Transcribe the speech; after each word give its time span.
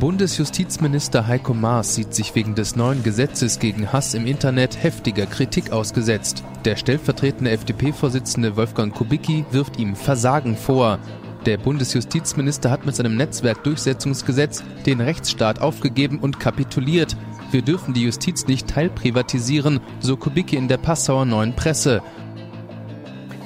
Bundesjustizminister 0.00 1.28
Heiko 1.28 1.54
Maas 1.54 1.94
sieht 1.94 2.14
sich 2.14 2.34
wegen 2.34 2.56
des 2.56 2.74
neuen 2.74 3.04
Gesetzes 3.04 3.60
gegen 3.60 3.92
Hass 3.92 4.14
im 4.14 4.26
Internet 4.26 4.82
heftiger 4.82 5.24
Kritik 5.24 5.70
ausgesetzt. 5.70 6.42
Der 6.64 6.74
stellvertretende 6.74 7.52
FDP-Vorsitzende 7.52 8.56
Wolfgang 8.56 8.92
Kubicki 8.92 9.44
wirft 9.52 9.78
ihm 9.78 9.94
Versagen 9.94 10.56
vor. 10.56 10.98
Der 11.46 11.58
Bundesjustizminister 11.58 12.72
hat 12.72 12.84
mit 12.84 12.96
seinem 12.96 13.16
Netzwerkdurchsetzungsgesetz 13.16 14.64
den 14.84 15.00
Rechtsstaat 15.00 15.60
aufgegeben 15.60 16.18
und 16.18 16.40
kapituliert. 16.40 17.16
Wir 17.52 17.62
dürfen 17.62 17.94
die 17.94 18.02
Justiz 18.02 18.48
nicht 18.48 18.66
teilprivatisieren, 18.66 19.78
so 20.00 20.16
Kubicki 20.16 20.56
in 20.56 20.66
der 20.66 20.78
Passauer 20.78 21.24
Neuen 21.24 21.54
Presse. 21.54 22.02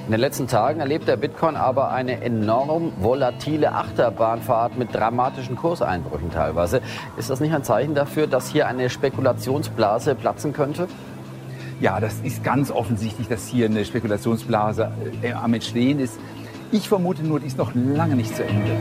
In 0.08 0.12
den 0.12 0.20
letzten 0.22 0.46
Tagen 0.46 0.80
erlebt 0.80 1.06
der 1.06 1.18
Bitcoin 1.18 1.54
aber 1.54 1.90
eine 1.90 2.22
enorm 2.22 2.92
volatile 2.98 3.72
Achterbahnfahrt 3.72 4.78
mit 4.78 4.94
dramatischen 4.94 5.54
Kurseinbrüchen 5.54 6.30
teilweise. 6.30 6.80
Ist 7.18 7.28
das 7.28 7.40
nicht 7.40 7.52
ein 7.52 7.62
Zeichen 7.62 7.94
dafür, 7.94 8.26
dass 8.26 8.48
hier 8.48 8.68
eine 8.68 8.88
Spekulationsblase 8.88 10.14
platzen 10.14 10.54
könnte? 10.54 10.88
Ja, 11.82 12.00
das 12.00 12.20
ist 12.20 12.42
ganz 12.42 12.70
offensichtlich, 12.70 13.28
dass 13.28 13.48
hier 13.48 13.66
eine 13.66 13.84
Spekulationsblase 13.84 14.90
äh, 15.20 15.32
am 15.32 15.52
Entstehen 15.52 16.00
ist. 16.00 16.18
Ich 16.72 16.88
vermute 16.88 17.22
nur, 17.22 17.38
die 17.38 17.46
ist 17.46 17.58
noch 17.58 17.74
lange 17.74 18.16
nicht 18.16 18.34
zu 18.34 18.44
Ende. 18.44 18.78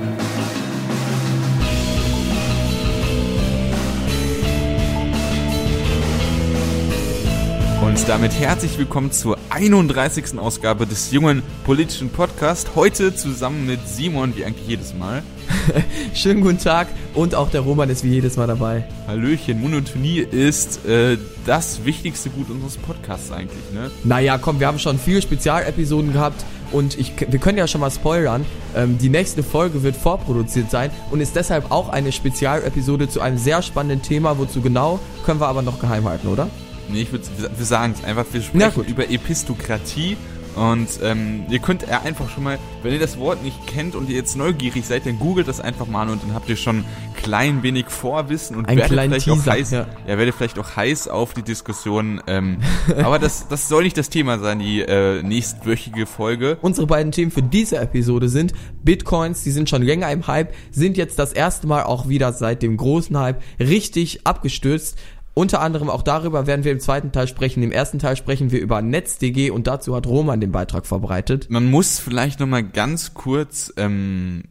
Und 7.98 8.08
damit 8.08 8.40
herzlich 8.40 8.78
willkommen 8.78 9.12
zur 9.12 9.40
31. 9.50 10.38
Ausgabe 10.38 10.86
des 10.86 11.12
jungen 11.12 11.42
politischen 11.66 12.12
Podcasts. 12.12 12.70
Heute 12.76 13.16
zusammen 13.16 13.66
mit 13.66 13.88
Simon, 13.88 14.36
wie 14.38 14.46
eigentlich 14.46 14.68
jedes 14.68 14.94
Mal. 14.94 15.24
Schönen 16.14 16.42
guten 16.42 16.60
Tag 16.60 16.90
und 17.16 17.34
auch 17.34 17.50
der 17.50 17.62
Roman 17.62 17.90
ist 17.90 18.04
wie 18.04 18.10
jedes 18.10 18.38
Mal 18.38 18.46
dabei. 18.46 18.88
Hallöchen, 19.08 19.60
Monotonie 19.60 20.20
ist 20.20 20.86
äh, 20.86 21.18
das 21.48 21.86
wichtigste 21.86 22.30
Gut 22.30 22.52
unseres 22.52 22.78
Podcasts 22.78 23.32
eigentlich, 23.32 23.72
ne? 23.74 23.90
Naja, 24.04 24.38
komm, 24.38 24.60
wir 24.60 24.68
haben 24.68 24.78
schon 24.78 25.00
viele 25.00 25.24
Spezialepisoden 25.24 26.14
gehabt 26.14 26.46
und 26.72 27.00
ich, 27.00 27.14
wir 27.20 27.40
können 27.40 27.58
ja 27.58 27.66
schon 27.66 27.82
mal 27.82 27.90
spoilern. 27.90 28.46
Ähm, 28.76 29.00
die 29.00 29.10
nächste 29.10 29.42
Folge 29.42 29.82
wird 29.82 29.96
vorproduziert 29.96 30.70
sein 30.70 30.92
und 31.10 31.20
ist 31.20 31.36
deshalb 31.36 31.72
auch 31.72 31.90
eine 31.90 32.12
Spezialepisode 32.12 33.10
zu 33.10 33.22
einem 33.22 33.40
sehr 33.40 33.64
spannenden 33.64 34.04
Thema. 34.04 34.38
Wozu 34.38 34.62
genau, 34.62 35.00
können 35.26 35.42
wir 35.42 35.48
aber 35.48 35.64
noch 35.64 35.80
geheim 35.80 36.08
halten, 36.08 36.28
oder? 36.28 36.48
Nee, 36.90 37.02
ich 37.02 37.12
würde, 37.12 37.26
wir 37.56 37.66
sagen 37.66 37.94
es 37.98 38.04
einfach, 38.04 38.26
wir 38.32 38.42
sprechen 38.42 38.84
über 38.86 39.10
Epistokratie 39.10 40.18
und 40.58 40.88
ähm, 41.04 41.46
ihr 41.50 41.60
könnt 41.60 41.88
einfach 41.88 42.30
schon 42.32 42.44
mal, 42.44 42.58
wenn 42.82 42.92
ihr 42.92 43.00
das 43.00 43.20
Wort 43.20 43.44
nicht 43.44 43.68
kennt 43.68 43.94
und 43.94 44.10
ihr 44.10 44.16
jetzt 44.16 44.36
neugierig 44.36 44.86
seid, 44.86 45.06
dann 45.06 45.20
googelt 45.20 45.48
das 45.48 45.60
einfach 45.60 45.86
mal 45.86 46.10
und 46.10 46.24
dann 46.24 46.34
habt 46.34 46.50
ihr 46.50 46.56
schon 46.56 46.84
klein 47.16 47.62
wenig 47.62 47.86
Vorwissen 47.90 48.56
und 48.56 48.68
Ein 48.68 48.78
werdet 48.78 48.90
vielleicht 48.92 49.26
Teaser, 49.26 49.52
auch 49.52 49.54
heiß, 49.54 49.72
ja. 49.72 49.86
ja. 50.08 50.18
werdet 50.18 50.34
vielleicht 50.34 50.58
auch 50.58 50.76
heiß 50.76 51.10
auf 51.10 51.36
die 51.36 51.44
Diskussion. 51.44 52.22
Ähm, 52.26 52.58
aber 52.98 53.20
das, 53.20 53.48
das 53.48 53.70
soll 53.70 53.84
nicht 53.84 53.98
das 53.98 54.10
Thema 54.10 54.40
sein, 54.40 54.58
die 54.58 54.82
äh, 54.82 55.22
nächstwöchige 55.22 56.08
Folge. 56.08 56.58
Unsere 56.62 56.88
beiden 56.88 57.12
Themen 57.12 57.30
für 57.30 57.44
diese 57.44 57.78
Episode 57.78 58.28
sind 58.28 58.54
Bitcoins, 58.84 59.44
die 59.44 59.52
sind 59.52 59.70
schon 59.70 59.84
länger 59.84 60.12
im 60.12 60.26
Hype, 60.26 60.56
sind 60.72 60.98
jetzt 60.98 61.20
das 61.20 61.34
erste 61.34 61.68
Mal 61.68 61.84
auch 61.84 62.10
wieder 62.10 62.34
seit 62.34 62.64
dem 62.64 62.78
großen 62.78 63.16
Hype 63.16 63.44
richtig 63.60 64.26
abgestürzt. 64.26 64.98
Unter 65.38 65.62
anderem 65.62 65.92
auch 65.92 66.02
darüber 66.02 66.48
werden 66.48 66.66
wir 66.66 66.72
im 66.72 66.80
zweiten 66.80 67.12
Teil 67.12 67.28
sprechen. 67.28 67.62
Im 67.62 67.72
ersten 67.72 68.00
Teil 68.00 68.16
sprechen 68.16 68.50
wir 68.50 68.60
über 68.60 68.82
NetzDG 68.82 69.52
und 69.52 69.68
dazu 69.68 69.96
hat 69.96 70.08
Roman 70.08 70.42
den 70.42 70.52
Beitrag 70.52 70.88
vorbereitet. 70.88 71.46
Man 71.52 71.70
muss 71.70 72.00
vielleicht 72.00 72.40
noch 72.40 72.48
mal 72.48 72.64
ganz 72.64 73.14
kurz 73.14 73.72
ähm, 73.78 74.46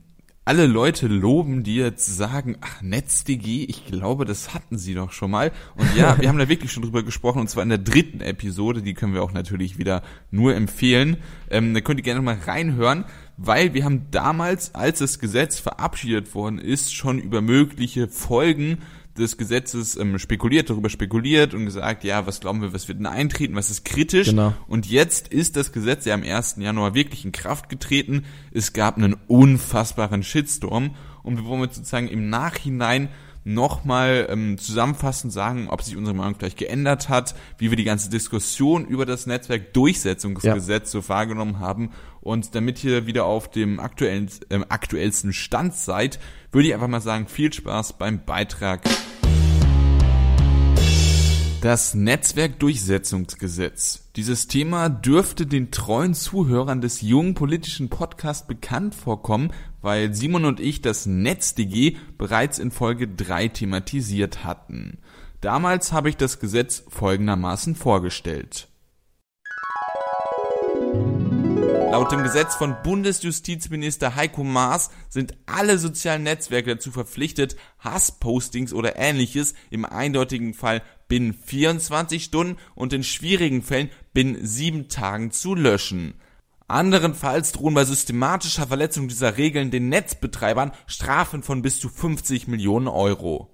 alle 0.44 0.66
Leute 0.66 1.08
loben, 1.08 1.64
die 1.64 1.74
jetzt 1.74 2.16
sagen, 2.16 2.56
ach, 2.60 2.82
NetzDG, 2.82 3.64
ich 3.64 3.84
glaube, 3.86 4.24
das 4.24 4.54
hatten 4.54 4.78
sie 4.78 4.94
doch 4.94 5.10
schon 5.10 5.32
mal. 5.32 5.50
Und 5.74 5.88
ja, 5.96 6.16
wir 6.20 6.28
haben 6.28 6.38
da 6.38 6.48
wirklich 6.48 6.70
schon 6.70 6.84
drüber 6.84 7.02
gesprochen, 7.02 7.40
und 7.40 7.50
zwar 7.50 7.64
in 7.64 7.68
der 7.68 7.78
dritten 7.78 8.20
Episode, 8.20 8.80
die 8.80 8.94
können 8.94 9.12
wir 9.12 9.24
auch 9.24 9.32
natürlich 9.32 9.78
wieder 9.78 10.04
nur 10.30 10.54
empfehlen. 10.54 11.16
Ähm, 11.50 11.74
da 11.74 11.80
könnt 11.80 11.98
ihr 11.98 12.04
gerne 12.04 12.22
mal 12.22 12.38
reinhören, 12.46 13.06
weil 13.36 13.74
wir 13.74 13.84
haben 13.84 14.06
damals, 14.12 14.72
als 14.72 15.00
das 15.00 15.18
Gesetz 15.18 15.58
verabschiedet 15.58 16.32
worden 16.36 16.60
ist, 16.60 16.94
schon 16.94 17.18
über 17.18 17.42
mögliche 17.42 18.06
Folgen 18.06 18.78
des 19.18 19.36
Gesetzes 19.36 19.96
ähm, 19.96 20.18
spekuliert, 20.18 20.70
darüber 20.70 20.88
spekuliert 20.88 21.54
und 21.54 21.64
gesagt, 21.64 22.04
ja, 22.04 22.26
was 22.26 22.40
glauben 22.40 22.62
wir, 22.62 22.72
was 22.72 22.88
wird 22.88 22.98
denn 22.98 23.06
eintreten, 23.06 23.54
was 23.54 23.70
ist 23.70 23.84
kritisch. 23.84 24.28
Genau. 24.28 24.54
Und 24.68 24.86
jetzt 24.86 25.28
ist 25.28 25.56
das 25.56 25.72
Gesetz 25.72 26.04
ja 26.04 26.14
am 26.14 26.22
1. 26.22 26.56
Januar 26.58 26.94
wirklich 26.94 27.24
in 27.24 27.32
Kraft 27.32 27.68
getreten. 27.68 28.24
Es 28.52 28.72
gab 28.72 28.96
einen 28.96 29.16
unfassbaren 29.26 30.22
Shitstorm 30.22 30.94
und 31.22 31.36
wir 31.36 31.44
wollen 31.44 31.62
jetzt 31.62 31.76
sozusagen 31.76 32.08
im 32.08 32.30
Nachhinein 32.30 33.08
nochmal 33.46 34.26
ähm, 34.28 34.58
zusammenfassend 34.58 35.32
sagen, 35.32 35.68
ob 35.68 35.80
sich 35.80 35.96
unsere 35.96 36.16
Meinung 36.16 36.36
gleich 36.36 36.56
geändert 36.56 37.08
hat, 37.08 37.36
wie 37.58 37.70
wir 37.70 37.76
die 37.76 37.84
ganze 37.84 38.10
Diskussion 38.10 38.84
über 38.84 39.06
das 39.06 39.26
Netzwerkdurchsetzungsgesetz 39.26 40.90
so 40.90 41.08
wahrgenommen 41.08 41.60
haben. 41.60 41.92
Und 42.20 42.56
damit 42.56 42.82
ihr 42.82 43.06
wieder 43.06 43.24
auf 43.24 43.48
dem 43.48 43.78
aktuellen, 43.78 44.28
ähm, 44.50 44.64
aktuellsten 44.68 45.32
Stand 45.32 45.74
seid, 45.74 46.18
würde 46.50 46.66
ich 46.66 46.74
einfach 46.74 46.88
mal 46.88 47.00
sagen, 47.00 47.28
viel 47.28 47.52
Spaß 47.52 47.92
beim 47.92 48.24
Beitrag. 48.24 48.82
Das 51.66 51.96
Netzwerkdurchsetzungsgesetz. 51.96 54.12
Dieses 54.14 54.46
Thema 54.46 54.88
dürfte 54.88 55.46
den 55.46 55.72
treuen 55.72 56.14
Zuhörern 56.14 56.80
des 56.80 57.00
jungen 57.00 57.34
politischen 57.34 57.88
Podcasts 57.88 58.46
bekannt 58.46 58.94
vorkommen, 58.94 59.52
weil 59.82 60.14
Simon 60.14 60.44
und 60.44 60.60
ich 60.60 60.80
das 60.80 61.06
NetzDG 61.06 61.96
bereits 62.18 62.60
in 62.60 62.70
Folge 62.70 63.08
3 63.08 63.48
thematisiert 63.48 64.44
hatten. 64.44 64.98
Damals 65.40 65.92
habe 65.92 66.08
ich 66.08 66.16
das 66.16 66.38
Gesetz 66.38 66.84
folgendermaßen 66.86 67.74
vorgestellt. 67.74 68.68
Laut 71.96 72.12
dem 72.12 72.22
Gesetz 72.22 72.56
von 72.56 72.76
Bundesjustizminister 72.84 74.14
Heiko 74.14 74.44
Maas 74.44 74.90
sind 75.08 75.34
alle 75.46 75.78
sozialen 75.78 76.24
Netzwerke 76.24 76.74
dazu 76.74 76.90
verpflichtet, 76.90 77.56
Hasspostings 77.78 78.74
oder 78.74 78.96
ähnliches 78.96 79.54
im 79.70 79.86
eindeutigen 79.86 80.52
Fall 80.52 80.82
binnen 81.08 81.34
24 81.34 82.24
Stunden 82.24 82.56
und 82.74 82.92
in 82.92 83.04
schwierigen 83.04 83.62
Fällen 83.62 83.90
binnen 84.12 84.38
7 84.44 84.88
Tagen 84.88 85.30
zu 85.30 85.54
löschen. 85.54 86.14
Anderenfalls 86.68 87.52
drohen 87.52 87.74
bei 87.74 87.84
systematischer 87.84 88.66
Verletzung 88.66 89.06
dieser 89.06 89.36
Regeln 89.36 89.70
den 89.70 89.88
Netzbetreibern 89.88 90.72
Strafen 90.86 91.42
von 91.42 91.62
bis 91.62 91.78
zu 91.78 91.88
50 91.88 92.48
Millionen 92.48 92.88
Euro. 92.88 93.52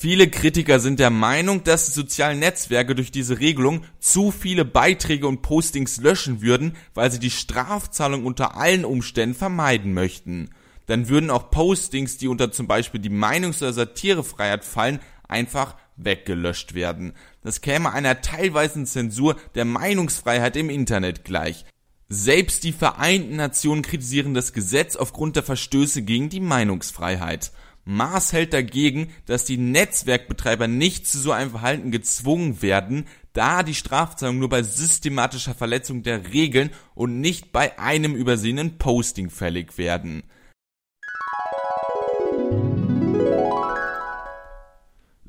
Viele 0.00 0.30
Kritiker 0.30 0.78
sind 0.78 1.00
der 1.00 1.10
Meinung, 1.10 1.64
dass 1.64 1.86
die 1.86 1.92
sozialen 1.92 2.38
Netzwerke 2.38 2.94
durch 2.94 3.10
diese 3.10 3.40
Regelung 3.40 3.84
zu 3.98 4.30
viele 4.30 4.64
Beiträge 4.64 5.26
und 5.26 5.42
Postings 5.42 6.00
löschen 6.00 6.40
würden, 6.40 6.76
weil 6.94 7.10
sie 7.10 7.18
die 7.18 7.30
Strafzahlung 7.30 8.24
unter 8.24 8.56
allen 8.56 8.84
Umständen 8.84 9.34
vermeiden 9.34 9.94
möchten. 9.94 10.50
Dann 10.86 11.08
würden 11.08 11.30
auch 11.30 11.50
Postings, 11.50 12.16
die 12.16 12.28
unter 12.28 12.52
zum 12.52 12.68
Beispiel 12.68 13.00
die 13.00 13.10
Meinungs- 13.10 13.60
oder 13.60 13.72
Satirefreiheit 13.72 14.64
fallen, 14.64 15.00
einfach 15.26 15.74
weggelöscht 15.98 16.74
werden. 16.74 17.12
Das 17.42 17.60
käme 17.60 17.92
einer 17.92 18.20
teilweisen 18.22 18.86
Zensur 18.86 19.36
der 19.54 19.64
Meinungsfreiheit 19.64 20.56
im 20.56 20.70
Internet 20.70 21.24
gleich. 21.24 21.64
Selbst 22.08 22.64
die 22.64 22.72
Vereinten 22.72 23.36
Nationen 23.36 23.82
kritisieren 23.82 24.32
das 24.32 24.54
Gesetz 24.54 24.96
aufgrund 24.96 25.36
der 25.36 25.42
Verstöße 25.42 26.02
gegen 26.02 26.30
die 26.30 26.40
Meinungsfreiheit. 26.40 27.52
Maas 27.84 28.32
hält 28.32 28.52
dagegen, 28.52 29.08
dass 29.26 29.44
die 29.44 29.56
Netzwerkbetreiber 29.56 30.68
nicht 30.68 31.06
zu 31.06 31.18
so 31.18 31.32
einem 31.32 31.50
Verhalten 31.50 31.90
gezwungen 31.90 32.60
werden, 32.60 33.06
da 33.32 33.62
die 33.62 33.74
Strafzahlung 33.74 34.38
nur 34.38 34.48
bei 34.48 34.62
systematischer 34.62 35.54
Verletzung 35.54 36.02
der 36.02 36.32
Regeln 36.32 36.70
und 36.94 37.20
nicht 37.20 37.52
bei 37.52 37.78
einem 37.78 38.14
übersehenen 38.14 38.78
Posting 38.78 39.30
fällig 39.30 39.78
werden. 39.78 40.22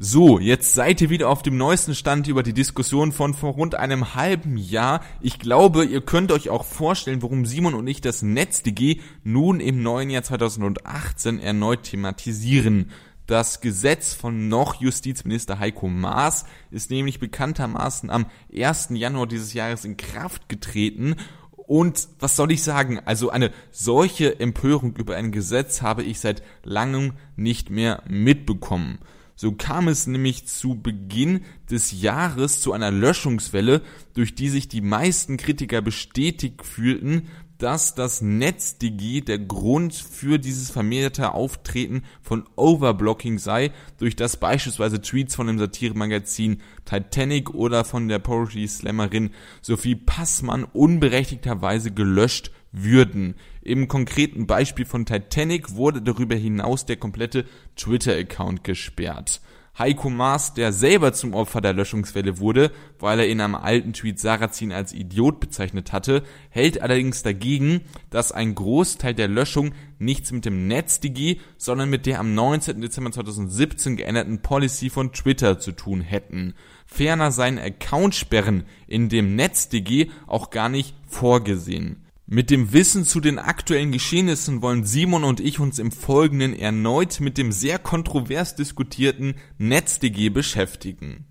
So, 0.02 0.40
jetzt 0.40 0.76
seid 0.76 1.02
ihr 1.02 1.10
wieder 1.10 1.28
auf 1.28 1.44
dem 1.44 1.58
neuesten 1.58 1.94
Stand 1.94 2.30
über 2.30 2.42
die 2.42 2.54
Diskussion 2.54 3.12
von 3.12 3.34
vor 3.34 3.52
rund 3.52 3.76
einem 3.76 4.16
halben 4.16 4.56
Jahr. 4.56 5.02
Ich 5.20 5.40
glaube, 5.40 5.84
ihr 5.84 6.00
könnt 6.00 6.32
euch 6.32 6.50
auch 6.50 6.64
vorstellen, 6.64 7.22
warum 7.22 7.46
Simon 7.46 7.74
und 7.74 7.86
ich 7.86 8.00
das 8.00 8.22
NetzDG 8.22 9.02
nun 9.26 9.60
im 9.60 9.84
neuen 9.84 10.10
Jahr 10.10 10.24
2018 10.24 11.42
erneut 11.42 11.84
thematisieren. 11.84 12.92
Das 13.28 13.60
Gesetz 13.60 14.14
von 14.14 14.48
noch 14.48 14.76
Justizminister 14.76 15.60
Heiko 15.60 15.90
Maas 15.90 16.46
ist 16.72 16.92
nämlich 16.92 17.20
bekanntermaßen 17.20 18.10
am 18.10 18.28
1. 18.56 18.92
Januar 18.92 19.28
dieses 19.28 19.52
Jahres 19.52 19.84
in 19.84 19.98
Kraft 19.98 20.48
getreten 20.48 21.18
und 21.52 22.08
was 22.20 22.38
soll 22.38 22.54
ich 22.54 22.64
sagen? 22.64 23.02
Also 23.04 23.32
eine 23.32 23.52
solche 23.70 24.40
Empörung 24.40 24.96
über 24.96 25.18
ein 25.18 25.34
Gesetz 25.34 25.82
habe 25.82 26.04
ich 26.04 26.22
seit 26.22 26.42
langem 26.64 27.16
nicht 27.36 27.70
mehr 27.70 28.02
mitbekommen. 28.08 29.00
So 29.42 29.54
kam 29.54 29.88
es 29.88 30.06
nämlich 30.06 30.48
zu 30.48 30.76
Beginn 30.76 31.46
des 31.72 32.02
Jahres 32.02 32.60
zu 32.60 32.74
einer 32.74 32.92
Löschungswelle, 32.92 33.82
durch 34.14 34.36
die 34.36 34.50
sich 34.50 34.68
die 34.68 34.82
meisten 34.82 35.38
Kritiker 35.38 35.82
bestätigt 35.82 36.66
fühlten, 36.66 37.30
dass 37.58 37.96
das 37.96 38.22
NetzDG 38.22 39.22
der 39.22 39.40
Grund 39.40 39.94
für 39.94 40.40
dieses 40.40 40.72
vermehrte 40.72 41.34
Auftreten 41.34 42.04
von 42.22 42.50
Overblocking 42.58 43.40
sei, 43.40 43.72
durch 43.98 44.18
das 44.18 44.36
beispielsweise 44.36 45.00
Tweets 45.00 45.36
von 45.36 45.48
dem 45.48 45.58
Satiremagazin 45.58 46.62
Titanic 46.84 47.52
oder 47.52 47.86
von 47.86 48.10
der 48.10 48.20
Poetry 48.20 48.68
Slammerin 48.68 49.30
Sophie 49.62 49.96
Passmann 49.96 50.66
unberechtigterweise 50.66 51.92
gelöscht 51.92 52.52
würden. 52.72 53.36
Im 53.62 53.88
konkreten 53.88 54.48
Beispiel 54.48 54.86
von 54.86 55.06
Titanic 55.06 55.76
wurde 55.76 56.02
darüber 56.02 56.36
hinaus 56.36 56.86
der 56.86 56.98
komplette 56.98 57.46
Twitter-Account 57.76 58.64
gesperrt. 58.64 59.42
Heiko 59.80 60.10
Maas, 60.10 60.54
der 60.54 60.74
selber 60.74 61.14
zum 61.14 61.34
Opfer 61.34 61.62
der 61.62 61.72
Löschungswelle 61.72 62.40
wurde, 62.40 62.72
weil 63.00 63.20
er 63.20 63.30
in 63.30 63.40
einem 63.40 63.56
alten 63.56 63.94
Tweet 63.94 64.20
Sarrazin 64.20 64.74
als 64.74 64.92
Idiot 64.92 65.40
bezeichnet 65.40 65.94
hatte, 65.94 66.24
hält 66.50 66.82
allerdings 66.82 67.24
dagegen, 67.24 67.82
dass 68.10 68.34
ein 68.34 68.56
Großteil 68.56 69.14
der 69.14 69.30
Löschung 69.30 69.72
nichts 69.98 70.34
mit 70.34 70.44
dem 70.44 70.68
NetzDG, 70.68 71.38
sondern 71.58 71.90
mit 71.90 72.08
der 72.08 72.20
am 72.20 72.36
19. 72.36 72.82
Dezember 72.82 73.14
2017 73.14 73.96
geänderten 73.96 74.42
Policy 74.42 74.90
von 74.90 75.14
Twitter 75.14 75.60
zu 75.60 75.72
tun 75.72 76.02
hätten. 76.02 76.56
Ferner 76.86 77.32
seien 77.32 77.58
Accountsperren 77.58 78.66
in 78.86 79.08
dem 79.08 79.38
NetzDG 79.38 80.10
auch 80.28 80.50
gar 80.50 80.68
nicht 80.68 80.94
vorgesehen. 81.08 82.04
Mit 82.32 82.52
dem 82.52 82.74
Wissen 82.74 83.06
zu 83.06 83.22
den 83.22 83.40
aktuellen 83.40 83.92
Geschehnissen 83.92 84.62
wollen 84.62 84.84
Simon 84.84 85.24
und 85.24 85.40
ich 85.40 85.60
uns 85.60 85.80
im 85.80 85.92
Folgenden 85.92 86.54
erneut 86.54 87.20
mit 87.22 87.40
dem 87.40 87.52
sehr 87.52 87.80
kontrovers 87.80 88.54
diskutierten 88.54 89.34
NetzDG 89.58 90.30
beschäftigen. 90.30 91.26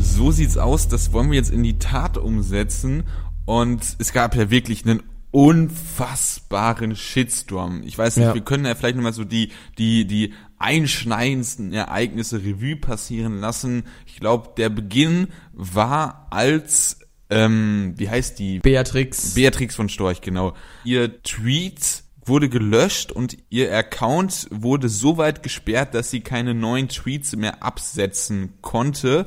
So 0.00 0.32
sieht's 0.32 0.56
aus, 0.56 0.88
das 0.88 1.12
wollen 1.12 1.30
wir 1.30 1.38
jetzt 1.38 1.52
in 1.52 1.62
die 1.62 1.78
Tat 1.78 2.18
umsetzen 2.18 3.04
und 3.44 3.94
es 4.00 4.12
gab 4.12 4.34
ja 4.34 4.50
wirklich 4.50 4.84
einen 4.84 5.04
unfassbaren 5.30 6.96
Shitstorm. 6.96 7.82
Ich 7.84 7.98
weiß 7.98 8.16
nicht, 8.16 8.26
ja. 8.26 8.34
wir 8.34 8.40
können 8.40 8.64
ja 8.64 8.74
vielleicht 8.74 8.96
nochmal 8.96 9.12
so 9.12 9.22
die, 9.22 9.50
die, 9.76 10.06
die 10.06 10.32
einschneidendsten 10.58 11.72
Ereignisse 11.72 12.38
Revue 12.38 12.76
passieren 12.76 13.40
lassen. 13.40 13.84
Ich 14.06 14.20
glaube, 14.20 14.50
der 14.56 14.68
Beginn 14.70 15.28
war 15.52 16.26
als 16.30 16.98
ähm, 17.28 17.94
wie 17.96 18.08
heißt 18.08 18.38
die? 18.38 18.60
Beatrix. 18.60 19.34
Beatrix 19.34 19.74
von 19.74 19.88
Storch, 19.88 20.20
genau. 20.20 20.54
Ihr 20.84 21.22
Tweet 21.22 22.04
wurde 22.24 22.48
gelöscht 22.48 23.12
und 23.12 23.36
ihr 23.50 23.76
Account 23.76 24.48
wurde 24.50 24.88
so 24.88 25.16
weit 25.16 25.42
gesperrt, 25.42 25.94
dass 25.94 26.10
sie 26.10 26.20
keine 26.20 26.54
neuen 26.54 26.88
Tweets 26.88 27.36
mehr 27.36 27.62
absetzen 27.62 28.54
konnte. 28.60 29.26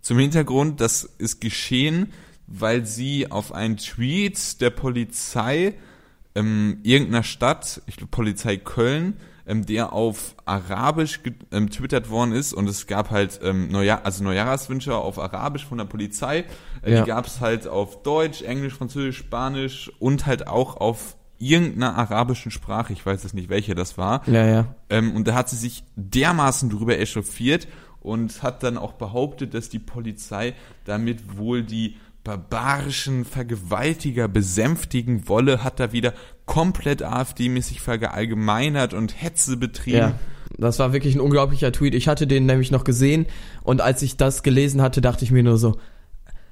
Zum 0.00 0.18
Hintergrund, 0.18 0.80
das 0.80 1.04
ist 1.04 1.40
geschehen, 1.40 2.12
weil 2.46 2.86
sie 2.86 3.30
auf 3.30 3.52
einen 3.52 3.76
Tweet 3.76 4.60
der 4.60 4.70
Polizei 4.70 5.74
ähm, 6.34 6.78
irgendeiner 6.82 7.24
Stadt, 7.24 7.82
ich 7.86 7.96
glaube 7.96 8.10
Polizei 8.10 8.56
Köln, 8.56 9.14
ähm, 9.46 9.64
der 9.66 9.92
auf 9.92 10.34
Arabisch 10.44 11.20
ähm, 11.52 11.70
twittert 11.70 12.10
worden 12.10 12.32
ist 12.32 12.52
und 12.52 12.68
es 12.68 12.86
gab 12.86 13.10
halt 13.10 13.40
ähm, 13.42 13.68
Neujahr, 13.68 14.00
also 14.04 14.24
Neujahrswünsche 14.24 14.94
auf 14.94 15.18
Arabisch 15.18 15.64
von 15.64 15.78
der 15.78 15.84
Polizei. 15.84 16.44
Äh, 16.82 16.94
ja. 16.94 17.02
Die 17.02 17.08
gab 17.08 17.26
es 17.26 17.40
halt 17.40 17.66
auf 17.66 18.02
Deutsch, 18.02 18.42
Englisch, 18.42 18.74
Französisch, 18.74 19.18
Spanisch 19.18 19.90
und 19.98 20.26
halt 20.26 20.46
auch 20.46 20.76
auf 20.76 21.16
irgendeiner 21.38 21.96
arabischen 21.96 22.50
Sprache, 22.50 22.92
ich 22.92 23.04
weiß 23.04 23.22
jetzt 23.22 23.34
nicht 23.34 23.48
welche 23.48 23.74
das 23.74 23.98
war. 23.98 24.22
Ja, 24.26 24.46
ja. 24.46 24.74
Ähm, 24.88 25.14
und 25.14 25.28
da 25.28 25.34
hat 25.34 25.50
sie 25.50 25.56
sich 25.56 25.84
dermaßen 25.96 26.70
drüber 26.70 26.98
echauffiert 26.98 27.68
und 28.00 28.42
hat 28.42 28.62
dann 28.62 28.78
auch 28.78 28.92
behauptet, 28.92 29.52
dass 29.52 29.68
die 29.68 29.78
Polizei 29.78 30.54
damit 30.84 31.36
wohl 31.36 31.62
die 31.62 31.96
barbarischen 32.26 33.24
Vergewaltiger 33.24 34.26
besänftigen 34.26 35.28
wolle, 35.28 35.62
hat 35.62 35.78
er 35.78 35.92
wieder 35.92 36.12
komplett 36.44 37.02
AfD-mäßig 37.02 37.80
verallgemeinert 37.80 38.94
und 38.94 39.22
Hetze 39.22 39.56
betrieben. 39.56 39.96
Ja, 39.96 40.18
das 40.58 40.80
war 40.80 40.92
wirklich 40.92 41.14
ein 41.14 41.20
unglaublicher 41.20 41.70
Tweet. 41.70 41.94
Ich 41.94 42.08
hatte 42.08 42.26
den 42.26 42.44
nämlich 42.44 42.72
noch 42.72 42.82
gesehen 42.82 43.26
und 43.62 43.80
als 43.80 44.02
ich 44.02 44.16
das 44.16 44.42
gelesen 44.42 44.82
hatte, 44.82 45.00
dachte 45.00 45.24
ich 45.24 45.30
mir 45.30 45.44
nur 45.44 45.56
so, 45.56 45.78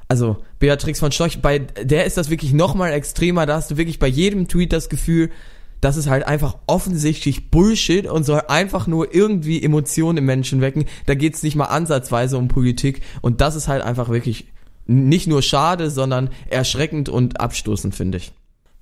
also 0.07 0.37
Beatrix 0.61 1.01
von 1.01 1.11
Storch, 1.11 1.43
bei 1.43 1.59
der 1.59 2.05
ist 2.05 2.17
das 2.17 2.31
wirklich 2.31 2.53
nochmal 2.53 2.93
extremer, 2.93 3.45
da 3.45 3.57
hast 3.57 3.73
du 3.73 3.77
wirklich 3.77 3.99
bei 3.99 4.07
jedem 4.07 4.47
Tweet 4.47 4.73
das 4.73 4.89
Gefühl, 4.89 5.31
das 5.81 5.97
ist 5.97 6.09
halt 6.09 6.25
einfach 6.25 6.57
offensichtlich 6.69 7.51
Bullshit 7.51 8.07
und 8.07 8.23
soll 8.23 8.43
einfach 8.47 8.87
nur 8.87 9.13
irgendwie 9.13 9.61
Emotionen 9.61 10.19
im 10.19 10.25
Menschen 10.25 10.61
wecken. 10.61 10.85
Da 11.07 11.15
geht's 11.17 11.43
nicht 11.43 11.57
mal 11.57 11.65
ansatzweise 11.65 12.39
um 12.39 12.47
Politik 12.47 13.03
und 13.23 13.41
das 13.41 13.57
ist 13.57 13.67
halt 13.67 13.83
einfach 13.83 14.09
wirklich 14.09 14.54
nicht 14.87 15.27
nur 15.27 15.43
schade, 15.43 15.91
sondern 15.91 16.31
erschreckend 16.49 17.09
und 17.09 17.41
abstoßend, 17.41 17.95
finde 17.95 18.19
ich. 18.19 18.33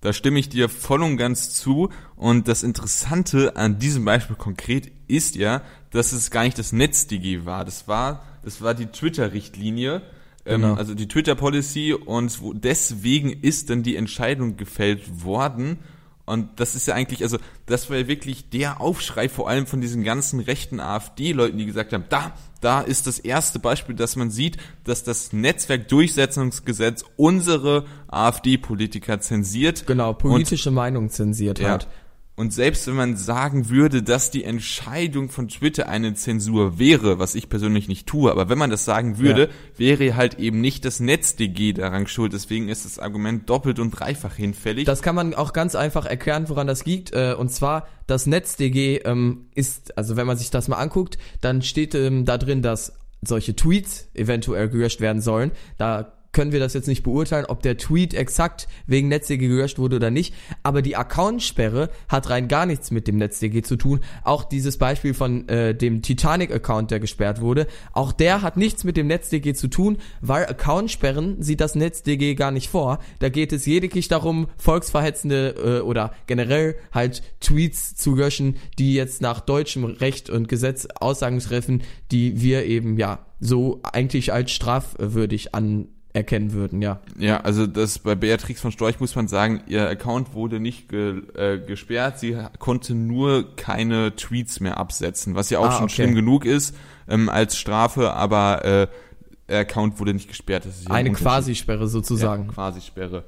Da 0.03 0.13
stimme 0.13 0.41
ich 0.41 0.49
dir 0.49 0.69
voll 0.69 1.03
und 1.03 1.17
ganz 1.17 1.55
zu. 1.55 1.89
Und 2.17 2.49
das 2.49 2.65
Interessante 2.65 3.57
an 3.57 3.79
diesem 3.79 4.05
Beispiel 4.05 4.35
konkret 4.35 4.91
ist 5.07 5.37
ja, 5.37 5.63
dass 5.91 6.13
es 6.13 6.31
gar 6.33 6.43
nicht 6.43 6.59
das 6.59 6.73
NetzDG 6.73 7.45
war. 7.45 7.65
Das 7.65 7.87
war, 7.87 8.25
das 8.43 8.61
war 8.61 8.75
die 8.75 8.87
Twitter-Richtlinie, 8.87 10.03
ähm, 10.45 10.63
genau. 10.63 10.73
ähm, 10.73 10.79
also 10.79 10.95
die 10.95 11.07
Twitter-Policy. 11.07 11.93
Und 11.95 12.37
deswegen 12.65 13.31
ist 13.31 13.71
dann 13.71 13.85
die 13.85 13.95
Entscheidung 13.95 14.57
gefällt 14.57 15.23
worden. 15.25 15.79
Und 16.25 16.49
das 16.59 16.75
ist 16.75 16.89
ja 16.89 16.95
eigentlich, 16.95 17.23
also 17.23 17.39
das 17.67 17.89
war 17.89 17.97
ja 17.97 18.09
wirklich 18.09 18.51
der 18.51 18.81
Aufschrei 18.81 19.29
vor 19.29 19.49
allem 19.49 19.67
von 19.67 19.81
diesen 19.81 20.03
ganzen 20.03 20.41
rechten 20.41 20.81
AfD-Leuten, 20.81 21.59
die 21.59 21.67
gesagt 21.67 21.93
haben, 21.93 22.05
da, 22.09 22.33
da 22.62 22.81
ist 22.81 23.06
das 23.06 23.19
erste 23.19 23.59
Beispiel, 23.59 23.94
dass 23.94 24.17
man 24.17 24.31
sieht, 24.31 24.56
dass 24.85 25.05
das 25.05 25.32
Netzwerkdurchsetzungsgesetz 25.32 27.05
unsere 27.17 27.85
AfD-Politiker 28.09 29.20
zensiert. 29.20 29.87
Genau, 29.87 30.12
politische 30.12 30.70
Meinung 30.70 31.11
zensiert 31.11 31.59
ja, 31.59 31.70
hat. 31.70 31.88
Und 32.34 32.52
selbst 32.52 32.87
wenn 32.87 32.94
man 32.94 33.17
sagen 33.17 33.69
würde, 33.69 34.02
dass 34.02 34.31
die 34.31 34.44
Entscheidung 34.44 35.29
von 35.29 35.49
Twitter 35.49 35.88
eine 35.88 36.14
Zensur 36.14 36.79
wäre, 36.79 37.19
was 37.19 37.34
ich 37.34 37.50
persönlich 37.50 37.88
nicht 37.88 38.06
tue, 38.06 38.31
aber 38.31 38.49
wenn 38.49 38.56
man 38.56 38.70
das 38.70 38.87
sagen 38.87 39.19
würde, 39.19 39.43
ja. 39.43 39.49
wäre 39.79 40.17
halt 40.17 40.38
eben 40.38 40.62
nicht 40.62 40.87
das 40.87 40.99
NetzDG 40.99 41.75
daran 41.75 42.06
schuld. 42.06 42.32
Deswegen 42.32 42.70
ist 42.70 42.87
das 42.87 42.99
Argument 42.99 43.50
doppelt 43.50 43.79
und 43.79 43.90
dreifach 43.90 44.34
hinfällig. 44.34 44.87
Das 44.87 45.02
kann 45.02 45.14
man 45.14 45.34
auch 45.34 45.52
ganz 45.52 45.75
einfach 45.75 46.06
erklären, 46.06 46.49
woran 46.49 46.67
das 46.67 46.87
liegt. 46.87 47.12
Äh, 47.12 47.34
und 47.38 47.50
zwar, 47.50 47.87
das 48.06 48.26
NetzDG 48.26 49.02
ähm, 49.05 49.49
ist, 49.55 49.99
also 49.99 50.17
wenn 50.17 50.26
man 50.26 50.38
sich 50.38 50.50
das 50.50 50.69
mal 50.69 50.79
anguckt, 50.79 51.19
dann 51.43 51.61
steht 51.61 51.94
ähm, 51.94 52.25
da 52.25 52.38
drin, 52.38 52.62
dass 52.62 52.94
solche 53.20 53.55
Tweets 53.55 54.08
eventuell 54.14 54.70
gelöscht 54.70 55.02
werden 55.02 55.20
sollen. 55.20 55.52
Da 55.76 56.12
können 56.32 56.52
wir 56.52 56.61
das 56.61 56.75
jetzt 56.75 56.88
nicht 56.88 57.02
beurteilen, 57.02 57.46
ob 57.46 57.62
der 57.62 57.76
Tweet 57.76 58.14
exakt 58.14 58.67
wegen 58.87 59.08
NetzDG 59.08 59.49
gelöscht 59.49 59.79
wurde 59.79 59.96
oder 59.96 60.11
nicht. 60.11 60.34
Aber 60.62 60.82
die 60.82 60.96
Accountsperre 60.96 61.91
hat 62.08 62.31
rein 62.31 62.48
gar 62.48 62.67
nichts 62.67 62.91
mit 62.91 63.06
dem 63.06 63.19
NetzDG 63.19 63.62
zu 63.62 63.77
tun. 63.77 64.01
Auch 64.24 64.44
dieses 64.44 64.79
Beispiel 64.79 65.15
von 65.15 65.48
äh, 65.48 65.74
dem 65.74 66.03
Titanic-Account, 66.03 66.91
der 66.91 67.01
gesperrt 67.01 67.41
wurde, 67.41 67.67
auch 67.93 68.12
der 68.12 68.43
hat 68.43 68.56
nichts 68.56 68.84
mit 68.84 68.96
dem 68.96 69.06
NetzDG 69.06 69.53
zu 69.53 69.69
tun, 69.69 69.98
weil 70.20 70.46
Accountsperren 70.46 71.43
sieht 71.43 71.60
das 71.60 71.74
NetzDG 71.74 72.34
gar 72.34 72.51
nicht 72.51 72.69
vor. 72.69 72.98
Da 73.19 73.29
geht 73.29 73.53
es 73.53 73.67
lediglich 73.67 74.08
darum, 74.08 74.48
volksverhetzende 74.56 75.81
äh, 75.81 75.81
oder 75.82 76.12
generell 76.27 76.77
halt 76.93 77.22
Tweets 77.41 77.94
zu 77.94 78.15
löschen, 78.15 78.56
die 78.79 78.94
jetzt 78.94 79.20
nach 79.20 79.41
deutschem 79.41 79.84
Recht 79.84 80.31
und 80.31 80.48
Gesetz 80.48 80.86
Aussagen 80.98 81.41
treffen, 81.41 81.82
die 82.10 82.41
wir 82.41 82.65
eben 82.65 82.96
ja 82.96 83.27
so 83.41 83.81
eigentlich 83.82 84.32
als 84.32 84.53
strafwürdig 84.53 85.55
an 85.55 85.89
erkennen 86.15 86.53
würden, 86.53 86.83
ja. 86.83 87.01
Ja, 87.19 87.41
also 87.41 87.67
das 87.67 87.99
bei 87.99 88.15
Beatrix 88.15 88.61
von 88.61 88.71
Storch 88.71 89.01
muss 89.01 89.15
man 89.15 89.29
sagen, 89.29 89.63
ihr 89.67 89.89
Account 89.89 90.35
wurde 90.35 90.61
nicht 90.61 90.89
ge, 90.89 91.23
äh, 91.35 91.59
gesperrt, 91.59 92.19
sie 92.19 92.37
konnte 92.59 92.95
nur 92.95 93.57
keine 93.57 94.15
Tweets 94.15 94.61
mehr 94.61 94.77
absetzen, 94.79 95.35
was 95.35 95.49
ja 95.51 95.59
auch 95.59 95.67
ah, 95.67 95.73
schon 95.73 95.85
okay. 95.85 95.95
schlimm 95.95 96.15
genug 96.15 96.45
ist 96.45 96.77
ähm, 97.09 97.29
als 97.29 97.57
Strafe, 97.57 98.13
aber 98.13 98.65
äh, 98.65 99.55
Account 99.55 99.99
wurde 100.01 100.15
nicht 100.15 100.29
gesperrt. 100.29 100.67
Das 100.67 100.79
ist 100.79 100.91
Eine 100.91 101.13
Quasi-Sperre 101.13 101.89
sozusagen. 101.89 102.47
Ja, 102.47 102.53
Quasi-Sperre. 102.53 103.25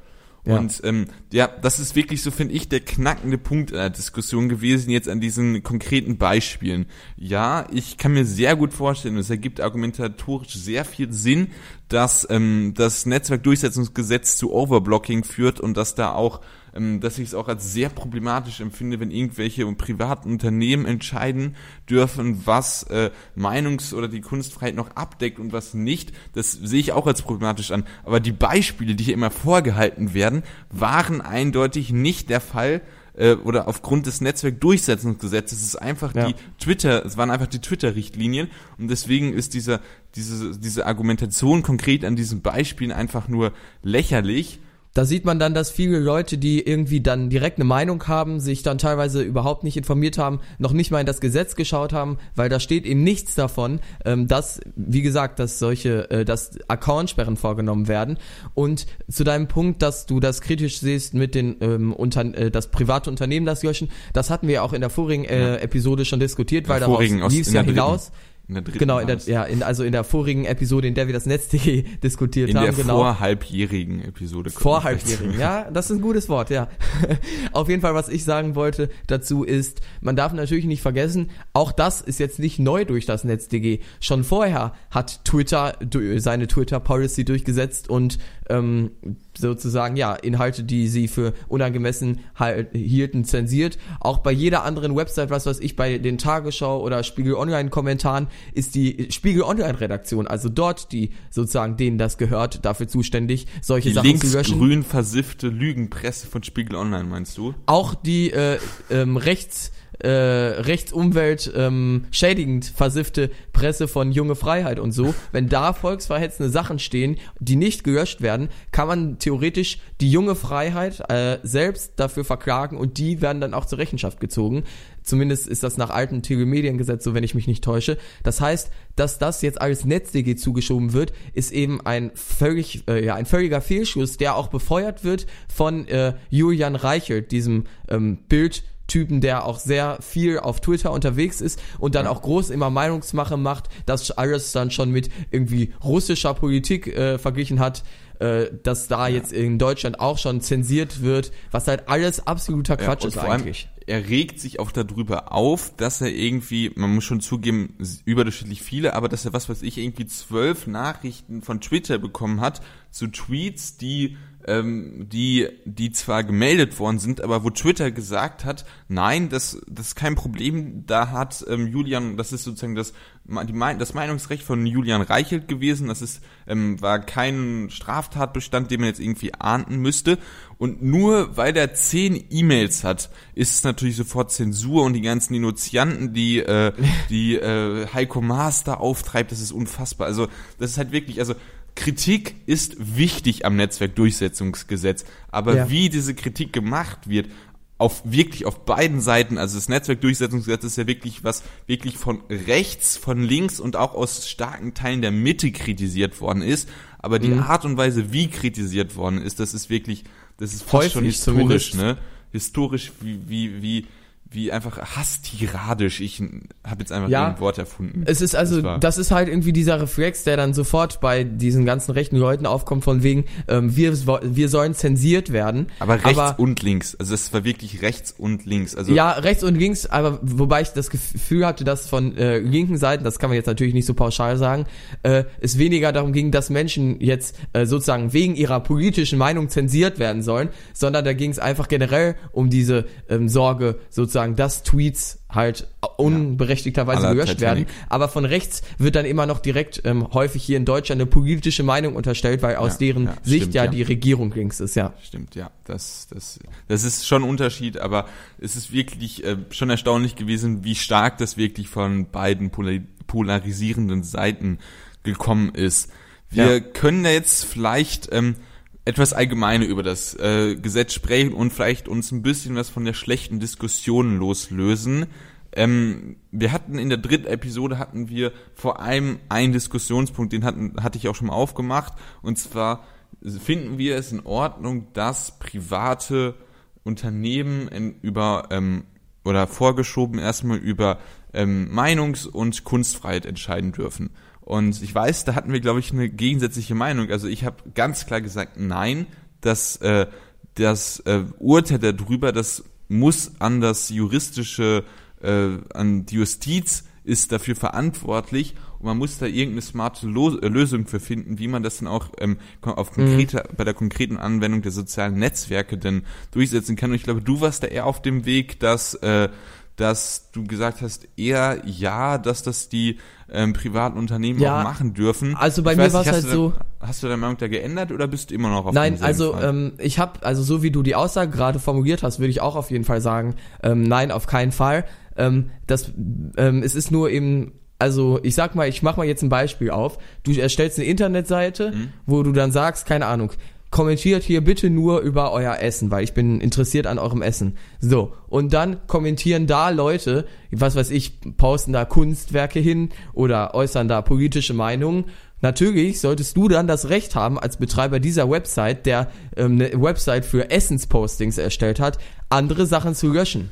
Ja. 0.46 0.58
Und 0.58 0.82
ähm, 0.84 1.06
ja, 1.32 1.48
das 1.48 1.80
ist 1.80 1.96
wirklich 1.96 2.22
so, 2.22 2.30
finde 2.30 2.52
ich, 2.52 2.68
der 2.68 2.80
knackende 2.80 3.38
Punkt 3.38 3.70
in 3.70 3.78
der 3.78 3.88
Diskussion 3.88 4.50
gewesen, 4.50 4.90
jetzt 4.90 5.08
an 5.08 5.20
diesen 5.20 5.62
konkreten 5.62 6.18
Beispielen. 6.18 6.86
Ja, 7.16 7.66
ich 7.72 7.96
kann 7.96 8.12
mir 8.12 8.26
sehr 8.26 8.54
gut 8.54 8.74
vorstellen, 8.74 9.16
es 9.16 9.30
ergibt 9.30 9.60
argumentatorisch 9.62 10.52
sehr 10.54 10.84
viel 10.84 11.12
Sinn, 11.12 11.48
dass 11.94 12.26
ähm, 12.28 12.72
das 12.74 13.06
Netzwerkdurchsetzungsgesetz 13.06 14.36
zu 14.36 14.52
Overblocking 14.52 15.22
führt 15.22 15.60
und 15.60 15.76
dass 15.76 15.94
da 15.94 16.12
auch 16.12 16.40
ähm, 16.74 16.98
dass 16.98 17.18
ich 17.18 17.28
es 17.28 17.34
auch 17.34 17.46
als 17.46 17.72
sehr 17.72 17.88
problematisch 17.88 18.60
empfinde, 18.60 18.98
wenn 18.98 19.12
irgendwelche 19.12 19.64
privaten 19.74 20.28
Unternehmen 20.32 20.86
entscheiden 20.86 21.54
dürfen, 21.88 22.42
was 22.46 22.82
äh, 22.84 23.12
Meinungs- 23.36 23.94
oder 23.94 24.08
die 24.08 24.22
Kunstfreiheit 24.22 24.74
noch 24.74 24.90
abdeckt 24.96 25.38
und 25.38 25.52
was 25.52 25.72
nicht. 25.72 26.12
Das 26.32 26.50
sehe 26.50 26.80
ich 26.80 26.90
auch 26.90 27.06
als 27.06 27.22
problematisch 27.22 27.70
an. 27.70 27.84
Aber 28.02 28.18
die 28.18 28.32
Beispiele, 28.32 28.96
die 28.96 29.04
hier 29.04 29.14
immer 29.14 29.30
vorgehalten 29.30 30.14
werden, 30.14 30.42
waren 30.70 31.20
eindeutig 31.20 31.92
nicht 31.92 32.28
der 32.28 32.40
Fall 32.40 32.80
äh, 33.16 33.34
oder 33.34 33.68
aufgrund 33.68 34.06
des 34.06 34.20
Netzwerkdurchsetzungsgesetzes 34.20 35.62
ist 35.62 35.76
einfach 35.76 36.14
Ja. 36.14 36.26
die 36.28 36.34
Twitter, 36.58 37.04
es 37.04 37.16
waren 37.16 37.30
einfach 37.30 37.46
die 37.46 37.60
Twitter-Richtlinien 37.60 38.48
und 38.78 38.88
deswegen 38.88 39.32
ist 39.32 39.54
dieser, 39.54 39.80
diese, 40.14 40.58
diese 40.58 40.86
Argumentation 40.86 41.62
konkret 41.62 42.04
an 42.04 42.16
diesen 42.16 42.42
Beispielen 42.42 42.92
einfach 42.92 43.28
nur 43.28 43.52
lächerlich. 43.82 44.60
Da 44.94 45.04
sieht 45.04 45.24
man 45.24 45.40
dann, 45.40 45.54
dass 45.54 45.70
viele 45.72 45.98
Leute, 45.98 46.38
die 46.38 46.60
irgendwie 46.64 47.00
dann 47.00 47.28
direkt 47.28 47.58
eine 47.58 47.64
Meinung 47.64 48.06
haben, 48.06 48.38
sich 48.38 48.62
dann 48.62 48.78
teilweise 48.78 49.22
überhaupt 49.22 49.64
nicht 49.64 49.76
informiert 49.76 50.18
haben, 50.18 50.38
noch 50.58 50.72
nicht 50.72 50.92
mal 50.92 51.00
in 51.00 51.06
das 51.06 51.20
Gesetz 51.20 51.56
geschaut 51.56 51.92
haben, 51.92 52.18
weil 52.36 52.48
da 52.48 52.60
steht 52.60 52.86
eben 52.86 53.02
nichts 53.02 53.34
davon, 53.34 53.80
ähm, 54.04 54.28
dass, 54.28 54.60
wie 54.76 55.02
gesagt, 55.02 55.40
dass 55.40 55.58
solche, 55.58 56.08
äh, 56.10 56.24
dass 56.24 56.52
Accountsperren 56.68 57.36
vorgenommen 57.36 57.88
werden. 57.88 58.18
Und 58.54 58.86
zu 59.10 59.24
deinem 59.24 59.48
Punkt, 59.48 59.82
dass 59.82 60.06
du 60.06 60.20
das 60.20 60.40
kritisch 60.40 60.78
siehst 60.78 61.12
mit 61.12 61.34
den, 61.34 61.56
ähm, 61.60 61.92
unter, 61.92 62.20
äh, 62.24 62.50
das 62.52 62.68
private 62.70 63.10
Unternehmen 63.10 63.46
das 63.46 63.64
löschen, 63.64 63.90
das 64.12 64.30
hatten 64.30 64.46
wir 64.46 64.62
auch 64.62 64.72
in 64.72 64.80
der 64.80 64.90
vorigen 64.90 65.24
äh, 65.24 65.56
Episode 65.56 66.04
schon 66.04 66.20
diskutiert, 66.20 66.68
weil 66.68 66.78
aus- 66.86 66.98
lief 67.32 67.46
es 67.48 67.52
ja 67.52 67.62
der 67.64 67.72
dritten. 67.74 68.14
In 68.46 68.54
der 68.54 68.62
dritten 68.62 68.78
Genau, 68.78 68.98
in 68.98 69.06
der, 69.06 69.16
ja, 69.18 69.44
in, 69.44 69.62
also 69.62 69.84
in 69.84 69.92
der 69.92 70.04
vorigen 70.04 70.44
Episode, 70.44 70.86
in 70.86 70.94
der 70.94 71.06
wir 71.06 71.14
das 71.14 71.24
NetzDG 71.24 71.84
diskutiert 72.02 72.50
in 72.50 72.58
haben, 72.58 72.66
der 72.66 72.74
genau. 72.74 72.98
vorhalbjährigen 72.98 74.02
Episode. 74.02 74.50
kommt 74.50 74.62
Vor 74.62 74.76
noch 74.76 74.84
dazu. 74.84 75.08
Halbjährigen, 75.08 75.40
ja, 75.40 75.70
das 75.70 75.90
ist 75.90 75.96
ein 75.96 76.02
gutes 76.02 76.28
Wort, 76.28 76.50
ja. 76.50 76.68
Auf 77.52 77.68
jeden 77.68 77.80
Fall, 77.80 77.94
was 77.94 78.08
ich 78.08 78.24
sagen 78.24 78.54
wollte 78.54 78.90
dazu 79.06 79.44
ist, 79.44 79.80
man 80.02 80.14
darf 80.14 80.32
natürlich 80.34 80.66
nicht 80.66 80.82
vergessen, 80.82 81.30
auch 81.54 81.72
das 81.72 82.02
ist 82.02 82.20
jetzt 82.20 82.38
nicht 82.38 82.58
neu 82.58 82.84
durch 82.84 83.06
das 83.06 83.24
NetzDG. 83.24 83.80
Schon 84.00 84.24
vorher 84.24 84.74
hat 84.90 85.24
Twitter 85.24 85.78
seine 86.16 86.46
Twitter-Policy 86.46 87.24
durchgesetzt 87.24 87.88
und 87.88 88.18
ähm, 88.50 88.90
sozusagen, 89.38 89.96
ja, 89.96 90.14
Inhalte, 90.14 90.64
die 90.64 90.88
sie 90.88 91.08
für 91.08 91.32
unangemessen 91.48 92.20
halt, 92.34 92.72
hielten, 92.72 93.24
zensiert. 93.24 93.78
Auch 94.00 94.18
bei 94.18 94.32
jeder 94.32 94.64
anderen 94.64 94.96
Website, 94.96 95.30
was 95.30 95.46
weiß 95.46 95.60
ich, 95.60 95.76
bei 95.76 95.98
den 95.98 96.18
Tagesschau 96.18 96.82
oder 96.82 97.02
Spiegel 97.02 97.34
Online-Kommentaren 97.34 98.28
ist 98.52 98.74
die 98.74 99.08
Spiegel 99.10 99.42
Online-Redaktion, 99.42 100.26
also 100.26 100.48
dort, 100.48 100.92
die 100.92 101.10
sozusagen 101.30 101.76
denen 101.76 101.98
das 101.98 102.18
gehört, 102.18 102.64
dafür 102.64 102.88
zuständig, 102.88 103.46
solche 103.62 103.90
Die 103.90 103.94
Sachen 103.94 104.20
zu 104.20 104.26
löschen. 104.36 104.58
linksgrün 104.60 104.82
versiffte 104.82 105.48
Lügenpresse 105.48 106.26
von 106.26 106.42
Spiegel 106.42 106.76
Online, 106.76 107.04
meinst 107.04 107.36
du? 107.38 107.54
Auch 107.66 107.94
die 107.94 108.30
äh, 108.30 108.58
ähm, 108.90 109.16
rechts 109.16 109.72
äh, 110.04 110.60
rechtsumwelt 110.60 111.52
ähm, 111.56 112.04
schädigend 112.10 112.66
versiffte 112.66 113.30
Presse 113.52 113.88
von 113.88 114.12
Junge 114.12 114.34
Freiheit 114.34 114.78
und 114.78 114.92
so, 114.92 115.14
wenn 115.32 115.48
da 115.48 115.72
volksverhetzende 115.72 116.50
Sachen 116.50 116.78
stehen, 116.78 117.16
die 117.40 117.56
nicht 117.56 117.84
gelöscht 117.84 118.20
werden, 118.20 118.48
kann 118.70 118.88
man 118.88 119.18
theoretisch 119.18 119.78
die 120.00 120.10
Junge 120.10 120.34
Freiheit 120.34 121.02
äh, 121.10 121.38
selbst 121.42 121.94
dafür 121.96 122.24
verklagen 122.24 122.76
und 122.76 122.98
die 122.98 123.20
werden 123.22 123.40
dann 123.40 123.54
auch 123.54 123.64
zur 123.64 123.78
Rechenschaft 123.78 124.20
gezogen. 124.20 124.64
Zumindest 125.02 125.46
ist 125.46 125.62
das 125.62 125.76
nach 125.76 125.90
altem 125.90 126.22
Telemediengesetz 126.22 127.04
so, 127.04 127.14
wenn 127.14 127.24
ich 127.24 127.34
mich 127.34 127.46
nicht 127.46 127.62
täusche. 127.62 127.98
Das 128.22 128.40
heißt, 128.40 128.70
dass 128.96 129.18
das 129.18 129.42
jetzt 129.42 129.60
als 129.60 129.84
NetzDG 129.84 130.36
zugeschoben 130.36 130.92
wird, 130.92 131.12
ist 131.34 131.52
eben 131.52 131.84
ein 131.84 132.10
völlig, 132.14 132.88
äh, 132.88 133.04
ja, 133.04 133.14
ein 133.14 133.26
völliger 133.26 133.60
Fehlschluss, 133.60 134.16
der 134.16 134.36
auch 134.36 134.48
befeuert 134.48 135.04
wird 135.04 135.26
von 135.52 135.86
äh, 135.88 136.14
Julian 136.30 136.74
Reichelt, 136.74 137.32
diesem 137.32 137.64
ähm, 137.88 138.18
Bild 138.28 138.64
Typen, 138.86 139.20
der 139.20 139.46
auch 139.46 139.58
sehr 139.58 139.98
viel 140.00 140.38
auf 140.38 140.60
Twitter 140.60 140.92
unterwegs 140.92 141.40
ist 141.40 141.60
und 141.78 141.94
dann 141.94 142.06
auch 142.06 142.22
groß 142.22 142.50
immer 142.50 142.70
Meinungsmache 142.70 143.36
macht, 143.36 143.68
das 143.86 144.10
alles 144.10 144.52
dann 144.52 144.70
schon 144.70 144.90
mit 144.90 145.08
irgendwie 145.30 145.72
russischer 145.82 146.34
Politik 146.34 146.86
äh, 146.88 147.18
verglichen 147.18 147.60
hat, 147.60 147.82
äh, 148.20 148.46
dass 148.62 148.88
da 148.88 149.08
jetzt 149.08 149.32
in 149.32 149.58
Deutschland 149.58 150.00
auch 150.00 150.18
schon 150.18 150.40
zensiert 150.40 151.02
wird, 151.02 151.32
was 151.50 151.66
halt 151.66 151.88
alles 151.88 152.26
absoluter 152.26 152.76
Quatsch 152.76 153.04
und 153.04 153.08
ist 153.08 153.18
eigentlich. 153.18 153.68
er 153.86 154.08
regt 154.08 154.38
sich 154.38 154.60
auch 154.60 154.70
darüber 154.70 155.32
auf, 155.32 155.74
dass 155.76 156.00
er 156.00 156.12
irgendwie, 156.12 156.70
man 156.76 156.94
muss 156.94 157.04
schon 157.04 157.20
zugeben, 157.20 157.76
überdurchschnittlich 158.04 158.62
viele, 158.62 158.94
aber 158.94 159.08
dass 159.08 159.24
er, 159.24 159.32
was 159.32 159.48
weiß 159.48 159.62
ich, 159.62 159.78
irgendwie 159.78 160.06
zwölf 160.06 160.66
Nachrichten 160.66 161.42
von 161.42 161.60
Twitter 161.60 161.98
bekommen 161.98 162.40
hat 162.40 162.60
zu 162.90 163.08
Tweets, 163.08 163.76
die 163.76 164.16
ähm, 164.46 165.08
die, 165.10 165.48
die 165.64 165.92
zwar 165.92 166.24
gemeldet 166.24 166.78
worden 166.78 166.98
sind, 166.98 167.20
aber 167.20 167.44
wo 167.44 167.50
Twitter 167.50 167.90
gesagt 167.90 168.44
hat, 168.44 168.64
nein, 168.88 169.28
das, 169.28 169.60
das 169.68 169.88
ist 169.88 169.94
kein 169.94 170.14
Problem, 170.14 170.86
da 170.86 171.10
hat 171.10 171.44
ähm, 171.48 171.66
Julian, 171.66 172.16
das 172.16 172.32
ist 172.32 172.44
sozusagen 172.44 172.74
das, 172.74 172.92
die, 173.24 173.78
das 173.78 173.94
Meinungsrecht 173.94 174.42
von 174.42 174.66
Julian 174.66 175.02
Reichelt 175.02 175.48
gewesen, 175.48 175.88
das 175.88 176.02
ist, 176.02 176.22
ähm, 176.46 176.80
war 176.80 177.00
kein 177.00 177.68
Straftatbestand, 177.70 178.70
den 178.70 178.80
man 178.80 178.88
jetzt 178.88 179.00
irgendwie 179.00 179.34
ahnden 179.34 179.78
müsste. 179.78 180.18
Und 180.58 180.82
nur 180.82 181.36
weil 181.36 181.56
er 181.56 181.74
zehn 181.74 182.22
E-Mails 182.30 182.84
hat, 182.84 183.10
ist 183.34 183.54
es 183.54 183.64
natürlich 183.64 183.96
sofort 183.96 184.30
Zensur 184.30 184.84
und 184.84 184.92
die 184.92 185.00
ganzen 185.00 185.32
Denunzianten, 185.32 186.12
die, 186.12 186.38
äh, 186.38 186.72
die 187.10 187.36
äh, 187.36 187.86
Heiko 187.92 188.20
Master 188.20 188.80
auftreibt, 188.80 189.32
das 189.32 189.40
ist 189.40 189.52
unfassbar. 189.52 190.06
Also 190.06 190.28
das 190.58 190.72
ist 190.72 190.78
halt 190.78 190.92
wirklich, 190.92 191.18
also 191.18 191.34
Kritik 191.74 192.36
ist 192.46 192.76
wichtig 192.96 193.44
am 193.44 193.56
Netzwerkdurchsetzungsgesetz, 193.56 195.04
aber 195.30 195.56
Ja. 195.56 195.70
wie 195.70 195.88
diese 195.88 196.14
Kritik 196.14 196.52
gemacht 196.52 197.08
wird, 197.08 197.28
auf 197.76 198.02
wirklich 198.04 198.46
auf 198.46 198.64
beiden 198.64 199.00
Seiten, 199.00 199.36
also 199.36 199.56
das 199.56 199.68
Netzwerkdurchsetzungsgesetz 199.68 200.62
ist 200.62 200.78
ja 200.78 200.86
wirklich 200.86 201.24
was 201.24 201.42
wirklich 201.66 201.98
von 201.98 202.20
rechts, 202.30 202.96
von 202.96 203.22
links 203.22 203.58
und 203.58 203.74
auch 203.74 203.94
aus 203.94 204.28
starken 204.28 204.74
Teilen 204.74 205.02
der 205.02 205.10
Mitte 205.10 205.50
kritisiert 205.50 206.20
worden 206.20 206.42
ist, 206.42 206.68
aber 207.00 207.18
die 207.18 207.32
Art 207.34 207.64
und 207.64 207.76
Weise, 207.76 208.12
wie 208.12 208.28
kritisiert 208.28 208.94
worden 208.94 209.20
ist, 209.20 209.40
das 209.40 209.54
ist 209.54 209.70
wirklich, 209.70 210.04
das 210.38 210.54
ist 210.54 210.62
fast 210.62 210.72
Häufig 210.74 210.92
schon 210.92 211.04
historisch, 211.04 211.72
zumindest. 211.72 211.74
ne? 211.74 211.98
Historisch 212.30 212.92
wie 213.00 213.18
wie 213.28 213.62
wie 213.62 213.86
wie 214.34 214.52
einfach 214.52 214.78
hastiradisch. 214.96 216.00
Ich 216.00 216.20
habe 216.64 216.80
jetzt 216.80 216.92
einfach 216.92 217.08
Ja. 217.08 217.28
ein 217.28 217.40
Wort 217.40 217.58
erfunden. 217.58 218.02
Es 218.06 218.20
ist 218.20 218.34
also, 218.34 218.62
war- 218.62 218.78
das 218.78 218.98
ist 218.98 219.10
halt 219.10 219.28
irgendwie 219.28 219.52
dieser 219.52 219.80
Reflex, 219.80 220.24
der 220.24 220.36
dann 220.36 220.54
sofort 220.54 221.00
bei 221.00 221.24
diesen 221.24 221.64
ganzen 221.64 221.92
rechten 221.92 222.16
Leuten 222.16 222.46
aufkommt, 222.46 222.84
von 222.84 223.02
wegen, 223.02 223.24
ähm, 223.48 223.74
wir, 223.76 223.94
wir 224.22 224.48
sollen 224.48 224.74
zensiert 224.74 225.32
werden. 225.32 225.68
aber 225.78 225.94
rechts 226.04 226.18
aber, 226.18 226.38
und 226.38 226.62
links. 226.62 226.94
Also 226.96 227.14
es 227.14 227.32
war 227.32 227.44
wirklich 227.44 227.82
rechts 227.82 228.14
und 228.16 228.44
links. 228.46 228.74
Also 228.74 228.92
Ja, 228.92 229.10
rechts 229.12 229.44
und 229.44 229.56
links, 229.56 229.86
aber 229.86 230.18
wobei 230.22 230.62
ich 230.62 230.68
das 230.70 230.90
Gefühl 230.90 231.46
hatte, 231.46 231.64
dass 231.64 231.88
von 231.88 232.16
äh, 232.16 232.38
linken 232.38 232.76
Seiten, 232.76 233.04
das 233.04 233.18
kann 233.18 233.30
man 233.30 233.36
jetzt 233.36 233.46
natürlich 233.46 233.74
nicht 233.74 233.86
so 233.86 233.94
pauschal 233.94 234.36
sagen, 234.36 234.66
äh, 235.02 235.24
es 235.40 235.58
weniger 235.58 235.92
darum 235.92 236.12
ging, 236.12 236.30
dass 236.30 236.50
Menschen 236.50 237.00
jetzt 237.00 237.36
äh, 237.52 237.66
sozusagen 237.66 238.12
wegen 238.12 238.34
ihrer 238.34 238.60
politischen 238.60 239.18
Meinung 239.18 239.48
zensiert 239.48 239.98
werden 239.98 240.22
sollen, 240.22 240.48
sondern 240.72 241.04
da 241.04 241.12
ging 241.12 241.30
es 241.30 241.38
einfach 241.38 241.68
generell 241.68 242.16
um 242.32 242.50
diese 242.50 242.86
ähm, 243.08 243.28
Sorge, 243.28 243.76
sozusagen, 243.90 244.23
dass 244.34 244.62
Tweets 244.62 245.18
halt 245.28 245.66
unberechtigterweise 245.98 247.02
la 247.02 247.12
gelöscht 247.12 247.40
werden. 247.40 247.66
Aber 247.88 248.08
von 248.08 248.24
rechts 248.24 248.62
wird 248.78 248.96
dann 248.96 249.04
immer 249.04 249.26
noch 249.26 249.40
direkt 249.40 249.82
ähm, 249.84 250.12
häufig 250.12 250.42
hier 250.42 250.56
in 250.56 250.64
Deutschland 250.64 251.00
eine 251.00 251.10
politische 251.10 251.62
Meinung 251.62 251.94
unterstellt, 251.96 252.42
weil 252.42 252.56
aus 252.56 252.72
Ja, 252.74 252.78
deren 252.78 253.04
ja, 253.04 253.14
Sicht 253.22 253.42
stimmt, 253.42 253.54
ja, 253.54 253.64
ja. 253.64 253.70
die 253.70 253.82
Regierung 253.82 254.32
links 254.32 254.60
ist, 254.60 254.74
ja. 254.76 254.94
Stimmt, 255.02 255.34
ja. 255.34 255.50
Das, 255.64 256.06
das, 256.10 256.40
das 256.68 256.84
ist 256.84 257.06
schon 257.06 257.22
ein 257.22 257.28
Unterschied, 257.28 257.78
aber 257.78 258.06
es 258.38 258.56
ist 258.56 258.72
wirklich 258.72 259.24
äh, 259.24 259.36
schon 259.50 259.70
erstaunlich 259.70 260.16
gewesen, 260.16 260.64
wie 260.64 260.74
stark 260.74 261.18
das 261.18 261.36
wirklich 261.36 261.68
von 261.68 262.10
beiden 262.10 262.50
polar 262.50 262.78
polarisierenden 263.06 264.02
Seiten 264.02 264.58
gekommen 265.02 265.50
ist. 265.54 265.90
Wir 266.30 266.54
Ja. 266.54 266.60
können 266.60 267.04
ja 267.04 267.10
jetzt 267.12 267.44
vielleicht 267.44 268.08
ähm, 268.12 268.36
etwas 268.84 269.12
allgemeiner 269.12 269.64
über 269.64 269.82
das 269.82 270.14
äh, 270.14 270.56
Gesetz 270.56 270.92
sprechen 270.92 271.32
und 271.32 271.52
vielleicht 271.52 271.88
uns 271.88 272.12
ein 272.12 272.22
bisschen 272.22 272.54
was 272.54 272.68
von 272.68 272.84
der 272.84 272.92
schlechten 272.92 273.40
Diskussion 273.40 274.18
loslösen. 274.18 275.06
Ähm, 275.52 276.16
wir 276.32 276.52
hatten 276.52 276.78
in 276.78 276.88
der 276.88 276.98
dritten 276.98 277.26
Episode 277.26 277.78
hatten 277.78 278.08
wir 278.08 278.32
vor 278.54 278.80
allem 278.80 279.20
einen 279.28 279.52
Diskussionspunkt, 279.52 280.32
den 280.32 280.44
hatten, 280.44 280.82
hatte 280.82 280.98
ich 280.98 281.08
auch 281.08 281.14
schon 281.14 281.28
mal 281.28 281.34
aufgemacht, 281.34 281.94
und 282.22 282.38
zwar 282.38 282.84
finden 283.22 283.78
wir 283.78 283.96
es 283.96 284.12
in 284.12 284.26
Ordnung, 284.26 284.88
dass 284.92 285.38
private 285.38 286.34
Unternehmen 286.82 287.68
in, 287.68 287.94
über 288.02 288.48
ähm, 288.50 288.84
oder 289.24 289.46
vorgeschoben 289.46 290.18
erstmal 290.18 290.58
über 290.58 290.98
ähm, 291.32 291.70
Meinungs- 291.72 292.26
und 292.26 292.64
Kunstfreiheit 292.64 293.24
entscheiden 293.24 293.72
dürfen. 293.72 294.10
Und 294.44 294.82
ich 294.82 294.94
weiß, 294.94 295.24
da 295.24 295.34
hatten 295.34 295.52
wir, 295.52 295.60
glaube 295.60 295.80
ich, 295.80 295.92
eine 295.92 296.08
gegensätzliche 296.08 296.74
Meinung. 296.74 297.10
Also 297.10 297.28
ich 297.28 297.44
habe 297.44 297.56
ganz 297.74 298.04
klar 298.04 298.20
gesagt, 298.20 298.58
nein, 298.58 299.06
dass 299.40 299.76
äh, 299.76 300.06
das 300.54 301.00
äh, 301.00 301.24
Urteil 301.38 301.78
darüber, 301.78 302.30
das 302.30 302.64
muss 302.88 303.32
an 303.38 303.62
das 303.62 303.88
juristische, 303.88 304.84
äh, 305.22 305.58
an 305.72 306.04
die 306.04 306.16
Justiz 306.16 306.84
ist 307.04 307.32
dafür 307.32 307.56
verantwortlich 307.56 308.54
und 308.78 308.86
man 308.86 308.98
muss 308.98 309.18
da 309.18 309.26
irgendeine 309.26 309.62
smarte 309.62 310.06
Lo 310.06 310.38
äh, 310.38 310.48
Lösung 310.48 310.86
für 310.86 311.00
finden, 311.00 311.38
wie 311.38 311.48
man 311.48 311.62
das 311.62 311.78
dann 311.78 311.88
auch 311.88 312.10
ähm, 312.18 312.38
auf 312.62 312.92
konkrete, 312.92 313.48
bei 313.56 313.64
der 313.64 313.74
konkreten 313.74 314.18
Anwendung 314.18 314.62
der 314.62 314.72
sozialen 314.72 315.18
Netzwerke 315.18 315.78
denn 315.78 316.02
durchsetzen 316.32 316.76
kann. 316.76 316.90
Und 316.90 316.96
ich 316.96 317.02
glaube, 317.02 317.22
du 317.22 317.40
warst 317.40 317.62
da 317.62 317.66
eher 317.66 317.86
auf 317.86 318.02
dem 318.02 318.26
Weg, 318.26 318.60
dass 318.60 318.94
äh, 318.94 319.28
dass 319.76 320.30
du 320.30 320.44
gesagt 320.44 320.82
hast, 320.82 321.08
eher 321.16 321.62
ja, 321.66 322.18
dass 322.18 322.42
das 322.42 322.68
die 322.68 322.98
ähm, 323.34 323.52
privaten 323.52 323.98
Unternehmen 323.98 324.38
Ja, 324.40 324.60
auch 324.60 324.64
machen 324.64 324.94
dürfen. 324.94 325.34
also 325.36 325.62
bei 325.62 325.72
Ich 325.72 325.76
mir 325.76 325.92
war's 325.92 326.06
nicht, 326.06 326.12
halt 326.12 326.24
so- 326.24 326.52
Da, 326.80 326.86
hast 326.88 327.02
du 327.02 327.06
deine 327.08 327.18
Meinung 327.18 327.36
da 327.38 327.48
geändert 327.48 327.92
oder 327.92 328.06
bist 328.06 328.30
du 328.30 328.34
immer 328.34 328.48
noch 328.50 328.66
auf 328.66 328.74
Nein, 328.74 328.94
demselben 328.98 329.06
also 329.06 329.48
ähm, 329.48 329.72
ich 329.78 329.98
habe, 329.98 330.24
also 330.24 330.42
so 330.42 330.62
wie 330.62 330.70
du 330.70 330.82
die 330.82 330.94
Aussage 330.94 331.30
gerade 331.30 331.58
formuliert 331.58 332.02
hast, 332.02 332.18
würde 332.18 332.30
ich 332.30 332.40
auch 332.40 332.56
auf 332.56 332.70
jeden 332.70 332.84
Fall 332.84 333.00
sagen, 333.00 333.34
ähm, 333.62 333.82
nein, 333.82 334.10
auf 334.10 334.26
keinen 334.26 334.52
Fall. 334.52 334.84
Ähm, 335.16 335.50
das, 335.66 335.92
ähm, 336.36 336.62
es 336.62 336.74
ist 336.74 336.90
nur 336.90 337.10
eben, 337.10 337.52
also 337.78 338.20
ich 338.22 338.34
sag 338.34 338.54
mal, 338.54 338.68
ich 338.68 338.82
mach 338.82 338.96
mal 338.96 339.06
jetzt 339.06 339.22
ein 339.22 339.28
Beispiel 339.28 339.70
auf. 339.70 339.98
Du 340.22 340.32
erstellst 340.32 340.78
eine 340.78 340.86
Internetseite, 340.88 341.72
Mhm. 341.72 341.88
wo 342.06 342.22
du 342.22 342.32
dann 342.32 342.50
sagst, 342.52 342.86
keine 342.86 343.06
Ahnung, 343.06 343.30
kommentiert 343.74 344.22
hier 344.22 344.44
bitte 344.44 344.70
nur 344.70 345.00
über 345.00 345.32
euer 345.32 345.58
Essen, 345.58 345.90
weil 345.90 346.04
ich 346.04 346.14
bin 346.14 346.40
interessiert 346.40 346.86
an 346.86 347.00
eurem 347.00 347.22
Essen. 347.22 347.56
So, 347.80 348.12
und 348.28 348.52
dann 348.52 348.86
kommentieren 348.86 349.48
da 349.48 349.70
Leute, 349.70 350.26
was 350.52 350.76
weiß 350.76 350.92
ich, 350.92 351.18
posten 351.38 351.72
da 351.72 351.84
Kunstwerke 351.84 352.60
hin 352.60 352.90
oder 353.14 353.52
äußern 353.52 353.88
da 353.88 354.00
politische 354.00 354.54
Meinungen. 354.54 355.06
Natürlich 355.40 356.00
solltest 356.00 356.36
du 356.36 356.46
dann 356.46 356.68
das 356.68 356.88
Recht 356.88 357.16
haben, 357.16 357.36
als 357.36 357.56
Betreiber 357.56 357.98
dieser 357.98 358.30
Website, 358.30 358.86
der 358.86 359.10
ähm, 359.36 359.60
eine 359.60 359.82
Website 359.82 360.24
für 360.24 360.52
Essenspostings 360.52 361.36
erstellt 361.36 361.80
hat, 361.80 361.98
andere 362.28 362.66
Sachen 362.66 362.94
zu 362.94 363.12
löschen. 363.12 363.50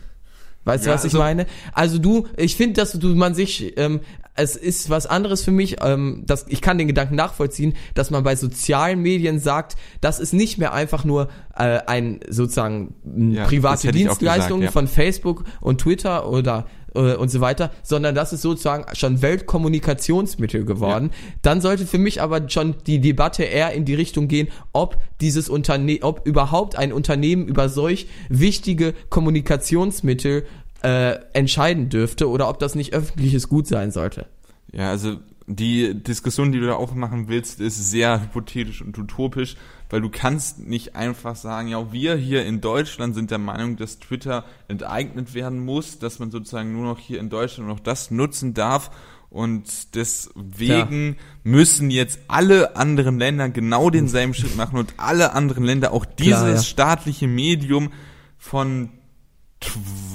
Weißt 0.65 0.85
Ja, 0.87 0.93
du, 0.93 0.95
was 0.97 1.05
ich 1.05 1.13
also- 1.13 1.19
meine? 1.19 1.47
Also 1.73 1.99
du, 1.99 2.27
ich 2.37 2.57
finde, 2.57 2.75
dass 2.75 2.93
du 2.93 3.09
man 3.15 3.35
sich, 3.35 3.77
ähm, 3.77 4.01
es 4.35 4.57
ist 4.57 4.89
was 4.89 5.07
anderes 5.07 5.45
für 5.45 5.51
mich, 5.51 5.77
ähm, 5.83 6.23
dass 6.27 6.47
ich 6.49 6.63
kann 6.63 6.79
den 6.79 6.87
Gedanken 6.87 7.17
nachvollziehen, 7.17 7.75
dass 7.95 8.11
man 8.11 8.23
bei 8.23 8.35
sozialen 8.37 9.01
Medien 9.01 9.39
sagt, 9.41 9.77
das 10.01 10.19
ist 10.21 10.33
nicht 10.33 10.57
mehr 10.59 10.73
einfach 10.73 11.05
nur 11.05 11.29
äh, 11.55 11.81
ein 11.87 12.21
sozusagen 12.29 12.95
Ja, 13.35 13.45
private 13.45 13.93
Dienstleistung 13.93 14.61
gesagt, 14.61 14.75
ja. 14.75 14.81
von 14.81 14.89
Facebook 14.89 15.45
und 15.61 15.81
Twitter 15.83 16.29
oder 16.29 16.67
äh, 16.95 17.15
und 17.15 17.31
so 17.31 17.41
weiter, 17.41 17.71
sondern 17.83 18.15
das 18.15 18.33
ist 18.33 18.43
sozusagen 18.43 18.85
schon 18.95 19.23
Weltkommunikationsmittel 19.23 20.65
geworden. 20.65 21.11
Dann 21.43 21.61
sollte 21.61 21.87
für 21.87 21.99
mich 21.99 22.21
aber 22.23 22.49
schon 22.49 22.77
die 22.87 23.01
Debatte 23.01 23.45
eher 23.45 23.73
in 23.73 23.85
die 23.85 23.95
Richtung 23.95 24.29
gehen, 24.29 24.49
ob 24.73 24.99
dieses 25.21 25.49
Unternehmen, 25.49 26.03
ob 26.03 26.27
überhaupt 26.27 26.77
ein 26.77 26.93
Unternehmen 26.93 27.47
über 27.47 27.69
solch 27.69 28.07
wichtige 28.29 28.95
Kommunikationsmittel 29.11 30.45
äh, 30.83 31.19
entscheiden 31.33 31.89
dürfte 31.89 32.29
oder 32.29 32.49
ob 32.49 32.59
das 32.59 32.75
nicht 32.75 32.93
öffentliches 32.93 33.49
Gut 33.49 33.67
sein 33.67 33.91
sollte. 33.91 34.27
Ja, 34.73 34.91
also 34.91 35.17
die 35.47 35.95
Diskussion, 35.95 36.53
die 36.53 36.61
du 36.61 36.67
da 36.67 36.75
aufmachen 36.75 37.29
willst, 37.29 37.61
ist 37.61 37.91
sehr 37.91 38.23
hypothetisch 38.23 38.83
und 38.83 38.97
utopisch, 38.99 39.57
weil 39.93 40.01
du 40.01 40.09
kannst 40.09 40.59
nicht 40.59 40.97
einfach 40.97 41.37
sagen, 41.37 41.69
ja, 41.69 41.93
wir 41.93 42.17
hier 42.17 42.47
in 42.47 42.63
Deutschland 42.63 43.15
sind 43.15 43.31
der 43.31 43.37
Meinung, 43.37 43.77
dass 43.77 43.99
Twitter 43.99 44.47
enteignet 44.67 45.35
werden 45.35 45.63
muss, 45.63 45.99
dass 45.99 46.19
man 46.19 46.31
sozusagen 46.31 46.73
nur 46.73 46.87
noch 46.87 46.99
hier 46.99 47.21
in 47.21 47.29
Deutschland 47.29 47.69
noch 47.69 47.79
das 47.79 48.11
nutzen 48.11 48.55
darf. 48.55 48.91
Und 49.29 49.95
deswegen 49.95 51.19
müssen 51.45 51.91
jetzt 51.91 52.21
alle 52.27 52.75
anderen 52.75 53.19
Länder 53.19 53.51
genau 53.51 53.91
denselben 53.91 54.33
Schritt 54.33 54.57
machen 54.57 54.79
und 54.79 54.95
alle 54.97 55.35
anderen 55.35 55.65
Länder 55.65 55.93
auch 55.93 56.07
dieses 56.07 56.39
Klar, 56.39 56.51
ja. 56.55 56.63
staatliche 56.63 57.29
Medium 57.29 57.93
von 58.39 58.89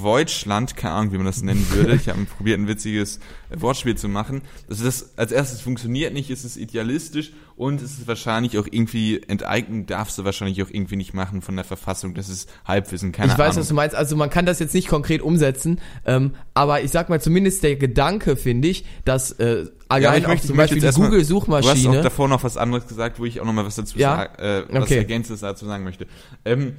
Deutschland, 0.02 0.76
keine 0.76 0.94
Ahnung, 0.94 1.14
wie 1.14 1.18
man 1.18 1.26
das 1.26 1.42
nennen 1.42 1.66
würde. 1.72 1.96
Ich 1.96 2.08
habe 2.10 2.24
probiert, 2.26 2.60
ein 2.60 2.68
witziges 2.68 3.20
Wortspiel 3.50 3.96
zu 3.96 4.08
machen. 4.08 4.42
Also 4.70 4.86
das 4.86 5.18
als 5.18 5.32
erstes 5.32 5.62
funktioniert 5.62 6.14
nicht, 6.14 6.30
es 6.30 6.46
ist 6.46 6.56
idealistisch 6.58 7.32
und 7.56 7.82
es 7.82 7.98
ist 7.98 8.08
wahrscheinlich 8.08 8.58
auch 8.60 8.68
irgendwie 8.70 9.22
enteignen 9.28 9.86
darfst 9.88 10.18
du 10.18 10.24
wahrscheinlich 10.24 10.62
auch 10.64 10.70
irgendwie 10.70 10.96
nicht 10.96 11.14
machen 11.14 11.42
von 11.42 11.56
der 11.56 11.66
Verfassung. 11.66 12.14
Das 12.14 12.30
ist 12.30 12.50
Halbwissen, 12.66 13.12
keine 13.12 13.32
ich 13.34 13.38
weiß, 13.38 13.52
Ahnung. 13.52 13.62
was 13.62 13.68
du 13.70 13.74
meinst. 13.74 13.96
Also 13.96 14.16
man 14.16 14.30
kann 14.30 14.46
das 14.46 14.60
jetzt 14.60 14.74
nicht 14.76 14.88
konkret 14.88 15.22
umsetzen, 15.22 15.80
ähm, 16.06 16.32
aber 16.54 16.82
ich 16.82 16.92
sag 16.92 17.10
mal 17.10 17.20
zumindest 17.20 17.64
der 17.64 17.76
Gedanke 17.76 18.36
finde 18.38 18.68
ich, 18.68 18.86
dass 19.06 19.32
äh, 19.32 19.64
Ja, 19.64 19.68
allein 19.88 20.20
ich 20.20 20.26
auch 20.26 20.30
möchte- 20.30 20.48
zum 20.48 20.58
Beispiel 20.58 20.80
die 20.80 20.86
erstmal- 20.86 21.10
Du 21.10 21.18
hast 21.18 21.30
Google-Suchmaschine. 21.30 22.00
auch 22.00 22.04
davor 22.04 22.28
noch 22.28 22.44
was 22.44 22.58
anderes 22.58 22.88
gesagt, 22.88 23.20
wo 23.20 23.26
ich 23.26 23.40
auch 23.42 23.46
noch 23.46 23.54
mal 23.54 23.66
was 23.66 23.76
dazu 23.76 23.98
Ja? 23.98 24.18
sag, 24.18 24.40
äh, 24.40 24.64
was 24.70 24.84
Okay. 24.84 24.98
Ergänzendes 24.98 25.42
dazu 25.42 25.66
sagen 25.66 25.84
möchte. 25.84 26.06
Ähm, 26.46 26.74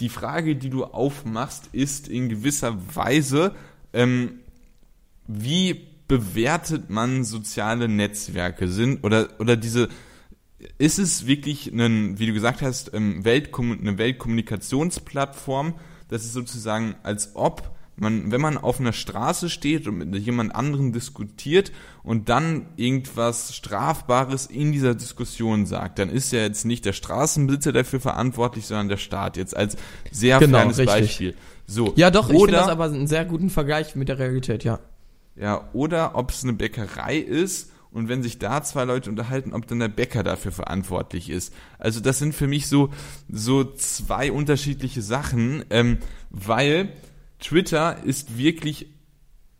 die 0.00 0.08
Frage, 0.08 0.56
die 0.56 0.70
du 0.70 0.84
aufmachst, 0.84 1.68
ist 1.72 2.08
in 2.08 2.28
gewisser 2.28 2.76
Weise, 2.94 3.54
ähm, 3.92 4.40
wie 5.26 5.86
bewertet 6.08 6.90
man 6.90 7.24
soziale 7.24 7.88
Netzwerke? 7.88 8.68
Sind 8.68 9.04
oder 9.04 9.28
oder 9.38 9.56
diese 9.56 9.88
ist 10.78 10.98
es 10.98 11.26
wirklich 11.26 11.72
ein, 11.72 12.18
wie 12.18 12.26
du 12.26 12.32
gesagt 12.32 12.62
hast, 12.62 12.92
ähm, 12.94 13.24
Weltkommun 13.24 13.80
eine 13.80 13.98
Weltkommunikationsplattform, 13.98 15.74
das 16.08 16.24
ist 16.24 16.32
sozusagen 16.32 16.94
als 17.02 17.34
ob 17.34 17.73
man, 17.96 18.32
wenn 18.32 18.40
man 18.40 18.58
auf 18.58 18.80
einer 18.80 18.92
Straße 18.92 19.48
steht 19.48 19.86
und 19.86 19.98
mit 19.98 20.14
jemand 20.16 20.54
anderem 20.54 20.92
diskutiert 20.92 21.72
und 22.02 22.28
dann 22.28 22.66
irgendwas 22.76 23.54
Strafbares 23.54 24.46
in 24.46 24.72
dieser 24.72 24.94
Diskussion 24.94 25.66
sagt, 25.66 25.98
dann 25.98 26.08
ist 26.08 26.32
ja 26.32 26.40
jetzt 26.40 26.64
nicht 26.64 26.84
der 26.84 26.92
Straßenbesitzer 26.92 27.72
dafür 27.72 28.00
verantwortlich, 28.00 28.66
sondern 28.66 28.88
der 28.88 28.96
Staat. 28.96 29.36
Jetzt 29.36 29.56
als 29.56 29.76
sehr 30.10 30.38
Genau, 30.38 30.58
kleines 30.58 30.78
richtig. 30.78 30.94
Beispiel. 30.94 31.34
So. 31.66 31.92
ja, 31.96 32.10
doch, 32.10 32.28
ich 32.28 32.36
finde 32.36 32.42
oder, 32.42 32.58
das 32.58 32.68
aber 32.68 32.84
einen 32.84 33.06
sehr 33.06 33.24
guten 33.24 33.50
Vergleich 33.50 33.96
mit 33.96 34.08
der 34.08 34.18
Realität, 34.18 34.64
ja. 34.64 34.80
ja, 35.36 35.68
oder 35.72 36.14
ob 36.14 36.30
es 36.30 36.42
eine 36.42 36.52
Bäckerei 36.52 37.16
ist 37.16 37.70
und 37.90 38.08
wenn 38.08 38.22
sich 38.24 38.38
da 38.38 38.62
zwei 38.64 38.84
Leute 38.84 39.08
unterhalten, 39.08 39.54
ob 39.54 39.68
dann 39.68 39.78
der 39.78 39.88
Bäcker 39.88 40.24
dafür 40.24 40.50
verantwortlich 40.50 41.30
ist. 41.30 41.54
Also 41.78 42.00
das 42.00 42.18
sind 42.18 42.34
für 42.34 42.48
mich 42.48 42.66
so, 42.66 42.90
so 43.30 43.64
zwei 43.64 44.32
unterschiedliche 44.32 45.00
Sachen, 45.00 45.64
ähm, 45.70 45.98
weil 46.28 46.88
Twitter 47.44 48.02
ist 48.04 48.38
wirklich 48.38 48.86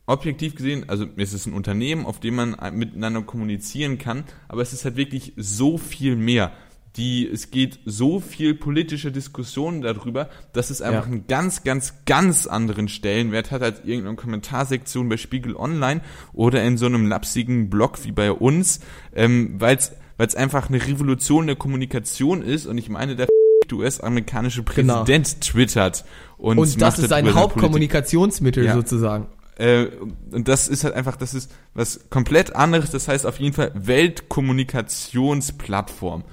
objektiv 0.06 0.54
gesehen, 0.54 0.88
also 0.88 1.06
es 1.16 1.32
ist 1.34 1.46
ein 1.46 1.52
Unternehmen, 1.52 2.06
auf 2.06 2.18
dem 2.18 2.34
man 2.34 2.56
miteinander 2.72 3.22
kommunizieren 3.22 3.98
kann, 3.98 4.24
aber 4.48 4.62
es 4.62 4.72
ist 4.72 4.84
halt 4.84 4.96
wirklich 4.96 5.34
so 5.36 5.76
viel 5.78 6.16
mehr. 6.16 6.52
Die, 6.96 7.28
es 7.28 7.50
geht 7.50 7.80
so 7.84 8.20
viel 8.20 8.54
politische 8.54 9.10
Diskussionen 9.10 9.82
darüber, 9.82 10.30
dass 10.52 10.70
es 10.70 10.80
einfach 10.80 11.06
Ja. 11.06 11.12
einen 11.12 11.26
ganz, 11.26 11.64
ganz, 11.64 11.92
ganz 12.06 12.46
anderen 12.46 12.88
Stellenwert 12.88 13.50
hat 13.50 13.62
als 13.62 13.80
irgendeine 13.84 14.16
Kommentarsektion 14.16 15.08
bei 15.08 15.16
Spiegel 15.16 15.56
Online 15.56 16.00
oder 16.32 16.62
in 16.62 16.78
so 16.78 16.86
einem 16.86 17.06
lapsigen 17.06 17.68
Blog 17.68 18.04
wie 18.04 18.12
bei 18.12 18.30
uns, 18.32 18.80
ähm, 19.14 19.56
weil 19.58 19.76
es 19.76 20.34
einfach 20.36 20.68
eine 20.68 20.86
Revolution 20.86 21.48
der 21.48 21.56
Kommunikation 21.56 22.42
ist 22.42 22.66
und 22.66 22.78
ich 22.78 22.88
meine, 22.88 23.16
der 23.16 23.26
US-amerikanische 23.72 24.62
Genau. 24.62 24.98
Präsident 25.04 25.40
twittert 25.40 26.04
und, 26.38 26.58
Und 26.58 26.80
das 26.80 26.98
ist 26.98 27.08
sein. 27.08 27.34
Hauptkommunikationsmittel 27.34 28.64
Ja. 28.64 28.74
sozusagen. 28.74 29.26
Äh, 29.56 29.86
und 30.32 30.48
das 30.48 30.66
ist 30.68 30.84
halt 30.84 30.94
einfach, 30.94 31.16
das 31.16 31.34
ist 31.34 31.50
was 31.74 32.08
komplett 32.10 32.54
anderes, 32.56 32.90
das 32.90 33.06
heißt 33.08 33.24
auf 33.26 33.38
jeden 33.38 33.54
Fall 33.54 33.72
Weltkommunikationsplattform. 33.74 36.24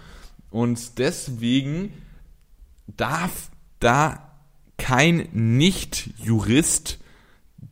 Und 0.50 0.98
deswegen 0.98 1.94
darf 2.88 3.50
da 3.80 4.28
kein 4.78 5.28
Nicht-Jurist 5.32 6.98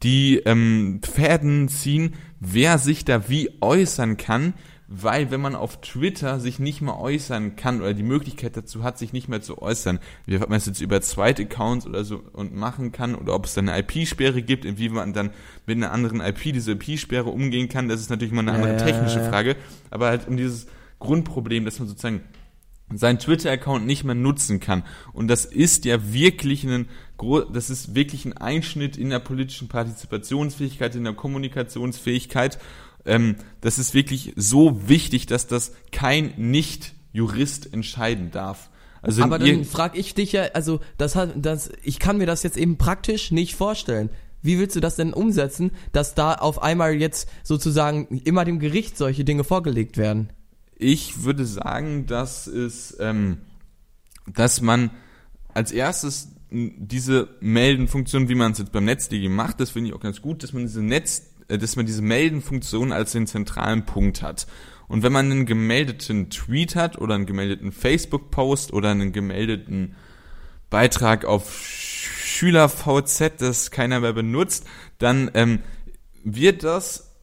die 0.04 0.38
ähm, 0.46 1.02
Fäden 1.04 1.68
ziehen, 1.68 2.14
wer 2.40 2.78
sich 2.78 3.04
da 3.06 3.28
wie 3.28 3.50
äußern 3.60 4.18
kann, 4.18 4.54
weil 4.92 5.30
wenn 5.30 5.40
man 5.40 5.54
auf 5.54 5.82
Twitter 5.82 6.40
sich 6.40 6.58
nicht 6.58 6.82
mehr 6.82 7.00
äußern 7.00 7.56
kann 7.56 7.80
oder 7.80 7.94
die 7.94 8.02
Möglichkeit 8.02 8.58
dazu 8.58 8.84
hat, 8.84 8.98
sich 8.98 9.14
nicht 9.14 9.30
mehr 9.30 9.40
zu 9.40 9.62
äußern, 9.62 10.00
wie 10.26 10.40
man 10.40 10.54
es 10.54 10.66
jetzt 10.66 10.82
über 10.82 11.00
Zweit-Accounts 11.00 11.86
oder 11.86 12.04
so 12.04 12.24
und 12.34 12.56
machen 12.56 12.92
kann 12.92 13.14
oder 13.14 13.36
ob 13.36 13.46
es 13.46 13.54
dann 13.54 13.70
eine 13.70 13.80
IP-Sperre 13.82 14.42
gibt, 14.42 14.66
inwieweit 14.66 14.96
man 14.96 15.14
dann 15.14 15.30
mit 15.68 15.78
einer 15.78 15.92
anderen 15.92 16.22
IP 16.22 16.42
diese 16.54 16.72
IP-Sperre 16.72 17.30
umgehen 17.30 17.70
kann, 17.70 17.88
das 17.88 18.02
ist 18.02 18.10
natürlich 18.10 18.34
mal 18.34 18.42
eine 18.42 18.54
andere 18.54 18.78
Ja, 18.78 18.84
technische. 18.84 19.20
Frage, 19.20 19.56
aber 19.92 20.08
halt 20.08 20.28
um 20.28 20.38
dieses 20.38 20.66
Grundproblem, 20.98 21.66
dass 21.66 21.78
man 21.78 21.88
sozusagen 21.88 22.22
seinen 22.92 23.20
Twitter-Account 23.20 23.86
nicht 23.86 24.04
mehr 24.04 24.16
nutzen 24.16 24.60
kann. 24.60 24.84
Und 25.14 25.28
das 25.28 25.46
ist 25.46 25.86
ja 25.86 26.12
wirklich 26.12 26.64
ein, 26.64 26.90
das 27.54 27.70
ist 27.70 27.94
wirklich 27.94 28.26
ein 28.26 28.36
Einschnitt 28.36 28.98
in 28.98 29.12
der 29.12 29.20
politischen 29.20 29.68
Partizipationsfähigkeit, 29.68 30.96
in 30.96 31.04
der 31.04 31.14
Kommunikationsfähigkeit. 31.14 32.58
Ähm, 33.10 33.36
das 33.62 33.80
ist 33.80 33.94
wirklich 33.94 34.34
so 34.36 34.88
wichtig, 34.88 35.26
dass 35.26 35.48
das 35.48 35.74
kein 35.92 36.34
Nicht-Jurist 36.38 37.74
entscheiden 37.74 38.30
darf. 38.30 38.70
Also 39.02 39.24
Aber 39.24 39.40
dann 39.40 39.66
frag 39.66 39.98
ich 39.98 40.14
dich 40.14 40.34
ja, 40.34 40.44
also 40.54 40.80
das 40.98 41.16
hat, 41.16 41.34
das, 41.38 41.72
ich 41.84 42.00
kann 42.00 42.18
mir 42.18 42.28
das 42.28 42.44
jetzt 42.44 42.58
eben 42.58 42.78
praktisch 42.78 43.32
nicht 43.32 43.56
vorstellen. 43.56 44.10
Wie 44.42 44.60
willst 44.60 44.76
du 44.76 44.80
das 44.80 44.96
denn 44.96 45.14
umsetzen, 45.14 45.72
dass 45.92 46.14
da 46.14 46.36
auf 46.36 46.62
einmal 46.62 46.94
jetzt 46.94 47.30
sozusagen 47.44 48.22
immer 48.24 48.46
dem 48.46 48.60
Gericht 48.60 48.98
solche 48.98 49.26
Dinge 49.26 49.44
vorgelegt 49.44 49.98
werden? 49.98 50.32
Ich 50.78 51.24
würde 51.24 51.46
sagen, 51.46 52.06
dass 52.06 52.46
es, 52.48 52.96
ähm, 53.00 53.40
dass 54.32 54.62
man 54.62 54.92
als 55.54 55.72
erstes 55.72 56.30
diese 56.52 57.30
Meldenfunktion, 57.42 58.30
wie 58.30 58.36
man 58.36 58.54
es 58.54 58.60
jetzt 58.60 58.72
beim 58.72 58.86
NetzDG 58.86 59.30
macht, 59.30 59.60
das 59.60 59.72
finde 59.72 59.90
ich 59.90 59.96
auch 59.96 60.00
ganz 60.00 60.22
gut, 60.22 60.42
dass 60.42 60.54
man 60.54 60.64
diese 60.64 60.82
Netz, 60.82 61.29
dass 61.58 61.76
man 61.76 61.86
diese 61.86 62.02
Meldenfunktion 62.02 62.92
als 62.92 63.12
den 63.12 63.28
zentralen 63.28 63.86
Punkt 63.86 64.22
hat. 64.22 64.48
Und 64.88 65.04
wenn 65.04 65.12
man 65.12 65.32
einen 65.32 65.46
gemeldeten 65.46 66.30
Tweet 66.30 66.76
hat 66.76 66.98
oder 66.98 67.16
einen 67.16 67.26
gemeldeten 67.26 67.72
Facebook-Post 67.72 68.74
oder 68.74 68.90
einen 68.90 69.14
gemeldeten 69.14 69.96
Beitrag 70.70 71.26
auf 71.26 71.66
SchülerVZ, 71.66 73.34
das 73.38 73.72
keiner 73.72 74.00
mehr 74.00 74.14
benutzt, 74.14 74.66
dann 74.98 75.30
ähm, 75.34 75.60
wird 76.24 76.64
das 76.64 77.16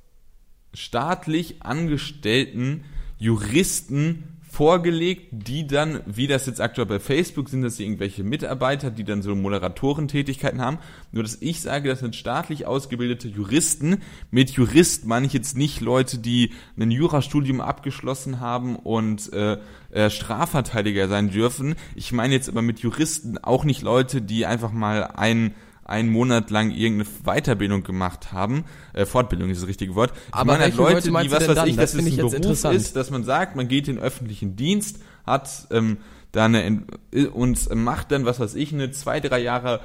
staatlich 0.75 1.63
angestellten 1.63 2.85
Juristen 3.19 4.36
vorgelegt, 4.57 5.27
die 5.33 5.67
dann, 5.67 6.01
wie 6.07 6.27
das 6.27 6.47
jetzt 6.47 6.63
aktuell 6.63 6.87
bei 6.87 6.99
Facebook 6.99 7.51
sind, 7.51 7.61
das 7.61 7.79
irgendwelche 7.79 8.25
Mitarbeiter, 8.25 8.91
die 8.91 9.05
dann 9.05 9.21
so 9.21 9.35
Moderatorentätigkeiten 9.35 10.63
haben. 10.63 10.79
Nur 11.13 11.25
dass 11.25 11.37
ich 11.43 11.61
sage, 11.61 11.91
das 11.91 11.99
sind 11.99 12.17
staatlich 12.17 12.65
ausgebildete 12.65 13.29
Juristen. 13.29 14.01
Mit 14.31 14.49
Jurist 14.49 15.05
meine 15.05 15.27
ich 15.27 15.35
jetzt 15.35 15.59
nicht 15.59 15.83
Leute, 15.83 16.17
die 16.17 16.55
ein 16.81 16.91
Jurastudium 16.91 17.61
abgeschlossen 17.61 18.41
haben 18.41 18.77
und 18.77 19.31
äh, 19.35 19.59
äh, 19.91 20.09
Strafverteidiger 20.09 21.07
sein 21.07 21.31
dürfen. 21.31 21.75
Ich 21.95 22.13
meine 22.13 22.33
jetzt 22.33 22.49
aber 22.49 22.63
mit 22.63 22.79
Juristen 22.79 23.37
auch 23.37 23.65
nicht 23.65 23.83
Leute, 23.83 24.23
die 24.23 24.47
einfach 24.47 24.73
mal 24.73 25.05
einen 25.05 25.55
einen 25.87 26.11
Monat 26.11 26.51
lang 26.51 26.71
irgendeine 26.71 27.09
Weiterbildung 27.25 27.83
gemacht 27.83 28.33
haben, 28.33 28.65
äh, 28.93 29.07
Fortbildung 29.07 29.51
ist 29.51 29.63
das 29.63 29.69
richtige 29.69 29.95
Wort. 29.95 30.13
Ich 30.29 30.35
Aber 30.35 30.53
meine 30.53 30.65
halt 30.65 30.77
Leute, 30.77 31.11
Leute 31.11 31.25
die 31.25 31.31
was 31.31 31.49
weiß 31.49 31.55
dann? 31.55 31.69
ich, 31.69 31.77
Das 31.77 31.93
dass 31.93 32.01
es 32.01 32.05
finde 32.05 32.23
ein 32.23 32.43
Beruf 32.43 32.65
ist, 32.65 32.97
dass 32.97 33.11
man 33.11 33.25
sagt, 33.25 33.57
man 33.57 33.69
geht 33.69 33.89
in 33.89 33.97
den 33.97 34.03
öffentlichen 34.03 34.57
Dienst, 34.57 34.99
hat 35.25 35.67
ähm, 35.71 35.99
da 36.33 36.45
eine 36.45 36.63
Ent- 36.63 36.91
und 37.33 37.75
macht 37.75 38.13
dann, 38.13 38.25
was 38.25 38.41
weiß 38.41 38.55
ich, 38.55 38.73
eine 38.73 38.91
zwei, 38.91 39.21
drei 39.21 39.41
Jahre, 39.41 39.81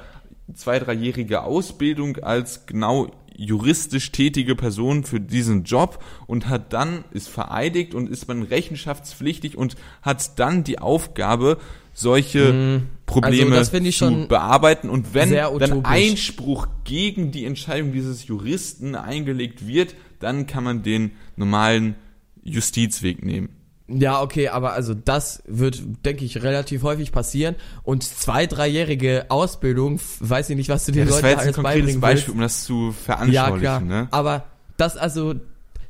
zwei, 0.54 0.78
dreijährige 0.78 1.42
Ausbildung 1.42 2.18
als 2.18 2.66
genau 2.66 3.10
juristisch 3.34 4.12
tätige 4.12 4.54
Person 4.54 5.04
für 5.04 5.20
diesen 5.20 5.64
Job 5.64 6.02
und 6.26 6.48
hat 6.48 6.72
dann, 6.72 7.04
ist 7.12 7.28
vereidigt 7.28 7.94
und 7.94 8.08
ist 8.08 8.28
man 8.28 8.42
rechenschaftspflichtig 8.42 9.56
und 9.56 9.76
hat 10.02 10.38
dann 10.38 10.64
die 10.64 10.78
Aufgabe, 10.78 11.58
solche 11.94 12.82
Probleme 13.06 13.56
Also 13.56 13.78
zu 13.92 14.26
bearbeiten 14.28 14.88
und 14.88 15.14
wenn 15.14 15.32
dann. 15.32 15.84
Einspruch 15.84 16.66
gegen 16.84 17.30
die 17.32 17.44
Entscheidung 17.44 17.92
dieses 17.92 18.26
Juristen 18.26 18.94
eingelegt 18.94 19.66
wird, 19.66 19.94
dann 20.20 20.46
kann 20.46 20.64
man 20.64 20.82
den 20.82 21.12
normalen 21.36 21.94
Justizweg 22.42 23.24
nehmen. 23.24 23.50
Ja, 23.88 24.22
okay, 24.22 24.48
aber 24.48 24.72
also 24.72 24.94
das 24.94 25.42
wird, 25.46 25.82
denke 26.04 26.24
ich, 26.24 26.42
relativ 26.42 26.82
häufig 26.82 27.12
passieren. 27.12 27.56
Und 27.82 28.04
zwei, 28.04 28.46
dreijährige 28.46 29.26
Ausbildung, 29.28 30.00
weiß 30.20 30.48
ich 30.50 30.56
nicht, 30.56 30.68
was 30.70 30.86
du 30.86 30.92
dir 30.92 31.00
Ja, 31.00 31.04
das 31.06 31.14
Leuten 31.16 31.24
war 31.24 31.30
jetzt 31.30 31.38
ein 31.40 31.44
alles 31.46 31.54
konkretes 31.56 31.80
beibringen 31.80 32.00
Beispiel, 32.00 32.28
willst. 32.28 32.34
um 32.34 32.40
das 32.40 32.64
zu 32.64 32.86
Ja, 32.86 32.92
veranschaulichen. 32.92 33.60
klar. 33.60 33.80
Ne? 33.80 34.08
Aber 34.10 34.44
das, 34.78 34.96
also, 34.96 35.34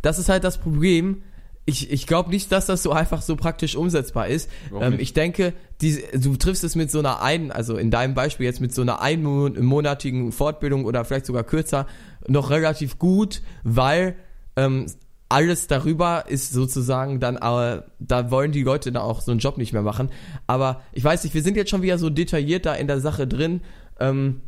das 0.00 0.18
ist 0.18 0.28
halt 0.28 0.42
das 0.42 0.58
Problem. 0.58 1.22
Ich, 1.64 1.92
ich 1.92 2.06
glaube 2.08 2.30
nicht, 2.30 2.50
dass 2.50 2.66
das 2.66 2.82
so 2.82 2.90
einfach 2.90 3.22
so 3.22 3.36
praktisch 3.36 3.76
umsetzbar 3.76 4.26
ist. 4.26 4.50
Ähm, 4.78 4.98
ich 4.98 5.12
denke, 5.12 5.52
die, 5.80 6.02
du 6.12 6.36
triffst 6.36 6.64
es 6.64 6.74
mit 6.74 6.90
so 6.90 6.98
einer 6.98 7.22
ein, 7.22 7.52
also 7.52 7.76
in 7.76 7.90
deinem 7.90 8.14
Beispiel 8.14 8.46
jetzt 8.46 8.60
mit 8.60 8.74
so 8.74 8.82
einer 8.82 9.00
einmonatigen 9.00 10.32
Fortbildung 10.32 10.84
oder 10.84 11.04
vielleicht 11.04 11.26
sogar 11.26 11.44
kürzer 11.44 11.86
noch 12.26 12.50
relativ 12.50 12.98
gut, 12.98 13.42
weil 13.62 14.16
ähm, 14.56 14.86
alles 15.28 15.66
darüber 15.66 16.24
ist 16.28 16.52
sozusagen 16.52 17.18
dann, 17.18 17.36
äh, 17.36 17.82
da 17.98 18.30
wollen 18.30 18.52
die 18.52 18.62
Leute 18.62 18.92
dann 18.92 19.02
auch 19.02 19.22
so 19.22 19.30
einen 19.30 19.40
Job 19.40 19.56
nicht 19.56 19.72
mehr 19.72 19.82
machen. 19.82 20.10
Aber 20.46 20.82
ich 20.92 21.02
weiß 21.02 21.24
nicht, 21.24 21.34
wir 21.34 21.42
sind 21.42 21.56
jetzt 21.56 21.70
schon 21.70 21.82
wieder 21.82 21.96
so 21.96 22.10
detailliert 22.10 22.66
da 22.66 22.74
in 22.74 22.86
der 22.86 23.00
Sache 23.00 23.26
drin. 23.26 23.62
Ähm, 23.98 24.42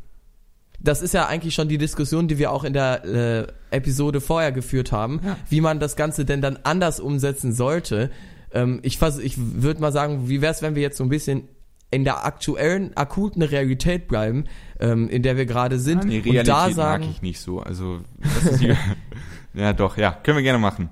das 0.84 1.02
ist 1.02 1.14
ja 1.14 1.26
eigentlich 1.26 1.54
schon 1.54 1.68
die 1.68 1.78
Diskussion, 1.78 2.28
die 2.28 2.38
wir 2.38 2.52
auch 2.52 2.62
in 2.62 2.74
der 2.74 3.04
äh, 3.04 3.76
Episode 3.76 4.20
vorher 4.20 4.52
geführt 4.52 4.92
haben, 4.92 5.20
wie 5.48 5.60
man 5.60 5.80
das 5.80 5.96
Ganze 5.96 6.24
denn 6.24 6.42
dann 6.42 6.58
anders 6.62 7.00
umsetzen 7.00 7.52
sollte. 7.52 8.10
Ähm, 8.52 8.80
ich 8.82 8.98
vers 8.98 9.18
ich 9.18 9.34
würde 9.36 9.80
mal 9.80 9.92
sagen, 9.92 10.28
wie 10.28 10.42
wäre 10.42 10.52
es, 10.52 10.62
wenn 10.62 10.74
wir 10.74 10.82
jetzt 10.82 10.98
so 10.98 11.04
ein 11.04 11.08
bisschen 11.08 11.48
in 11.90 12.04
der 12.04 12.26
aktuellen, 12.26 12.96
akuten 12.96 13.42
Realität 13.42 14.08
bleiben, 14.08 14.44
ähm, 14.80 15.08
in 15.08 15.22
der 15.22 15.36
wir 15.36 15.46
gerade 15.46 15.78
sind 15.78 16.04
Nee, 16.04 16.18
und 16.18 16.24
Realität 16.24 16.48
da 16.48 16.66
mag 16.66 16.74
sagen, 16.74 17.04
ich 17.10 17.22
nicht 17.22 17.40
so. 17.40 17.60
Also, 17.60 18.00
das 18.18 18.52
ist 18.52 18.60
die, 18.60 18.74
ja 19.54 19.72
doch, 19.72 19.96
ja, 19.96 20.12
können 20.12 20.36
wir 20.36 20.42
gerne 20.42 20.58
machen. 20.58 20.90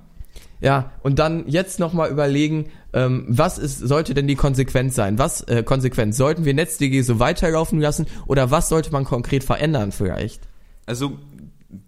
Ja, 0.62 0.92
und 1.02 1.18
dann 1.18 1.48
jetzt 1.48 1.80
nochmal 1.80 2.08
überlegen, 2.08 2.70
ähm, 2.92 3.24
was 3.28 3.58
ist, 3.58 3.80
sollte 3.80 4.14
denn 4.14 4.28
die 4.28 4.36
Konsequenz 4.36 4.94
sein? 4.94 5.18
Was 5.18 5.40
äh, 5.42 5.64
Konsequenz? 5.64 6.16
Sollten 6.16 6.44
wir 6.44 6.54
NetzDG 6.54 7.02
so 7.02 7.18
weiterlaufen 7.18 7.80
lassen 7.80 8.06
oder 8.28 8.52
was 8.52 8.68
sollte 8.68 8.92
man 8.92 9.04
konkret 9.04 9.42
verändern 9.42 9.90
vielleicht? 9.90 10.42
Also 10.86 11.18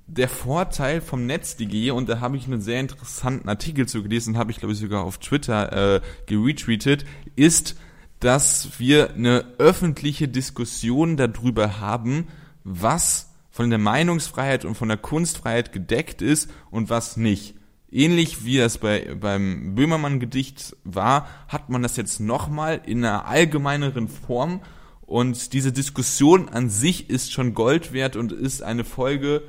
der 0.08 0.28
Vorteil 0.28 1.00
vom 1.00 1.24
NetzDG, 1.24 1.92
und 1.92 2.08
da 2.08 2.18
habe 2.18 2.36
ich 2.36 2.46
einen 2.46 2.60
sehr 2.60 2.80
interessanten 2.80 3.48
Artikel 3.48 3.86
zu 3.86 4.02
gelesen, 4.02 4.36
habe 4.36 4.50
ich 4.50 4.58
glaube 4.58 4.74
ich 4.74 4.80
sogar 4.80 5.04
auf 5.04 5.18
Twitter 5.18 5.96
äh, 5.96 6.00
geretweetet, 6.26 7.04
ist, 7.36 7.76
dass 8.18 8.80
wir 8.80 9.14
eine 9.14 9.44
öffentliche 9.58 10.26
Diskussion 10.26 11.16
darüber 11.16 11.78
haben, 11.78 12.26
was 12.64 13.30
von 13.52 13.70
der 13.70 13.78
Meinungsfreiheit 13.78 14.64
und 14.64 14.74
von 14.74 14.88
der 14.88 14.98
Kunstfreiheit 14.98 15.72
gedeckt 15.72 16.22
ist 16.22 16.50
und 16.72 16.90
was 16.90 17.16
nicht. 17.16 17.54
Ähnlich 17.94 18.44
wie 18.44 18.56
das 18.58 18.78
bei, 18.78 19.14
beim 19.14 19.76
Böhmermann-Gedicht 19.76 20.76
war, 20.82 21.28
hat 21.46 21.70
man 21.70 21.80
das 21.80 21.96
jetzt 21.96 22.18
nochmal 22.18 22.80
in 22.84 23.04
einer 23.04 23.26
allgemeineren 23.26 24.08
Form 24.08 24.60
und 25.02 25.52
diese 25.52 25.70
Diskussion 25.70 26.48
an 26.48 26.70
sich 26.70 27.08
ist 27.08 27.32
schon 27.32 27.54
Gold 27.54 27.92
wert 27.92 28.16
und 28.16 28.32
ist 28.32 28.64
eine 28.64 28.82
Folge 28.82 29.42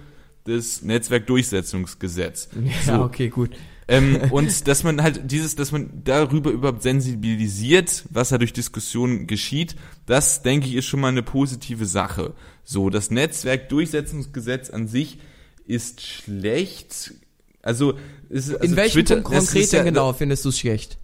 des 0.45 0.84
Netzwerkdurchsetzungsgesetz. 0.84 2.49
Ja, 2.86 3.03
okay, 3.03 3.29
gut. 3.29 3.49
Ähm, 3.88 4.19
und 4.29 4.67
dass 4.67 4.84
man 4.84 5.01
halt 5.01 5.31
dieses, 5.31 5.55
dass 5.55 5.71
man 5.71 6.03
darüber 6.03 6.51
überhaupt 6.51 6.84
sensibilisiert, 6.84 8.05
was 8.12 8.29
da 8.29 8.38
durch 8.38 8.53
Diskussionen 8.53 9.25
geschieht, 9.25 9.75
das 10.05 10.43
denke 10.43 10.67
ich 10.67 10.75
ist 10.75 10.86
schon 10.86 10.99
mal 10.99 11.08
eine 11.08 11.23
positive 11.23 11.88
Sache. 11.88 12.36
So, 12.63 12.91
das 12.91 13.10
Netzwerkdurchsetzungsgesetz 13.10 14.69
an 14.69 14.88
sich 14.88 15.17
ist 15.65 16.05
schlecht. 16.05 17.15
Also, 17.65 17.95
ist- 18.30 18.51
also 18.51 18.63
In 18.63 18.75
welchem 18.78 18.93
Twitter, 18.93 19.15
Punkt 19.15 19.36
das 19.38 19.45
konkret 19.47 19.71
ja- 19.71 19.84
denn 19.84 19.93
genau 19.93 20.13
findest 20.13 20.45
du 20.45 20.49
es 20.49 20.60
schlecht? 20.60 20.97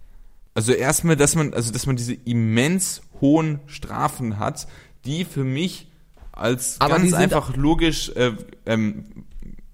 also 0.54 0.72
erstmal, 0.72 1.16
dass 1.16 1.34
man, 1.34 1.52
also 1.54 1.72
dass 1.72 1.86
man 1.86 1.96
diese 1.96 2.14
immens 2.14 3.02
hohen 3.20 3.60
Strafen 3.66 4.38
hat, 4.38 4.66
die 5.04 5.24
für 5.24 5.44
mich 5.44 5.88
als 6.32 6.76
Aber 6.80 6.96
ganz 6.96 7.12
einfach 7.14 7.56
logisch 7.56 8.10
äh, 8.14 8.32
ähm, 8.66 9.04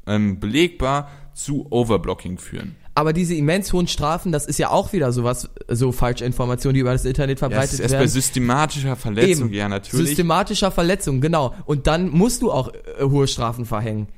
ähm, 0.06 0.40
belegbar 0.40 1.10
zu 1.34 1.66
Overblocking 1.70 2.38
führen. 2.38 2.74
Aber 2.94 3.12
diese 3.12 3.34
immens 3.34 3.72
hohen 3.72 3.86
Strafen, 3.86 4.32
das 4.32 4.46
ist 4.46 4.58
ja 4.58 4.70
auch 4.70 4.92
wieder 4.92 5.12
sowas, 5.12 5.48
so 5.68 5.92
falsche 5.92 6.24
Informationen, 6.24 6.74
die 6.74 6.80
über 6.80 6.92
das 6.92 7.04
Internet 7.04 7.38
Ja, 7.40 7.46
es 7.46 7.52
verbreitet 7.52 7.72
ist 7.74 7.80
erst 7.80 7.94
bei 7.94 8.06
systematischer 8.08 8.96
Verletzung, 8.96 9.46
Eben. 9.48 9.54
ja 9.54 9.68
natürlich. 9.68 10.08
Systematischer 10.08 10.70
Verletzung, 10.72 11.20
genau. 11.20 11.54
Und 11.66 11.86
dann 11.86 12.08
musst 12.08 12.42
du 12.42 12.50
auch 12.50 12.72
äh, 12.72 13.04
hohe 13.04 13.28
Strafen 13.28 13.66
verhängen. 13.66 14.08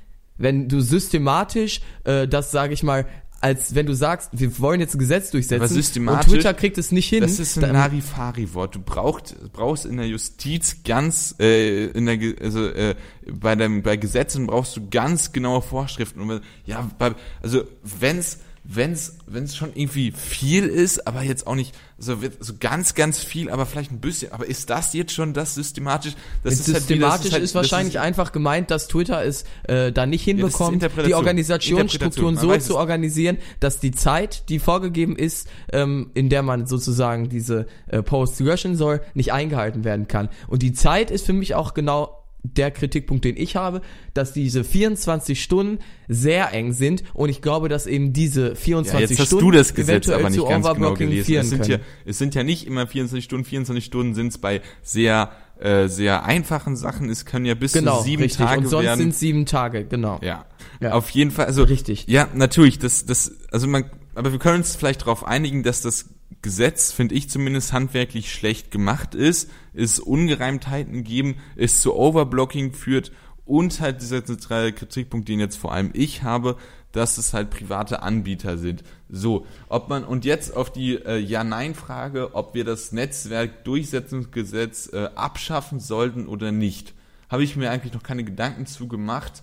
Wenn 0.40 0.68
du 0.68 0.81
systematisch, 0.81 1.81
äh, 2.05 2.26
das 2.26 2.50
sage 2.50 2.72
ich 2.72 2.83
mal, 2.83 3.07
als 3.42 3.74
wenn 3.74 3.87
du 3.87 3.94
sagst, 3.94 4.31
wir 4.33 4.59
wollen 4.59 4.81
jetzt 4.81 4.94
ein 4.94 4.98
Gesetz 4.98 5.31
durchsetzen 5.31 5.62
Aber 5.62 5.70
und 5.70 5.76
systematisch- 5.76 6.31
Twitter 6.33 6.53
kriegt 6.55 6.76
es 6.79 6.92
nicht 6.92 7.09
hin, 7.09 7.20
das 7.22 7.38
ist 7.38 7.57
ein 7.57 7.62
dann, 7.62 7.72
Larifari-Wort. 7.72 8.74
Du 8.74 8.81
brauchst, 8.81 9.35
brauchst 9.53 9.87
in 9.87 9.96
der 9.96 10.07
Justiz 10.07 10.83
ganz, 10.85 11.35
äh, 11.40 11.87
in 11.87 12.07
der, 12.07 12.18
also 12.42 12.66
äh, 12.66 12.94
bei 13.31 13.55
dem, 13.55 13.83
bei 13.83 13.96
Gesetzen 13.96 14.46
brauchst 14.46 14.76
du 14.76 14.88
ganz 14.90 15.33
genaue 15.33 15.62
Vorschriften. 15.62 16.20
Und, 16.20 16.42
ja, 16.66 16.90
bei, 16.98 17.12
also 17.42 17.64
wenn's, 17.83 18.40
wenn's, 18.72 19.16
wenn's 19.26 19.56
schon 19.56 19.70
irgendwie 19.74 20.12
viel 20.12 20.66
ist, 20.66 21.06
aber 21.06 21.22
jetzt 21.22 21.46
auch 21.46 21.54
nicht 21.54 21.74
so, 21.98 22.16
so 22.38 22.54
ganz, 22.59 22.94
ganz 22.94 23.18
viel, 23.22 23.50
aber 23.50 23.66
vielleicht 23.66 23.90
ein 23.90 24.00
bisschen. 24.00 24.33
Aber 24.33 24.46
ist 24.46 24.70
das 24.70 24.92
jetzt 24.94 25.12
schon 25.12 25.35
das 25.35 25.54
systematisch? 25.54 26.14
Das 26.44 26.54
ist 26.54 26.66
halt 26.68 26.68
wie- 26.68 26.78
systematisch 26.78 27.16
das 27.18 27.26
ist, 27.26 27.33
halt, 27.33 27.42
ist 27.42 27.54
wahrscheinlich 27.54 27.94
das 27.94 28.02
einfach 28.04 28.33
gemeint, 28.33 28.70
dass 28.70 28.88
Twitter 28.88 29.24
es 29.24 29.44
äh, 29.64 29.92
da 29.92 30.06
nicht 30.06 30.20
ist 30.20 30.24
hinbekommt, 30.26 30.74
Interpretation. 30.74 31.09
die 31.09 31.14
Organisationsstrukturen 31.14 32.37
so 32.37 32.48
zu 32.52 32.56
es. 32.56 32.70
organisieren, 32.70 33.38
dass 33.59 33.80
die 33.80 33.90
Zeit, 33.90 34.48
die 34.48 34.59
vorgegeben 34.59 35.16
ist, 35.16 35.48
ähm, 35.72 36.11
in 36.14 36.28
der 36.28 36.42
man 36.42 36.66
sozusagen 36.66 37.28
diese 37.28 37.66
äh, 37.88 38.02
Posts 38.02 38.40
löschen 38.40 38.76
soll, 38.76 39.00
nicht 39.14 39.33
eingehalten 39.33 39.85
werden 39.85 40.06
kann. 40.09 40.28
Und 40.48 40.62
die 40.62 40.72
Zeit 40.72 41.11
ist 41.11 41.26
für 41.26 41.33
mich 41.33 41.54
auch 41.54 41.74
genau 41.74 42.19
der 42.42 42.70
Kritikpunkt, 42.70 43.24
den 43.24 43.37
ich 43.37 43.57
habe, 43.57 43.83
dass 44.14 44.33
diese 44.33 44.64
24 44.64 45.42
Stunden 45.42 45.79
sehr 46.09 46.53
eng 46.53 46.72
sind 46.72 47.05
und 47.14 47.29
ich 47.29 47.42
glaube, 47.42 47.68
dass 47.68 47.87
eben 47.87 48.12
diese 48.12 48.57
24 48.57 48.92
Ja, 48.94 49.00
jetzt 49.00 49.18
hast 49.18 49.26
Stunden 49.29 49.44
du 49.44 49.50
das 49.50 49.74
Gesetz 49.74 50.07
eventuell 50.07 50.18
aber 50.20 50.31
nicht 50.31 50.40
zu 50.40 50.46
ganz 50.46 50.66
genau 50.66 50.94
gelesen. 50.94 51.37
Es 51.37 51.50
sind, 51.50 51.66
ja, 51.66 51.79
es 52.05 52.18
sind 52.18 52.35
ja 52.35 52.42
nicht 52.42 52.66
immer 52.66 52.87
24 52.87 53.24
Stunden, 53.24 53.44
24 53.44 53.85
Stunden 53.85 54.14
sind 54.14 54.29
es 54.29 54.38
bei 54.38 54.62
sehr, 54.83 55.31
äh, 55.59 55.88
sehr 55.88 56.24
einfachen 56.24 56.76
Sachen. 56.76 57.11
Es 57.11 57.26
können 57.26 57.46
ja 57.46 57.55
bis 57.55 57.72
Genau, 57.72 57.98
zu 57.98 58.05
sieben 58.05 58.22
richtig. 58.22 58.44
Tage 58.44 58.61
und 58.61 58.68
sonst 58.68 58.96
sind 58.96 59.14
sieben 59.14 59.46
Tage, 59.46 59.85
genau. 59.85 60.18
Ja. 60.22 60.46
Ja. 60.81 60.92
Auf 60.92 61.11
jeden 61.11 61.31
Fall, 61.31 61.46
also. 61.46 61.64
Richtig. 61.64 62.07
Ja, 62.09 62.29
natürlich, 62.35 62.79
das, 62.79 63.05
das, 63.05 63.33
also 63.53 63.66
man, 63.66 63.85
aber 64.14 64.33
wir 64.33 64.38
können 64.38 64.59
uns 64.59 64.76
vielleicht 64.76 65.03
darauf 65.03 65.26
einigen, 65.26 65.62
dass 65.62 65.83
das 65.83 66.07
Gesetz, 66.42 66.92
finde 66.92 67.14
ich 67.14 67.29
zumindest, 67.29 67.72
handwerklich 67.72 68.33
schlecht 68.33 68.70
gemacht 68.70 69.14
ist, 69.14 69.50
es 69.74 70.00
Ungereimtheiten 70.00 71.05
geben, 71.05 71.37
es 71.57 71.81
zu 71.81 71.94
Overblocking 71.94 72.72
führt 72.72 73.12
und 73.44 73.81
halt 73.81 74.00
dieser 74.00 74.24
zentrale 74.24 74.72
Kritikpunkt, 74.72 75.29
den 75.29 75.40
jetzt 75.40 75.57
vor 75.57 75.72
allem 75.72 75.90
ich 75.92 76.22
habe, 76.22 76.57
dass 76.92 77.18
es 77.18 77.35
halt 77.35 77.50
private 77.50 78.03
Anbieter 78.03 78.59
sind. 78.59 78.83
So, 79.09 79.46
ob 79.68 79.88
man, 79.88 80.05
und 80.05 80.24
jetzt 80.24 80.57
auf 80.57 80.72
die 80.72 80.94
äh, 80.94 81.18
Ja-Nein-Frage, 81.18 82.35
ob 82.35 82.55
wir 82.55 82.64
das 82.64 82.92
Netzwerkdurchsetzungsgesetz 82.92 84.90
äh, 84.92 85.11
abschaffen 85.14 85.81
sollten 85.81 86.26
oder 86.26 86.53
nicht, 86.53 86.94
habe 87.29 87.44
ich 87.44 87.57
mir 87.57 87.70
eigentlich 87.70 87.92
noch 87.92 88.03
keine 88.03 88.24
Gedanken 88.24 88.66
zu 88.66 88.88
gemacht. 88.88 89.42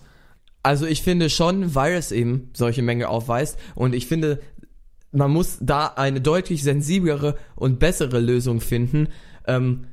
Also 0.62 0.86
ich 0.86 1.02
finde 1.02 1.30
schon, 1.30 1.74
weil 1.74 1.94
es 1.94 2.12
eben 2.12 2.50
solche 2.52 2.82
Mängel 2.82 3.06
aufweist 3.06 3.58
und 3.74 3.94
ich 3.94 4.06
finde, 4.06 4.40
man 5.12 5.30
muss 5.30 5.58
da 5.60 5.86
eine 5.86 6.20
deutlich 6.20 6.62
sensiblere 6.62 7.36
und 7.56 7.78
bessere 7.78 8.20
Lösung 8.20 8.60
finden. 8.60 9.08
Ähm, 9.46 9.86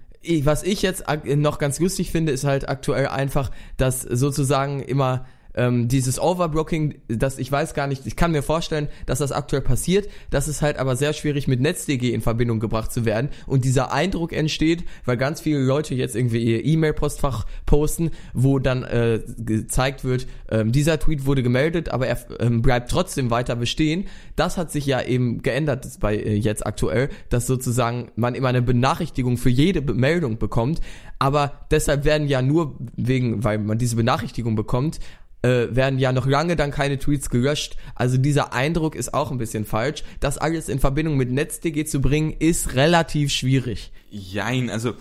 was 0.44 0.64
ich 0.64 0.82
jetzt 0.82 1.06
noch 1.26 1.60
ganz 1.60 1.80
lustig 1.80 2.12
finde, 2.12 2.32
ist 2.32 2.44
halt 2.44 2.68
aktuell 2.68 3.08
einfach, 3.08 3.52
dass 3.78 4.02
sozusagen 4.02 4.82
immer 4.82 5.26
ähm, 5.56 5.88
dieses 5.88 6.20
Overblocking, 6.20 6.96
das 7.08 7.38
ich 7.40 7.52
weiß 7.52 7.74
gar 7.74 7.88
nicht, 7.88 8.06
ich 8.06 8.16
kann 8.16 8.32
mir 8.32 8.44
vorstellen, 8.44 8.88
dass 9.06 9.20
das 9.20 9.32
aktuell 9.32 9.62
passiert, 9.62 10.08
das 10.30 10.48
ist 10.48 10.62
halt 10.62 10.78
aber 10.78 10.96
sehr 10.96 11.14
schwierig 11.14 11.48
mit 11.48 11.62
NetzDG 11.62 12.14
in 12.14 12.22
Verbindung 12.22 12.60
gebracht 12.60 12.92
zu 12.92 13.06
werden. 13.06 13.30
Und 13.48 13.66
dieser 13.66 13.92
Eindruck 13.92 14.34
entsteht, 14.34 14.84
weil 15.06 15.18
ganz 15.18 15.42
viele 15.42 15.60
Leute 15.60 15.96
jetzt 15.96 16.16
irgendwie 16.16 16.44
ihr 16.44 16.66
E-Mail-Postfach 16.66 17.46
posten, 17.66 18.12
wo 18.34 18.60
dann 18.60 18.84
äh, 18.84 19.22
gezeigt 19.38 20.04
wird, 20.04 20.28
ähm, 20.50 20.72
dieser 20.72 21.00
Tweet 21.00 21.26
wurde 21.26 21.44
gemeldet, 21.44 21.90
aber 21.90 22.08
er 22.08 22.18
ähm, 22.40 22.62
bleibt 22.62 22.92
trotzdem 22.92 23.30
weiter 23.30 23.56
bestehen. 23.56 24.06
Das 24.36 24.58
hat 24.58 24.72
sich 24.72 24.86
ja 24.86 25.02
eben 25.02 25.42
geändert 25.42 25.88
bei 26.00 26.16
äh, 26.16 26.36
jetzt 26.36 26.66
aktuell, 26.66 27.10
dass 27.30 27.48
sozusagen 27.48 28.12
man 28.16 28.36
immer 28.36 28.50
eine 28.50 28.62
Benachrichtigung 28.62 29.38
für 29.38 29.50
jede 29.50 29.82
Meldung 29.94 30.38
bekommt, 30.38 30.82
aber 31.20 31.54
deshalb 31.72 32.04
werden 32.06 32.28
ja 32.28 32.42
nur 32.42 32.76
wegen, 32.96 33.44
weil 33.44 33.58
man 33.58 33.78
diese 33.78 33.96
Benachrichtigung 33.96 34.56
bekommt, 34.56 35.00
äh, 35.46 35.76
werden 35.76 36.00
ja 36.00 36.12
noch 36.12 36.26
lange 36.26 36.56
dann 36.56 36.72
keine 36.72 36.98
Tweets 36.98 37.30
gelöscht. 37.30 37.78
Also 37.94 38.18
dieser 38.18 38.54
Eindruck 38.54 38.96
ist 38.96 39.14
auch 39.14 39.32
ein 39.32 39.38
bisschen 39.38 39.66
falsch. 39.66 40.04
Das 40.20 40.38
alles 40.38 40.70
in 40.70 40.80
Verbindung 40.80 41.18
mit 41.18 41.32
NetzDG 41.32 41.86
zu 41.86 42.02
bringen, 42.02 42.34
ist 42.38 42.74
relativ 42.74 43.32
schwierig. 43.32 43.92
Jein, 44.10 44.70
also 44.70 44.94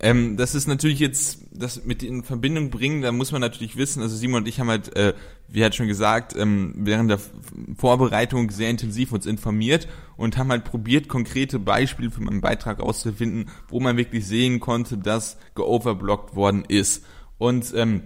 ähm, 0.00 0.36
das 0.36 0.56
ist 0.56 0.66
natürlich 0.66 0.98
jetzt, 0.98 1.38
das 1.52 1.84
mit 1.84 2.02
in 2.02 2.24
Verbindung 2.24 2.70
bringen, 2.70 3.02
da 3.02 3.12
muss 3.12 3.30
man 3.30 3.40
natürlich 3.40 3.76
wissen, 3.76 4.02
also 4.02 4.16
Simon 4.16 4.42
und 4.42 4.48
ich 4.48 4.58
haben 4.58 4.68
halt, 4.68 4.96
äh, 4.96 5.14
wie 5.46 5.64
hat 5.64 5.76
schon 5.76 5.86
gesagt, 5.86 6.34
ähm, 6.36 6.74
während 6.76 7.08
der 7.08 7.20
Vorbereitung 7.76 8.50
sehr 8.50 8.70
intensiv 8.70 9.12
uns 9.12 9.26
informiert 9.26 9.86
und 10.16 10.36
haben 10.36 10.50
halt 10.50 10.64
probiert, 10.64 11.06
konkrete 11.06 11.60
Beispiele 11.60 12.10
für 12.10 12.22
meinen 12.22 12.40
Beitrag 12.40 12.80
auszufinden, 12.80 13.48
wo 13.68 13.78
man 13.78 13.96
wirklich 13.96 14.26
sehen 14.26 14.58
konnte, 14.58 14.98
dass 14.98 15.36
geoverblockt 15.54 16.34
worden 16.34 16.64
ist. 16.66 17.04
Und 17.38 17.72
ähm, 17.76 18.02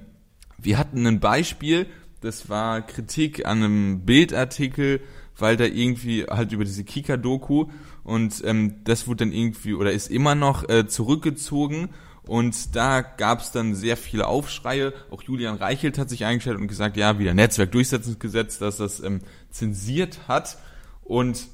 wir 0.66 0.78
hatten 0.78 1.06
ein 1.06 1.20
Beispiel, 1.20 1.86
das 2.20 2.48
war 2.48 2.82
Kritik 2.82 3.46
an 3.46 3.62
einem 3.62 4.00
Bildartikel, 4.04 5.00
weil 5.38 5.56
da 5.56 5.64
irgendwie 5.64 6.24
halt 6.24 6.52
über 6.52 6.64
diese 6.64 6.84
Kika-Doku 6.84 7.66
und 8.04 8.42
ähm, 8.44 8.84
das 8.84 9.06
wurde 9.06 9.24
dann 9.24 9.32
irgendwie 9.32 9.74
oder 9.74 9.92
ist 9.92 10.10
immer 10.10 10.34
noch 10.34 10.68
äh, 10.68 10.86
zurückgezogen 10.86 11.90
und 12.26 12.74
da 12.74 13.02
gab 13.02 13.40
es 13.40 13.52
dann 13.52 13.74
sehr 13.74 13.96
viele 13.96 14.26
Aufschreie. 14.26 14.92
Auch 15.10 15.22
Julian 15.22 15.56
Reichelt 15.56 15.96
hat 15.96 16.10
sich 16.10 16.24
eingestellt 16.24 16.58
und 16.58 16.66
gesagt, 16.66 16.96
ja, 16.96 17.20
wieder 17.20 17.34
Netzwerkdurchsetzungsgesetz, 17.34 18.58
dass 18.58 18.78
das 18.78 19.00
ähm, 19.00 19.20
zensiert 19.50 20.26
hat. 20.26 20.58
Und 21.04 21.46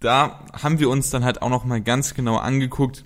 da 0.00 0.44
haben 0.52 0.78
wir 0.78 0.90
uns 0.90 1.08
dann 1.08 1.24
halt 1.24 1.40
auch 1.40 1.48
noch 1.48 1.64
mal 1.64 1.80
ganz 1.80 2.12
genau 2.12 2.36
angeguckt, 2.36 3.04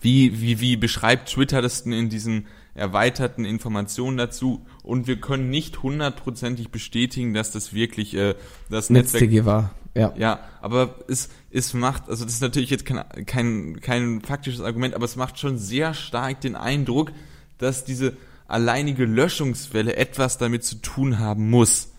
wie, 0.00 0.40
wie, 0.40 0.60
wie 0.60 0.76
beschreibt 0.76 1.30
Twitter 1.30 1.62
das 1.62 1.82
denn 1.82 1.92
in 1.92 2.08
diesen 2.08 2.46
erweiterten 2.78 3.44
Informationen 3.44 4.16
dazu 4.16 4.64
und 4.82 5.06
wir 5.06 5.20
können 5.20 5.50
nicht 5.50 5.82
hundertprozentig 5.82 6.70
bestätigen, 6.70 7.34
dass 7.34 7.50
das 7.50 7.74
wirklich 7.74 8.14
äh, 8.14 8.34
das 8.70 8.90
Netzwerk 8.90 9.22
NetzDG 9.22 9.44
war. 9.44 9.74
Ja. 9.94 10.12
ja, 10.16 10.40
aber 10.62 10.96
es, 11.08 11.28
es 11.50 11.74
macht, 11.74 12.08
also 12.08 12.24
das 12.24 12.34
ist 12.34 12.40
natürlich 12.42 12.70
jetzt 12.70 12.86
kein, 12.86 13.04
kein, 13.26 13.80
kein 13.80 14.20
faktisches 14.20 14.60
Argument, 14.60 14.94
aber 14.94 15.04
es 15.04 15.16
macht 15.16 15.38
schon 15.38 15.58
sehr 15.58 15.92
stark 15.92 16.40
den 16.40 16.54
Eindruck, 16.54 17.10
dass 17.58 17.84
diese 17.84 18.16
alleinige 18.46 19.04
Löschungswelle 19.04 19.96
etwas 19.96 20.38
damit 20.38 20.64
zu 20.64 20.76
tun 20.76 21.18
haben 21.18 21.50
muss. 21.50 21.92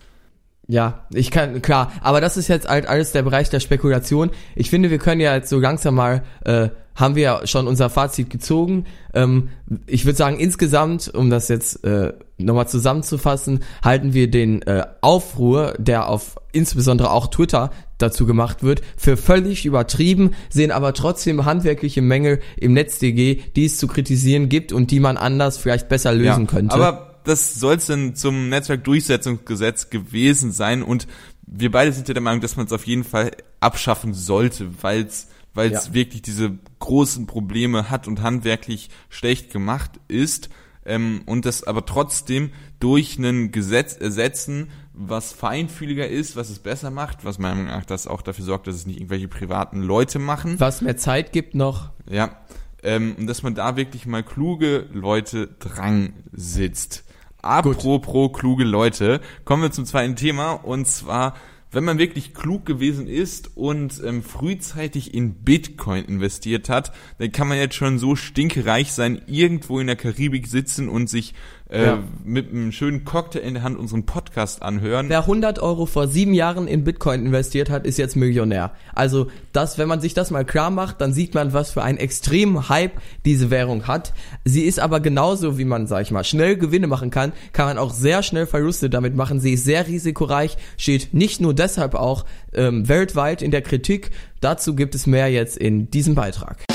Ja, 0.66 1.06
ich 1.12 1.30
kann, 1.30 1.62
klar, 1.62 1.92
aber 2.00 2.20
das 2.20 2.36
ist 2.36 2.48
jetzt 2.48 2.68
halt 2.68 2.86
alles 2.86 3.12
der 3.12 3.22
Bereich 3.22 3.50
der 3.50 3.60
Spekulation. 3.60 4.30
Ich 4.54 4.70
finde, 4.70 4.90
wir 4.90 4.98
können 4.98 5.20
ja 5.20 5.34
jetzt 5.34 5.50
so 5.50 5.58
langsam 5.58 5.96
mal 5.96 6.22
äh, 6.44 6.68
haben 7.00 7.16
wir 7.16 7.22
ja 7.22 7.46
schon 7.46 7.66
unser 7.66 7.90
Fazit 7.90 8.30
gezogen. 8.30 8.86
Ähm, 9.14 9.48
ich 9.86 10.04
würde 10.04 10.16
sagen, 10.16 10.38
insgesamt, 10.38 11.12
um 11.12 11.30
das 11.30 11.48
jetzt 11.48 11.84
äh, 11.84 12.12
nochmal 12.38 12.68
zusammenzufassen, 12.68 13.60
halten 13.82 14.14
wir 14.14 14.30
den 14.30 14.62
äh, 14.62 14.86
Aufruhr, 15.00 15.74
der 15.78 16.08
auf 16.08 16.36
insbesondere 16.52 17.10
auch 17.10 17.28
Twitter 17.28 17.70
dazu 17.98 18.26
gemacht 18.26 18.62
wird, 18.62 18.82
für 18.96 19.16
völlig 19.16 19.66
übertrieben, 19.66 20.32
sehen 20.48 20.70
aber 20.70 20.94
trotzdem 20.94 21.44
handwerkliche 21.44 22.02
Mängel 22.02 22.40
im 22.56 22.72
NetzDG, 22.72 23.40
die 23.56 23.64
es 23.64 23.78
zu 23.78 23.86
kritisieren 23.86 24.48
gibt 24.48 24.72
und 24.72 24.90
die 24.90 25.00
man 25.00 25.16
anders 25.16 25.58
vielleicht 25.58 25.88
besser 25.88 26.12
lösen 26.12 26.44
ja, 26.44 26.50
könnte. 26.50 26.74
Aber 26.74 27.20
das 27.24 27.54
soll 27.54 27.76
es 27.76 27.86
denn 27.86 28.14
zum 28.14 28.48
Netzwerkdurchsetzungsgesetz 28.48 29.90
gewesen 29.90 30.52
sein 30.52 30.82
und 30.82 31.06
wir 31.52 31.70
beide 31.70 31.92
sind 31.92 32.08
ja 32.08 32.14
der 32.14 32.22
Meinung, 32.22 32.40
dass 32.40 32.56
man 32.56 32.66
es 32.66 32.72
auf 32.72 32.86
jeden 32.86 33.04
Fall 33.04 33.32
abschaffen 33.58 34.14
sollte, 34.14 34.70
weil 34.82 35.02
es 35.02 35.28
weil 35.54 35.72
es 35.72 35.88
ja. 35.88 35.94
wirklich 35.94 36.22
diese 36.22 36.58
großen 36.78 37.26
Probleme 37.26 37.90
hat 37.90 38.08
und 38.08 38.22
handwerklich 38.22 38.90
schlecht 39.08 39.52
gemacht 39.52 39.92
ist 40.08 40.50
ähm, 40.84 41.22
und 41.26 41.44
das 41.44 41.64
aber 41.64 41.84
trotzdem 41.86 42.50
durch 42.78 43.18
ein 43.18 43.52
Gesetz 43.52 43.96
ersetzen, 43.96 44.70
was 44.92 45.32
feinfühliger 45.32 46.08
ist, 46.08 46.36
was 46.36 46.50
es 46.50 46.58
besser 46.58 46.90
macht, 46.90 47.24
was 47.24 47.38
meiner 47.38 47.54
Meinung 47.54 47.70
nach 47.70 47.84
das 47.84 48.06
auch 48.06 48.22
dafür 48.22 48.44
sorgt, 48.44 48.66
dass 48.66 48.74
es 48.74 48.86
nicht 48.86 48.98
irgendwelche 48.98 49.28
privaten 49.28 49.82
Leute 49.82 50.18
machen. 50.18 50.58
Was 50.58 50.82
mehr 50.82 50.96
Zeit 50.96 51.32
gibt 51.32 51.54
noch. 51.54 51.90
Ja, 52.08 52.36
ähm, 52.82 53.16
und 53.18 53.26
dass 53.26 53.42
man 53.42 53.54
da 53.54 53.76
wirklich 53.76 54.06
mal 54.06 54.22
kluge 54.22 54.86
Leute 54.92 55.48
dran 55.58 56.14
sitzt. 56.32 57.04
Apropos 57.42 58.32
kluge 58.32 58.64
Leute, 58.64 59.20
kommen 59.44 59.62
wir 59.62 59.70
zum 59.70 59.86
zweiten 59.86 60.16
Thema 60.16 60.52
und 60.52 60.86
zwar 60.86 61.34
wenn 61.72 61.84
man 61.84 61.98
wirklich 61.98 62.34
klug 62.34 62.66
gewesen 62.66 63.06
ist 63.06 63.56
und 63.56 64.02
ähm, 64.04 64.22
frühzeitig 64.22 65.14
in 65.14 65.34
Bitcoin 65.34 66.04
investiert 66.04 66.68
hat, 66.68 66.92
dann 67.18 67.32
kann 67.32 67.48
man 67.48 67.58
jetzt 67.58 67.76
schon 67.76 67.98
so 67.98 68.16
stinkereich 68.16 68.92
sein, 68.92 69.22
irgendwo 69.26 69.78
in 69.78 69.86
der 69.86 69.96
Karibik 69.96 70.46
sitzen 70.46 70.88
und 70.88 71.08
sich 71.08 71.34
äh, 71.70 71.86
ja. 71.86 71.98
mit 72.24 72.50
einem 72.50 72.72
schönen 72.72 73.04
Cocktail 73.04 73.40
in 73.40 73.54
der 73.54 73.62
Hand 73.62 73.78
unseren 73.78 74.04
Podcast 74.04 74.62
anhören. 74.62 75.08
Wer 75.08 75.20
100 75.20 75.60
Euro 75.60 75.86
vor 75.86 76.08
sieben 76.08 76.34
Jahren 76.34 76.66
in 76.66 76.84
Bitcoin 76.84 77.26
investiert 77.26 77.70
hat, 77.70 77.86
ist 77.86 77.98
jetzt 77.98 78.16
Millionär. 78.16 78.72
Also 78.94 79.28
das, 79.52 79.78
wenn 79.78 79.88
man 79.88 80.00
sich 80.00 80.14
das 80.14 80.30
mal 80.30 80.44
klar 80.44 80.70
macht, 80.70 81.00
dann 81.00 81.12
sieht 81.12 81.34
man, 81.34 81.52
was 81.52 81.70
für 81.70 81.82
einen 81.82 81.98
extremen 81.98 82.68
Hype 82.68 83.00
diese 83.24 83.50
Währung 83.50 83.86
hat. 83.86 84.12
Sie 84.44 84.62
ist 84.62 84.80
aber 84.80 85.00
genauso, 85.00 85.58
wie 85.58 85.64
man, 85.64 85.86
sag 85.86 86.02
ich 86.02 86.10
mal, 86.10 86.24
schnell 86.24 86.56
Gewinne 86.56 86.86
machen 86.86 87.10
kann, 87.10 87.32
kann 87.52 87.66
man 87.66 87.78
auch 87.78 87.92
sehr 87.92 88.22
schnell 88.22 88.46
Verluste 88.46 88.90
damit 88.90 89.14
machen. 89.14 89.40
Sie 89.40 89.52
ist 89.52 89.64
sehr 89.64 89.86
risikoreich, 89.86 90.56
steht 90.76 91.14
nicht 91.14 91.40
nur 91.40 91.54
deshalb 91.54 91.94
auch 91.94 92.24
ähm, 92.52 92.88
weltweit 92.88 93.42
in 93.42 93.50
der 93.50 93.62
Kritik. 93.62 94.10
Dazu 94.40 94.74
gibt 94.74 94.94
es 94.94 95.06
mehr 95.06 95.28
jetzt 95.28 95.56
in 95.56 95.90
diesem 95.90 96.14
Beitrag. 96.14 96.69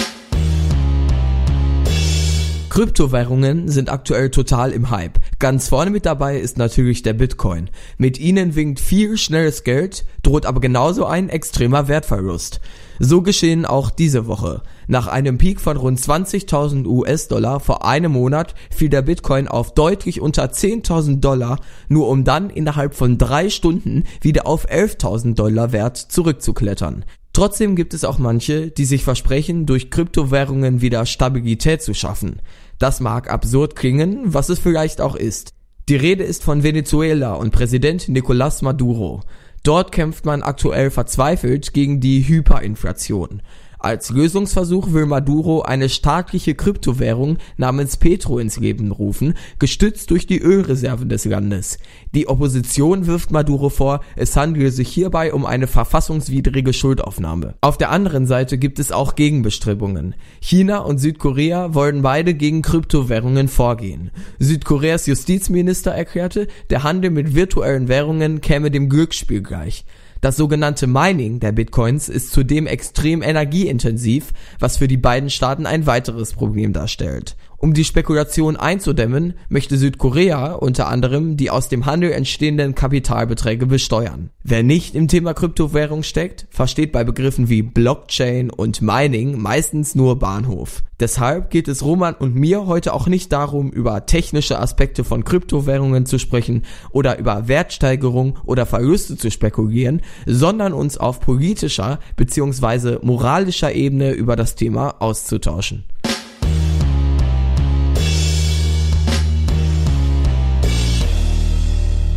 Kryptowährungen 2.76 3.70
sind 3.70 3.90
aktuell 3.90 4.30
total 4.30 4.74
im 4.74 4.90
Hype. 4.90 5.18
Ganz 5.40 5.70
vorne 5.70 5.92
mit 5.92 6.06
dabei 6.06 6.38
ist 6.38 6.58
natürlich 6.58 7.04
der 7.04 7.14
Bitcoin. 7.14 7.70
Mit 7.98 8.20
ihnen 8.20 8.54
winkt 8.56 8.82
viel 8.82 9.18
schnelles 9.18 9.64
Geld, 9.64 10.04
droht 10.24 10.46
aber 10.46 10.60
genauso 10.60 11.06
ein 11.06 11.30
extremer 11.30 11.88
Wertverlust. 11.88 12.60
So 13.00 13.22
geschehen 13.22 13.66
auch 13.66 13.90
diese 13.90 14.28
Woche. 14.28 14.62
Nach 14.88 15.08
einem 15.08 15.38
Peak 15.38 15.62
von 15.62 15.78
rund 15.78 16.02
20.000 16.02 16.86
US-Dollar 16.86 17.62
vor 17.62 17.86
einem 17.86 18.12
Monat 18.12 18.56
fiel 18.70 18.90
der 18.90 19.04
Bitcoin 19.04 19.48
auf 19.48 19.74
deutlich 19.74 20.20
unter 20.20 20.44
10.000 20.44 21.22
Dollar, 21.22 21.62
nur 21.88 22.10
um 22.10 22.26
dann 22.26 22.50
innerhalb 22.50 22.94
von 22.94 23.18
drei 23.18 23.50
Stunden 23.50 24.04
wieder 24.20 24.48
auf 24.48 24.70
11.000 24.70 25.36
Dollar 25.36 25.72
Wert 25.72 25.96
zurückzuklettern. 25.96 27.06
Trotzdem 27.36 27.76
gibt 27.76 27.94
es 27.94 28.06
auch 28.06 28.18
manche, 28.18 28.72
die 28.72 28.86
sich 28.86 29.04
versprechen, 29.04 29.66
durch 29.66 29.92
Kryptowährungen 29.92 30.80
wieder 30.80 31.06
Stabilität 31.06 31.82
zu 31.82 31.94
schaffen. 31.94 32.40
Das 32.80 33.00
mag 33.00 33.32
absurd 33.32 33.76
klingen, 33.76 34.34
was 34.34 34.50
es 34.50 34.60
vielleicht 34.60 35.02
auch 35.02 35.16
ist. 35.16 35.54
Die 35.88 35.96
Rede 35.96 36.24
ist 36.24 36.44
von 36.44 36.64
Venezuela 36.64 37.34
und 37.34 37.52
Präsident 37.52 38.08
Nicolás 38.10 38.64
Maduro. 38.64 39.22
Dort 39.64 39.92
kämpft 39.92 40.26
man 40.26 40.44
aktuell 40.44 40.92
verzweifelt 40.92 41.74
gegen 41.74 42.00
die 42.00 42.28
Hyperinflation. 42.28 43.42
Als 43.86 44.10
Lösungsversuch 44.10 44.94
will 44.94 45.06
Maduro 45.06 45.62
eine 45.62 45.90
staatliche 45.90 46.56
Kryptowährung 46.56 47.38
namens 47.56 47.98
Petro 47.98 48.40
ins 48.40 48.58
Leben 48.58 48.92
rufen, 48.92 49.36
gestützt 49.60 50.10
durch 50.10 50.26
die 50.26 50.40
Ölreserven 50.40 51.08
des 51.08 51.26
Landes. 51.26 51.78
Die 52.16 52.28
Opposition 52.28 53.06
wirft 53.06 53.30
Maduro 53.30 53.70
vor, 53.70 54.00
es 54.16 54.36
handele 54.36 54.72
sich 54.72 54.90
hierbei 54.90 55.32
um 55.32 55.46
eine 55.46 55.68
verfassungswidrige 55.68 56.74
Schuldaufnahme. 56.74 57.54
Auf 57.62 57.78
der 57.78 57.92
anderen 57.92 58.26
Seite 58.26 58.58
gibt 58.58 58.80
es 58.80 58.92
auch 58.92 59.14
Gegenbestrebungen. 59.14 60.16
China 60.42 60.80
und 60.80 60.98
Südkorea 60.98 61.76
wollen 61.76 62.02
beide 62.02 62.34
gegen 62.34 62.64
Kryptowährungen 62.64 63.48
vorgehen. 63.48 64.10
Südkoreas 64.40 65.06
Justizminister 65.06 65.92
erklärte, 65.92 66.48
der 66.72 66.82
Handel 66.82 67.12
mit 67.12 67.36
virtuellen 67.36 67.88
Währungen 67.88 68.42
käme 68.42 68.72
dem 68.72 68.90
Glücksspiel 68.90 69.44
gleich. 69.44 69.86
Das 70.26 70.38
sogenannte 70.38 70.88
Mining 70.88 71.40
der 71.40 71.52
Bitcoins 71.52 72.10
ist 72.10 72.32
zudem 72.32 72.66
extrem 72.66 73.22
energieintensiv, 73.22 74.34
was 74.58 74.78
für 74.78 74.88
die 74.88 74.98
beiden 74.98 75.30
Staaten 75.30 75.68
ein 75.68 75.86
weiteres 75.86 76.34
Problem 76.34 76.74
darstellt. 76.74 77.36
Um 77.58 77.74
die 77.74 77.86
Spekulation 77.86 78.58
einzudämmen, 78.58 79.34
möchte 79.50 79.78
Südkorea 79.78 80.54
unter 80.54 80.88
anderem 80.88 81.38
die 81.38 81.50
aus 81.50 81.70
dem 81.70 81.86
Handel 81.86 82.12
entstehenden 82.12 82.76
Kapitalbeträge 82.76 83.66
besteuern. 83.66 84.30
Wer 84.44 84.62
nicht 84.62 84.94
im 84.94 85.08
Thema 85.08 85.34
Kryptowährung 85.34 86.04
steckt, 86.04 86.48
versteht 86.50 86.92
bei 86.92 87.04
Begriffen 87.04 87.50
wie 87.50 87.62
Blockchain 87.62 88.50
und 88.50 88.82
Mining 88.82 89.42
meistens 89.42 89.96
nur 89.96 90.20
Bahnhof. 90.20 90.84
Deshalb 91.00 91.50
geht 91.50 91.68
es 91.68 91.84
Roman 91.84 92.14
und 92.14 92.36
mir 92.36 92.68
heute 92.68 92.94
auch 92.94 93.08
nicht 93.08 93.32
darum, 93.34 93.70
über 93.70 94.06
technische 94.06 94.60
Aspekte 94.60 95.04
von 95.04 95.26
Kryptowährungen 95.26 96.06
zu 96.06 96.20
sprechen 96.20 96.64
oder 96.92 97.20
über 97.20 97.48
Wertsteigerung 97.50 98.38
oder 98.46 98.66
Verluste 98.66 99.18
zu 99.18 99.30
spekulieren, 99.30 100.02
sondern 100.26 100.72
uns 100.72 100.98
auf 100.98 101.20
politischer 101.20 102.00
bzw. 102.16 103.00
moralischer 103.02 103.74
Ebene 103.74 104.12
über 104.12 104.36
das 104.38 104.56
Thema 104.56 105.02
auszutauschen. 105.02 105.84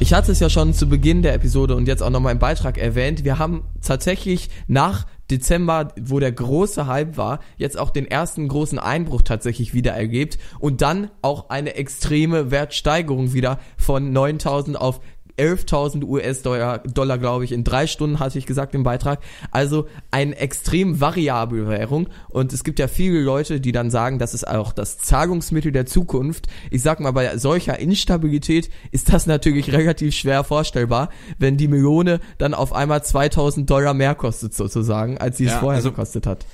Ich 0.00 0.12
hatte 0.12 0.30
es 0.30 0.38
ja 0.38 0.48
schon 0.48 0.74
zu 0.74 0.88
Beginn 0.88 1.22
der 1.22 1.34
Episode 1.34 1.74
und 1.74 1.88
jetzt 1.88 2.04
auch 2.04 2.10
nochmal 2.10 2.32
im 2.32 2.38
Beitrag 2.38 2.78
erwähnt. 2.78 3.24
Wir 3.24 3.40
haben 3.40 3.64
tatsächlich 3.82 4.48
nach 4.68 5.06
Dezember, 5.28 5.92
wo 6.00 6.20
der 6.20 6.30
große 6.30 6.86
Hype 6.86 7.16
war, 7.16 7.40
jetzt 7.56 7.76
auch 7.76 7.90
den 7.90 8.06
ersten 8.06 8.46
großen 8.46 8.78
Einbruch 8.78 9.22
tatsächlich 9.22 9.74
wieder 9.74 9.92
erlebt 9.94 10.38
und 10.60 10.82
dann 10.82 11.10
auch 11.20 11.50
eine 11.50 11.74
extreme 11.74 12.52
Wertsteigerung 12.52 13.32
wieder 13.32 13.58
von 13.76 14.12
9000 14.12 14.80
auf 14.80 15.00
11.000 15.38 16.04
US-Dollar, 16.04 16.78
Dollar, 16.78 17.18
glaube 17.18 17.44
ich, 17.44 17.52
in 17.52 17.64
drei 17.64 17.86
Stunden, 17.86 18.18
hatte 18.18 18.38
ich 18.38 18.46
gesagt 18.46 18.74
im 18.74 18.82
Beitrag. 18.82 19.20
Also 19.50 19.86
eine 20.10 20.36
extrem 20.36 21.00
variable 21.00 21.68
Währung. 21.68 22.08
Und 22.28 22.52
es 22.52 22.64
gibt 22.64 22.78
ja 22.78 22.88
viele 22.88 23.20
Leute, 23.20 23.60
die 23.60 23.72
dann 23.72 23.90
sagen, 23.90 24.18
das 24.18 24.34
ist 24.34 24.46
auch 24.46 24.72
das 24.72 24.98
Zahlungsmittel 24.98 25.72
der 25.72 25.86
Zukunft. 25.86 26.46
Ich 26.70 26.82
sag 26.82 27.00
mal, 27.00 27.12
bei 27.12 27.38
solcher 27.38 27.78
Instabilität 27.78 28.70
ist 28.90 29.12
das 29.12 29.26
natürlich 29.26 29.72
relativ 29.72 30.14
schwer 30.14 30.44
vorstellbar, 30.44 31.10
wenn 31.38 31.56
die 31.56 31.68
Millione 31.68 32.20
dann 32.38 32.54
auf 32.54 32.72
einmal 32.72 33.00
2.000 33.00 33.66
Dollar 33.66 33.94
mehr 33.94 34.14
kostet 34.14 34.54
sozusagen, 34.54 35.18
als 35.18 35.36
sie 35.38 35.44
es 35.46 35.52
Ja, 35.52 35.58
vorher 35.60 35.76
also- 35.76 35.90
gekostet 35.90 36.26
hat. 36.26 36.44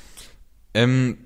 Ähm, 0.74 1.18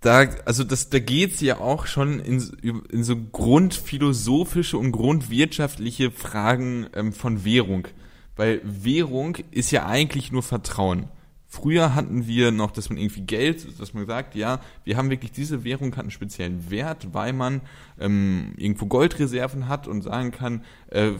da, 0.00 0.20
also 0.44 0.64
das, 0.64 0.90
da 0.90 0.98
geht's 1.00 1.40
ja 1.40 1.58
auch 1.58 1.86
schon 1.86 2.20
in, 2.20 2.40
so- 2.40 2.54
in 2.62 3.02
so 3.04 3.16
grundphilosophische 3.16 4.78
und 4.78 4.92
grundwirtschaftliche 4.92 6.10
Fragen 6.10 6.86
ähm, 6.94 7.12
von 7.12 7.44
Währung. 7.44 7.88
Weil 8.36 8.60
Währung 8.64 9.36
ist 9.50 9.70
ja 9.72 9.86
eigentlich 9.86 10.30
nur 10.30 10.42
Vertrauen. 10.42 11.08
Früher 11.50 11.94
hatten 11.94 12.26
wir 12.26 12.50
noch, 12.52 12.70
dass 12.70 12.90
man 12.90 12.98
irgendwie 12.98 13.22
Geld, 13.22 13.80
dass 13.80 13.94
man 13.94 14.06
sagt, 14.06 14.34
ja, 14.34 14.60
wir 14.84 14.96
haben 14.96 15.08
wirklich 15.10 15.32
diese 15.32 15.64
Währung 15.64 15.92
hat 15.92 16.00
einen 16.02 16.10
speziellen 16.10 16.70
Wert, 16.70 17.08
weil 17.14 17.32
man 17.32 17.62
ähm, 17.98 18.52
irgendwo 18.58 18.86
Goldreserven 18.86 19.66
hat 19.66 19.88
und 19.88 20.02
sagen 20.02 20.30
kann, 20.30 20.62
äh, 20.90 21.12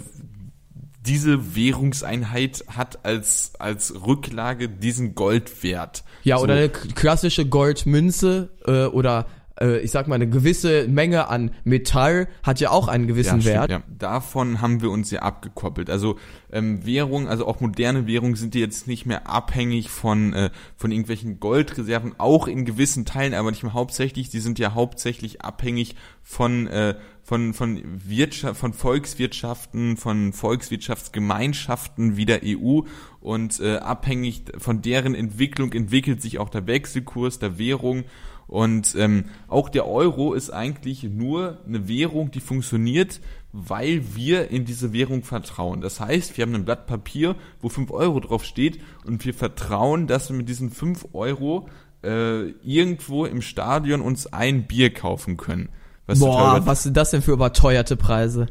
diese 1.01 1.55
Währungseinheit 1.55 2.65
hat 2.69 3.05
als, 3.05 3.53
als 3.59 3.95
Rücklage 4.07 4.69
diesen 4.69 5.15
Goldwert. 5.15 6.05
Ja, 6.23 6.39
So. 6.39 6.45
oder 6.45 6.55
eine 6.55 6.69
klassische 6.69 7.47
Goldmünze 7.47 8.51
äh, 8.67 8.87
oder 8.87 9.27
äh, 9.61 9.79
ich 9.81 9.91
sag 9.91 10.09
mal 10.09 10.17
eine 10.17 10.29
gewisse 10.29 10.87
Menge 10.89 11.29
an 11.29 11.51
Metall 11.65 12.29
hat 12.43 12.61
ja 12.61 12.71
auch 12.71 12.89
einen 12.89 13.07
gewissen 13.07 13.41
stimmt, 13.41 13.57
Wert. 13.57 13.71
Ja. 13.71 13.83
Davon 13.99 14.61
haben 14.61 14.83
wir 14.83 14.91
uns 14.91 15.11
ja 15.11 15.21
abgekoppelt. 15.21 15.91
Also 15.91 16.17
ähm, 16.53 16.85
Währung, 16.85 17.29
also 17.29 17.47
auch 17.47 17.61
moderne 17.61 18.07
Währungen 18.07 18.37
sind 18.37 18.55
ja 18.55 18.61
jetzt 18.61 18.87
nicht 18.87 19.07
mehr 19.07 19.29
abhängig 19.29 19.91
von 19.91 20.33
äh, 20.33 20.51
von 20.77 20.91
irgendwelchen 20.91 21.41
Goldreserven, 21.41 22.15
auch 22.19 22.49
in 22.49 22.65
gewissen 22.65 23.05
Teilen, 23.05 23.35
aber 23.35 23.51
nicht 23.51 23.63
mehr 23.63 23.75
hauptsächlich. 23.75 24.31
Die 24.31 24.41
sind 24.41 24.59
ja 24.59 24.75
hauptsächlich 24.75 25.43
abhängig 25.43 25.97
von 26.23 26.67
äh, 26.67 26.95
von 27.23 27.53
von 27.53 27.83
Wirtschaft, 28.07 28.59
von 28.59 28.73
Volkswirtschaften, 28.73 29.97
von 29.97 30.33
Volkswirtschaftsgemeinschaften 30.33 32.17
wie 32.17 32.27
der 32.27 32.41
EU 32.45 32.81
und 33.21 33.61
äh, 33.61 33.77
abhängig 33.77 34.45
von 34.57 34.81
deren 34.81 35.15
Entwicklung 35.15 35.73
entwickelt 35.73 36.23
sich 36.23 36.39
auch 36.39 36.49
der 36.49 36.67
Wechselkurs 36.67 37.39
der 37.39 37.59
Währung 37.59 38.05
und 38.49 38.95
ähm, 38.99 39.27
auch 39.47 39.69
der 39.69 39.87
Euro 39.87 40.33
ist 40.33 40.51
eigentlich 40.51 41.05
nur 41.05 41.59
eine 41.67 41.87
Währung, 41.87 42.31
die 42.31 42.41
funktioniert, 42.41 43.21
weil 43.53 44.03
wir 44.15 44.51
in 44.51 44.65
diese 44.65 44.95
Währung 44.95 45.23
vertrauen. 45.23 45.83
Das 45.83 46.01
heißt, 46.01 46.37
wir 46.37 46.43
haben 46.43 46.55
ein 46.55 46.65
Blatt 46.65 46.87
Papier, 46.87 47.37
wo 47.61 47.69
5 47.69 47.91
Euro 47.91 48.21
drauf 48.21 48.45
steht 48.45 48.81
und 49.05 49.25
wir 49.25 49.35
vertrauen, 49.35 50.07
dass 50.07 50.31
wir 50.31 50.37
mit 50.37 50.49
diesen 50.49 50.71
5 50.71 51.09
Euro 51.13 51.69
äh, 52.03 52.49
irgendwo 52.63 53.27
im 53.27 53.43
Stadion 53.43 54.01
uns 54.01 54.33
ein 54.33 54.67
Bier 54.67 54.95
kaufen 54.95 55.37
können. 55.37 55.69
Was 56.07 56.21
Boah, 56.21 56.65
was 56.65 56.85
sind 56.85 56.97
das 56.97 57.11
denn 57.11 57.21
für 57.21 57.33
überteuerte 57.33 57.97
Preise? 57.97 58.47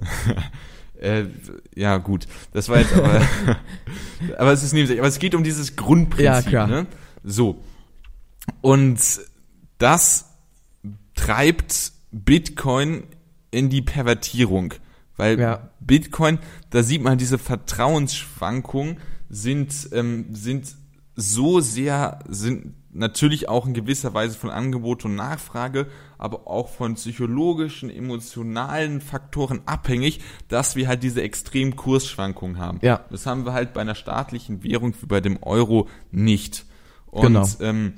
äh, 1.01 1.23
ja, 1.75 1.97
gut. 1.97 2.27
Das 2.53 2.69
war 2.69 2.77
jetzt 2.77 2.93
aber. 2.93 3.21
aber 4.37 4.51
es 4.51 4.61
ist 4.61 4.73
nebensächlich. 4.73 5.01
Aber 5.01 5.09
es 5.09 5.17
geht 5.17 5.33
um 5.33 5.43
dieses 5.43 5.75
Grundprinzip. 5.75 6.23
Ja, 6.23 6.41
klar. 6.43 6.67
Ne? 6.67 6.85
So. 7.23 7.63
Und 8.61 8.99
das 9.77 10.25
treibt 11.15 11.91
Bitcoin 12.11 13.03
in 13.51 13.69
die 13.69 13.81
Pervertierung. 13.81 14.73
Weil 15.15 15.39
Ja. 15.39 15.69
Bitcoin, 15.79 16.39
da 16.69 16.83
sieht 16.83 17.01
man 17.01 17.17
diese 17.17 17.37
Vertrauensschwankungen 17.37 18.97
sind, 19.29 19.89
ähm, 19.91 20.27
sind 20.33 20.75
so 21.15 21.59
sehr, 21.59 22.19
sind 22.29 22.73
natürlich 22.93 23.49
auch 23.49 23.65
in 23.67 23.73
gewisser 23.73 24.13
Weise 24.13 24.37
von 24.37 24.49
Angebot 24.49 25.05
und 25.05 25.15
Nachfrage, 25.15 25.87
aber 26.17 26.47
auch 26.47 26.69
von 26.69 26.95
psychologischen, 26.95 27.89
emotionalen 27.89 29.01
Faktoren 29.01 29.61
abhängig, 29.65 30.19
dass 30.47 30.75
wir 30.75 30.87
halt 30.87 31.03
diese 31.03 31.21
extremen 31.21 31.75
Kursschwankungen 31.75 32.57
haben. 32.59 32.79
Ja. 32.81 33.01
Das 33.09 33.25
haben 33.25 33.45
wir 33.45 33.53
halt 33.53 33.73
bei 33.73 33.81
einer 33.81 33.95
staatlichen 33.95 34.63
Währung 34.63 34.93
wie 35.01 35.05
bei 35.05 35.21
dem 35.21 35.41
Euro 35.43 35.87
nicht. 36.11 36.65
Und 37.07 37.21
Genau. 37.33 37.47
ähm, 37.61 37.93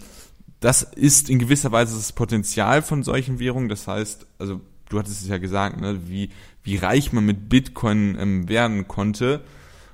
das 0.60 0.82
ist 0.84 1.30
in 1.30 1.40
gewisser 1.40 1.72
Weise 1.72 1.96
das 1.96 2.12
Potenzial 2.12 2.82
von 2.82 3.04
solchen 3.04 3.40
Währungen. 3.40 3.70
Das 3.70 3.88
heißt, 3.88 4.26
also 4.40 4.62
du 4.90 5.00
hattest 5.00 5.22
es 5.22 5.28
ja 5.28 5.38
gesagt, 5.38 5.80
ne, 5.80 6.00
wie, 6.08 6.30
wie 6.64 6.76
reich 6.76 7.14
man 7.14 7.26
mit 7.26 7.50
Bitcoin 7.50 8.18
ähm, 8.20 8.50
werden 8.50 8.88
konnte. 8.88 9.42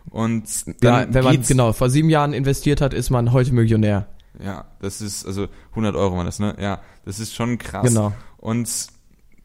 Und 0.09 0.43
Ja, 0.81 1.05
wenn 1.13 1.23
man 1.23 1.41
genau 1.41 1.73
vor 1.73 1.89
sieben 1.89 2.09
Jahren 2.09 2.33
investiert 2.33 2.81
hat, 2.81 2.93
ist 2.93 3.09
man 3.09 3.31
heute 3.31 3.53
Millionär. 3.53 4.07
ja, 4.43 4.65
das 4.79 5.01
ist, 5.01 5.25
also 5.25 5.47
100 5.71 5.95
Euro 5.95 6.17
war 6.17 6.23
das, 6.23 6.39
ne? 6.39 6.55
Ja, 6.59 6.81
das 7.05 7.19
ist 7.19 7.33
schon 7.33 7.57
krass. 7.57 7.87
Genau. 7.87 8.13
Und 8.37 8.87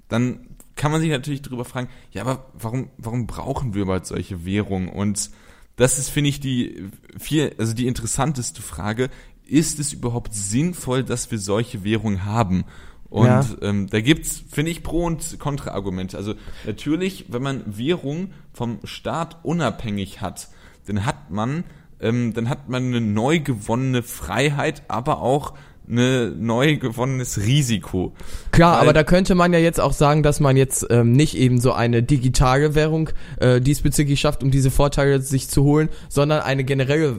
dann 0.09 0.41
kann 0.77 0.93
man 0.93 1.01
sich 1.01 1.11
natürlich 1.11 1.43
darüber 1.43 1.65
fragen, 1.65 1.89
ja, 2.11 2.23
aber 2.23 2.47
warum, 2.55 2.91
warum 2.97 3.27
brauchen 3.27 3.75
wir 3.75 3.83
überhaupt 3.83 4.07
solche 4.07 4.45
Währungen? 4.45 4.89
Und 4.89 5.31
das 5.77 5.99
ist, 5.99 6.11
finde 6.11 6.31
ich, 6.31 6.41
die 6.41 6.89
viel, 7.19 7.55
also 7.59 7.73
die 7.73 7.87
interessanteste 7.87 8.61
Frage. 8.63 9.09
Ist 9.51 9.79
es 9.81 9.93
überhaupt 9.93 10.33
sinnvoll, 10.35 11.03
dass 11.03 11.31
wir 11.31 11.39
solche 11.39 11.83
Währungen 11.85 12.25
haben? 12.25 12.65
Und 13.09 13.27
Ja. 13.27 13.45
ähm, 13.63 13.89
da 13.89 14.01
gibt's, 14.01 14.45
finde 14.49 14.71
ich, 14.71 14.85
Pro- 14.85 15.05
und 15.05 15.39
Kontraargumente. 15.41 16.17
Also 16.17 16.35
natürlich, 16.65 17.27
wenn 17.29 17.43
man 17.43 17.63
Währung 17.67 18.31
vom 18.53 18.79
Staat 18.85 19.39
unabhängig 19.45 20.21
hat, 20.21 20.49
dann 20.87 21.05
hat 21.05 21.31
man, 21.31 21.65
ähm, 22.01 22.33
dann 22.33 22.49
hat 22.49 22.69
man 22.69 22.87
eine 22.87 23.01
neu 23.01 23.41
gewonnene 23.41 24.05
Freiheit, 24.05 24.85
aber 24.87 25.21
auch 25.21 25.55
eine 25.91 26.31
neu 26.39 26.77
gewonnenes 26.77 27.39
Risiko. 27.39 28.13
Klar, 28.53 28.75
Weil- 28.77 28.81
aber 28.83 28.93
da 28.93 29.03
könnte 29.05 29.35
man 29.35 29.53
ja 29.53 29.59
jetzt 29.59 29.81
auch 29.81 29.93
sagen, 29.93 30.23
dass 30.23 30.39
man 30.41 30.57
jetzt 30.57 30.87
ähm, 30.91 31.13
nicht 31.13 31.37
eben 31.37 31.61
so 31.61 31.73
eine 31.73 32.03
digitale 32.03 32.75
Währung 32.75 33.11
äh, 33.41 33.61
diesbezüglich 33.61 34.21
schafft, 34.21 34.43
um 34.43 34.51
diese 34.51 34.71
Vorteile 34.71 35.21
sich 35.21 35.49
zu 35.49 35.65
holen, 35.65 35.89
sondern 36.09 36.43
eine 36.43 36.65
generelle 36.65 37.19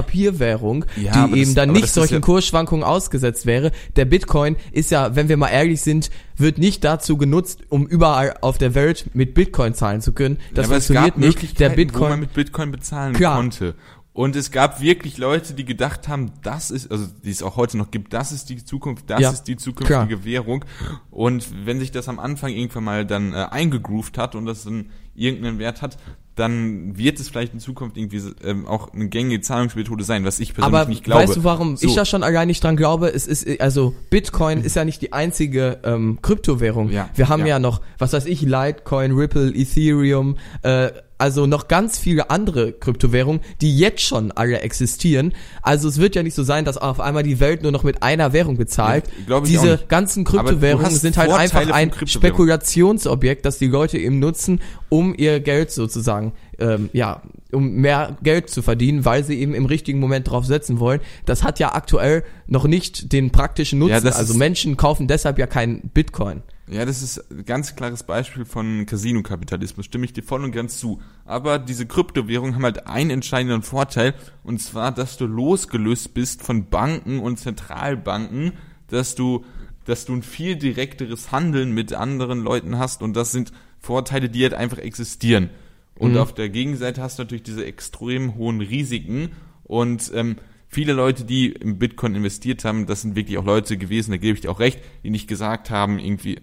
Weltpapierwährung, 0.00 0.84
Ja, 0.96 1.26
die 1.26 1.32
eben 1.40 1.44
das- 1.46 1.54
dann 1.54 1.72
nicht 1.72 1.88
solchen 1.88 2.14
ja- 2.14 2.20
Kursschwankungen 2.20 2.84
ausgesetzt 2.84 3.46
wäre. 3.46 3.72
Der 3.96 4.04
Bitcoin 4.04 4.56
ist 4.72 4.90
ja, 4.90 5.14
wenn 5.16 5.28
wir 5.28 5.36
mal 5.36 5.48
ehrlich 5.48 5.80
sind, 5.80 6.10
wird 6.38 6.58
nicht 6.58 6.84
dazu 6.84 7.16
genutzt, 7.16 7.60
um 7.70 7.86
überall 7.86 8.34
auf 8.42 8.58
der 8.58 8.74
Welt 8.74 9.06
mit 9.14 9.32
Bitcoin 9.34 9.72
zahlen 9.74 10.02
zu 10.02 10.12
können. 10.12 10.38
Das 10.54 10.66
Ja, 10.66 10.72
funktioniert 10.74 11.16
nicht. 11.18 11.60
Der 11.60 11.70
wo 11.72 11.76
Bitcoin 11.76 12.10
man 12.10 12.20
mit 12.20 12.34
Bitcoin 12.34 12.70
bezahlen 12.72 13.14
Klar. 13.14 13.36
konnte. 13.36 13.74
Und 14.16 14.34
es 14.34 14.50
gab 14.50 14.80
wirklich 14.80 15.18
Leute, 15.18 15.52
die 15.52 15.66
gedacht 15.66 16.08
haben, 16.08 16.32
das 16.42 16.70
ist, 16.70 16.90
also 16.90 17.06
die 17.22 17.28
es 17.30 17.42
auch 17.42 17.56
heute 17.56 17.76
noch 17.76 17.90
gibt, 17.90 18.14
das 18.14 18.32
ist 18.32 18.48
die 18.48 18.64
Zukunft, 18.64 19.10
das 19.10 19.20
Ja, 19.20 19.30
ist 19.30 19.42
die 19.44 19.56
zukünftige 19.58 20.06
klar. 20.06 20.24
Währung. 20.24 20.64
Und 21.10 21.46
wenn 21.66 21.78
sich 21.80 21.90
das 21.90 22.08
am 22.08 22.18
Anfang 22.18 22.50
irgendwann 22.50 22.84
mal 22.84 23.04
dann 23.04 23.34
äh, 23.34 23.46
eingegroovt 23.50 24.16
hat 24.16 24.34
und 24.34 24.46
das 24.46 24.64
dann 24.64 24.86
irgendeinen 25.14 25.58
Wert 25.58 25.82
hat, 25.82 25.98
dann 26.34 26.96
wird 26.96 27.20
es 27.20 27.28
vielleicht 27.28 27.52
in 27.52 27.60
Zukunft 27.60 27.98
irgendwie 27.98 28.22
ähm, 28.42 28.66
auch 28.66 28.94
eine 28.94 29.08
gängige 29.08 29.42
Zahlungsmethode 29.42 30.02
sein, 30.02 30.24
was 30.24 30.38
ich 30.40 30.54
persönlich 30.54 30.80
Aber 30.80 30.88
nicht 30.88 31.04
glaube. 31.04 31.22
weißt 31.24 31.36
du, 31.36 31.44
warum 31.44 31.76
So. 31.76 31.86
ich 31.86 31.94
da 31.94 32.06
schon 32.06 32.22
allein 32.22 32.46
nicht 32.48 32.64
dran 32.64 32.76
glaube? 32.76 33.08
Es 33.08 33.26
ist, 33.26 33.60
also 33.60 33.94
Bitcoin 34.08 34.62
ist 34.62 34.76
ja 34.76 34.86
nicht 34.86 35.02
die 35.02 35.12
einzige 35.12 35.78
ähm, 35.84 36.20
Kryptowährung. 36.22 36.90
Ja, 36.90 37.10
Wir 37.14 37.28
haben 37.28 37.40
ja. 37.40 37.48
ja. 37.48 37.58
noch, 37.58 37.82
was 37.98 38.14
weiß 38.14 38.24
ich, 38.26 38.40
Litecoin, 38.40 39.12
Ripple, 39.12 39.54
Ethereum, 39.54 40.36
äh, 40.62 40.90
also 41.18 41.46
noch 41.46 41.68
ganz 41.68 41.98
viele 41.98 42.30
andere 42.30 42.72
Kryptowährungen, 42.72 43.40
die 43.60 43.76
jetzt 43.76 44.02
schon 44.02 44.32
alle 44.32 44.60
existieren. 44.60 45.32
Also 45.62 45.88
es 45.88 45.98
wird 45.98 46.14
ja 46.14 46.22
nicht 46.22 46.34
so 46.34 46.42
sein, 46.42 46.64
dass 46.64 46.76
auf 46.76 47.00
einmal 47.00 47.22
die 47.22 47.40
Welt 47.40 47.62
nur 47.62 47.72
noch 47.72 47.84
mit 47.84 48.02
einer 48.02 48.32
Währung 48.32 48.56
bezahlt. 48.56 49.04
Ja, 49.28 49.40
Diese 49.40 49.78
ganzen 49.88 50.24
Kryptowährungen 50.24 50.90
sind 50.90 51.16
halt 51.16 51.30
Vorteile 51.30 51.74
einfach 51.74 51.74
ein. 51.74 52.06
Spekulationsobjekt, 52.06 53.44
das 53.46 53.58
die 53.58 53.68
Leute 53.68 53.98
eben 53.98 54.18
nutzen, 54.18 54.60
um 54.88 55.14
ihr 55.16 55.40
Geld 55.40 55.70
sozusagen, 55.70 56.32
ähm, 56.58 56.90
ja, 56.92 57.22
um 57.52 57.72
mehr 57.72 58.16
Geld 58.22 58.50
zu 58.50 58.60
verdienen, 58.62 59.04
weil 59.04 59.24
sie 59.24 59.38
eben 59.40 59.54
im 59.54 59.66
richtigen 59.66 59.98
Moment 59.98 60.28
drauf 60.28 60.44
setzen 60.44 60.80
wollen. 60.80 61.00
Das 61.24 61.42
hat 61.42 61.58
ja 61.58 61.74
aktuell 61.74 62.24
noch 62.46 62.66
nicht 62.66 63.12
den 63.12 63.30
praktischen 63.30 63.78
Nutzen. 63.78 64.06
Ja, 64.06 64.12
also 64.12 64.34
Menschen 64.34 64.76
kaufen 64.76 65.08
deshalb 65.08 65.38
ja 65.38 65.46
keinen 65.46 65.90
Bitcoin. 65.94 66.42
Ja, 66.68 66.84
das 66.84 67.00
ist 67.00 67.30
ein 67.30 67.44
ganz 67.44 67.76
klares 67.76 68.02
Beispiel 68.02 68.44
von 68.44 68.86
Casino-Kapitalismus, 68.86 69.86
stimme 69.86 70.04
ich 70.04 70.12
dir 70.12 70.24
voll 70.24 70.42
und 70.42 70.50
ganz 70.50 70.78
zu. 70.78 71.00
Aber 71.24 71.60
diese 71.60 71.86
Kryptowährungen 71.86 72.56
haben 72.56 72.64
halt 72.64 72.88
einen 72.88 73.10
entscheidenden 73.10 73.62
Vorteil, 73.62 74.14
und 74.42 74.60
zwar, 74.60 74.90
dass 74.90 75.16
du 75.16 75.26
losgelöst 75.26 76.12
bist 76.12 76.42
von 76.42 76.68
Banken 76.68 77.20
und 77.20 77.38
Zentralbanken, 77.38 78.52
dass 78.88 79.14
du, 79.14 79.44
dass 79.84 80.06
du 80.06 80.14
ein 80.14 80.22
viel 80.22 80.56
direkteres 80.56 81.30
Handeln 81.30 81.70
mit 81.70 81.92
anderen 81.92 82.42
Leuten 82.42 82.78
hast, 82.78 83.00
und 83.00 83.14
das 83.14 83.30
sind 83.30 83.52
Vorteile, 83.78 84.28
die 84.28 84.42
halt 84.42 84.54
einfach 84.54 84.78
existieren. 84.78 85.50
Und 85.98 86.18
auf 86.18 86.34
der 86.34 86.48
Gegenseite 86.48 87.00
hast 87.00 87.18
du 87.18 87.22
natürlich 87.22 87.44
diese 87.44 87.64
extrem 87.64 88.34
hohen 88.34 88.60
Risiken 88.60 89.30
und 89.64 90.10
ähm, 90.14 90.36
viele 90.68 90.92
Leute, 90.92 91.24
die 91.24 91.52
im 91.52 91.78
Bitcoin 91.78 92.14
investiert 92.14 92.64
haben, 92.64 92.86
das 92.86 93.02
sind 93.02 93.16
wirklich 93.16 93.38
auch 93.38 93.44
Leute 93.44 93.78
gewesen, 93.78 94.10
da 94.10 94.16
gebe 94.18 94.34
ich 94.34 94.42
dir 94.42 94.50
auch 94.50 94.60
recht, 94.60 94.80
die 95.04 95.10
nicht 95.10 95.28
gesagt 95.28 95.70
haben, 95.70 95.98
irgendwie, 95.98 96.40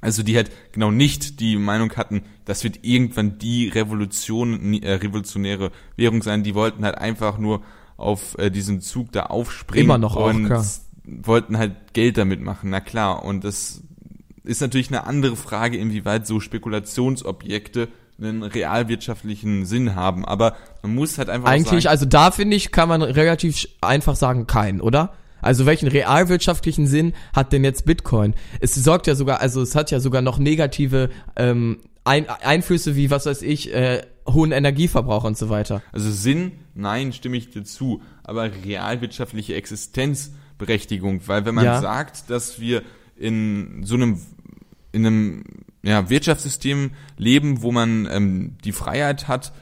also 0.00 0.22
die 0.22 0.36
halt 0.36 0.50
genau 0.72 0.90
nicht 0.90 1.40
die 1.40 1.56
Meinung 1.56 1.92
hatten, 1.94 2.22
das 2.44 2.64
wird 2.64 2.80
irgendwann 2.82 3.38
die 3.38 3.68
Revolution, 3.68 4.74
äh, 4.82 4.94
revolutionäre 4.94 5.70
Währung 5.96 6.22
sein. 6.22 6.42
Die 6.42 6.54
wollten 6.54 6.84
halt 6.84 6.98
einfach 6.98 7.38
nur 7.38 7.62
auf 7.96 8.36
äh, 8.38 8.50
diesen 8.50 8.80
Zug 8.80 9.12
da 9.12 9.24
aufspringen 9.24 9.84
Immer 9.84 9.98
noch 9.98 10.16
auch, 10.16 10.30
und 10.30 10.46
klar. 10.46 10.64
wollten 11.04 11.58
halt 11.58 11.92
Geld 11.92 12.16
damit 12.16 12.40
machen. 12.40 12.70
Na 12.70 12.80
klar, 12.80 13.24
und 13.24 13.44
das 13.44 13.82
ist 14.42 14.60
natürlich 14.60 14.88
eine 14.88 15.06
andere 15.06 15.36
Frage, 15.36 15.76
inwieweit 15.76 16.26
so 16.26 16.40
Spekulationsobjekte 16.40 17.88
einen 18.18 18.42
realwirtschaftlichen 18.42 19.64
Sinn 19.64 19.94
haben. 19.94 20.24
Aber 20.24 20.56
man 20.82 20.94
muss 20.94 21.18
halt 21.18 21.30
einfach 21.30 21.48
auch 21.48 21.52
Eigentlich, 21.52 21.84
sagen, 21.84 21.92
also 21.92 22.06
da 22.06 22.30
finde 22.30 22.56
ich, 22.56 22.70
kann 22.70 22.88
man 22.88 23.02
relativ 23.02 23.66
einfach 23.80 24.16
sagen, 24.16 24.46
kein, 24.46 24.80
oder? 24.80 25.14
Also 25.42 25.66
welchen 25.66 25.88
realwirtschaftlichen 25.88 26.86
Sinn 26.86 27.12
hat 27.34 27.52
denn 27.52 27.64
jetzt 27.64 27.84
Bitcoin? 27.84 28.34
Es 28.60 28.74
sorgt 28.74 29.06
ja 29.06 29.14
sogar, 29.14 29.40
also 29.40 29.62
es 29.62 29.74
hat 29.74 29.90
ja 29.90 30.00
sogar 30.00 30.22
noch 30.22 30.38
negative 30.38 31.10
ähm, 31.36 31.78
Ein 32.04 32.28
Einflüsse 32.28 32.96
wie, 32.96 33.10
was 33.10 33.26
weiß 33.26 33.42
ich, 33.42 33.72
äh, 33.74 34.02
hohen 34.26 34.52
Energieverbrauch 34.52 35.24
und 35.24 35.36
so 35.36 35.48
weiter. 35.50 35.82
Also 35.92 36.10
Sinn, 36.10 36.52
nein, 36.74 37.12
stimme 37.12 37.36
ich 37.36 37.50
dir 37.50 37.64
zu, 37.64 38.02
aber 38.24 38.50
realwirtschaftliche 38.64 39.54
Existenzberechtigung, 39.54 41.22
weil 41.26 41.44
wenn 41.44 41.54
man 41.54 41.64
Ja. 41.64 41.80
sagt, 41.80 42.30
dass 42.30 42.60
wir 42.60 42.82
in 43.16 43.82
so 43.84 43.94
einem 43.96 44.20
in 44.92 45.06
einem 45.06 45.44
ja, 45.82 46.10
Wirtschaftssystem 46.10 46.90
leben, 47.16 47.62
wo 47.62 47.70
man 47.70 48.08
ähm, 48.10 48.56
die 48.64 48.72
Freiheit 48.72 49.28
hat, 49.28 49.52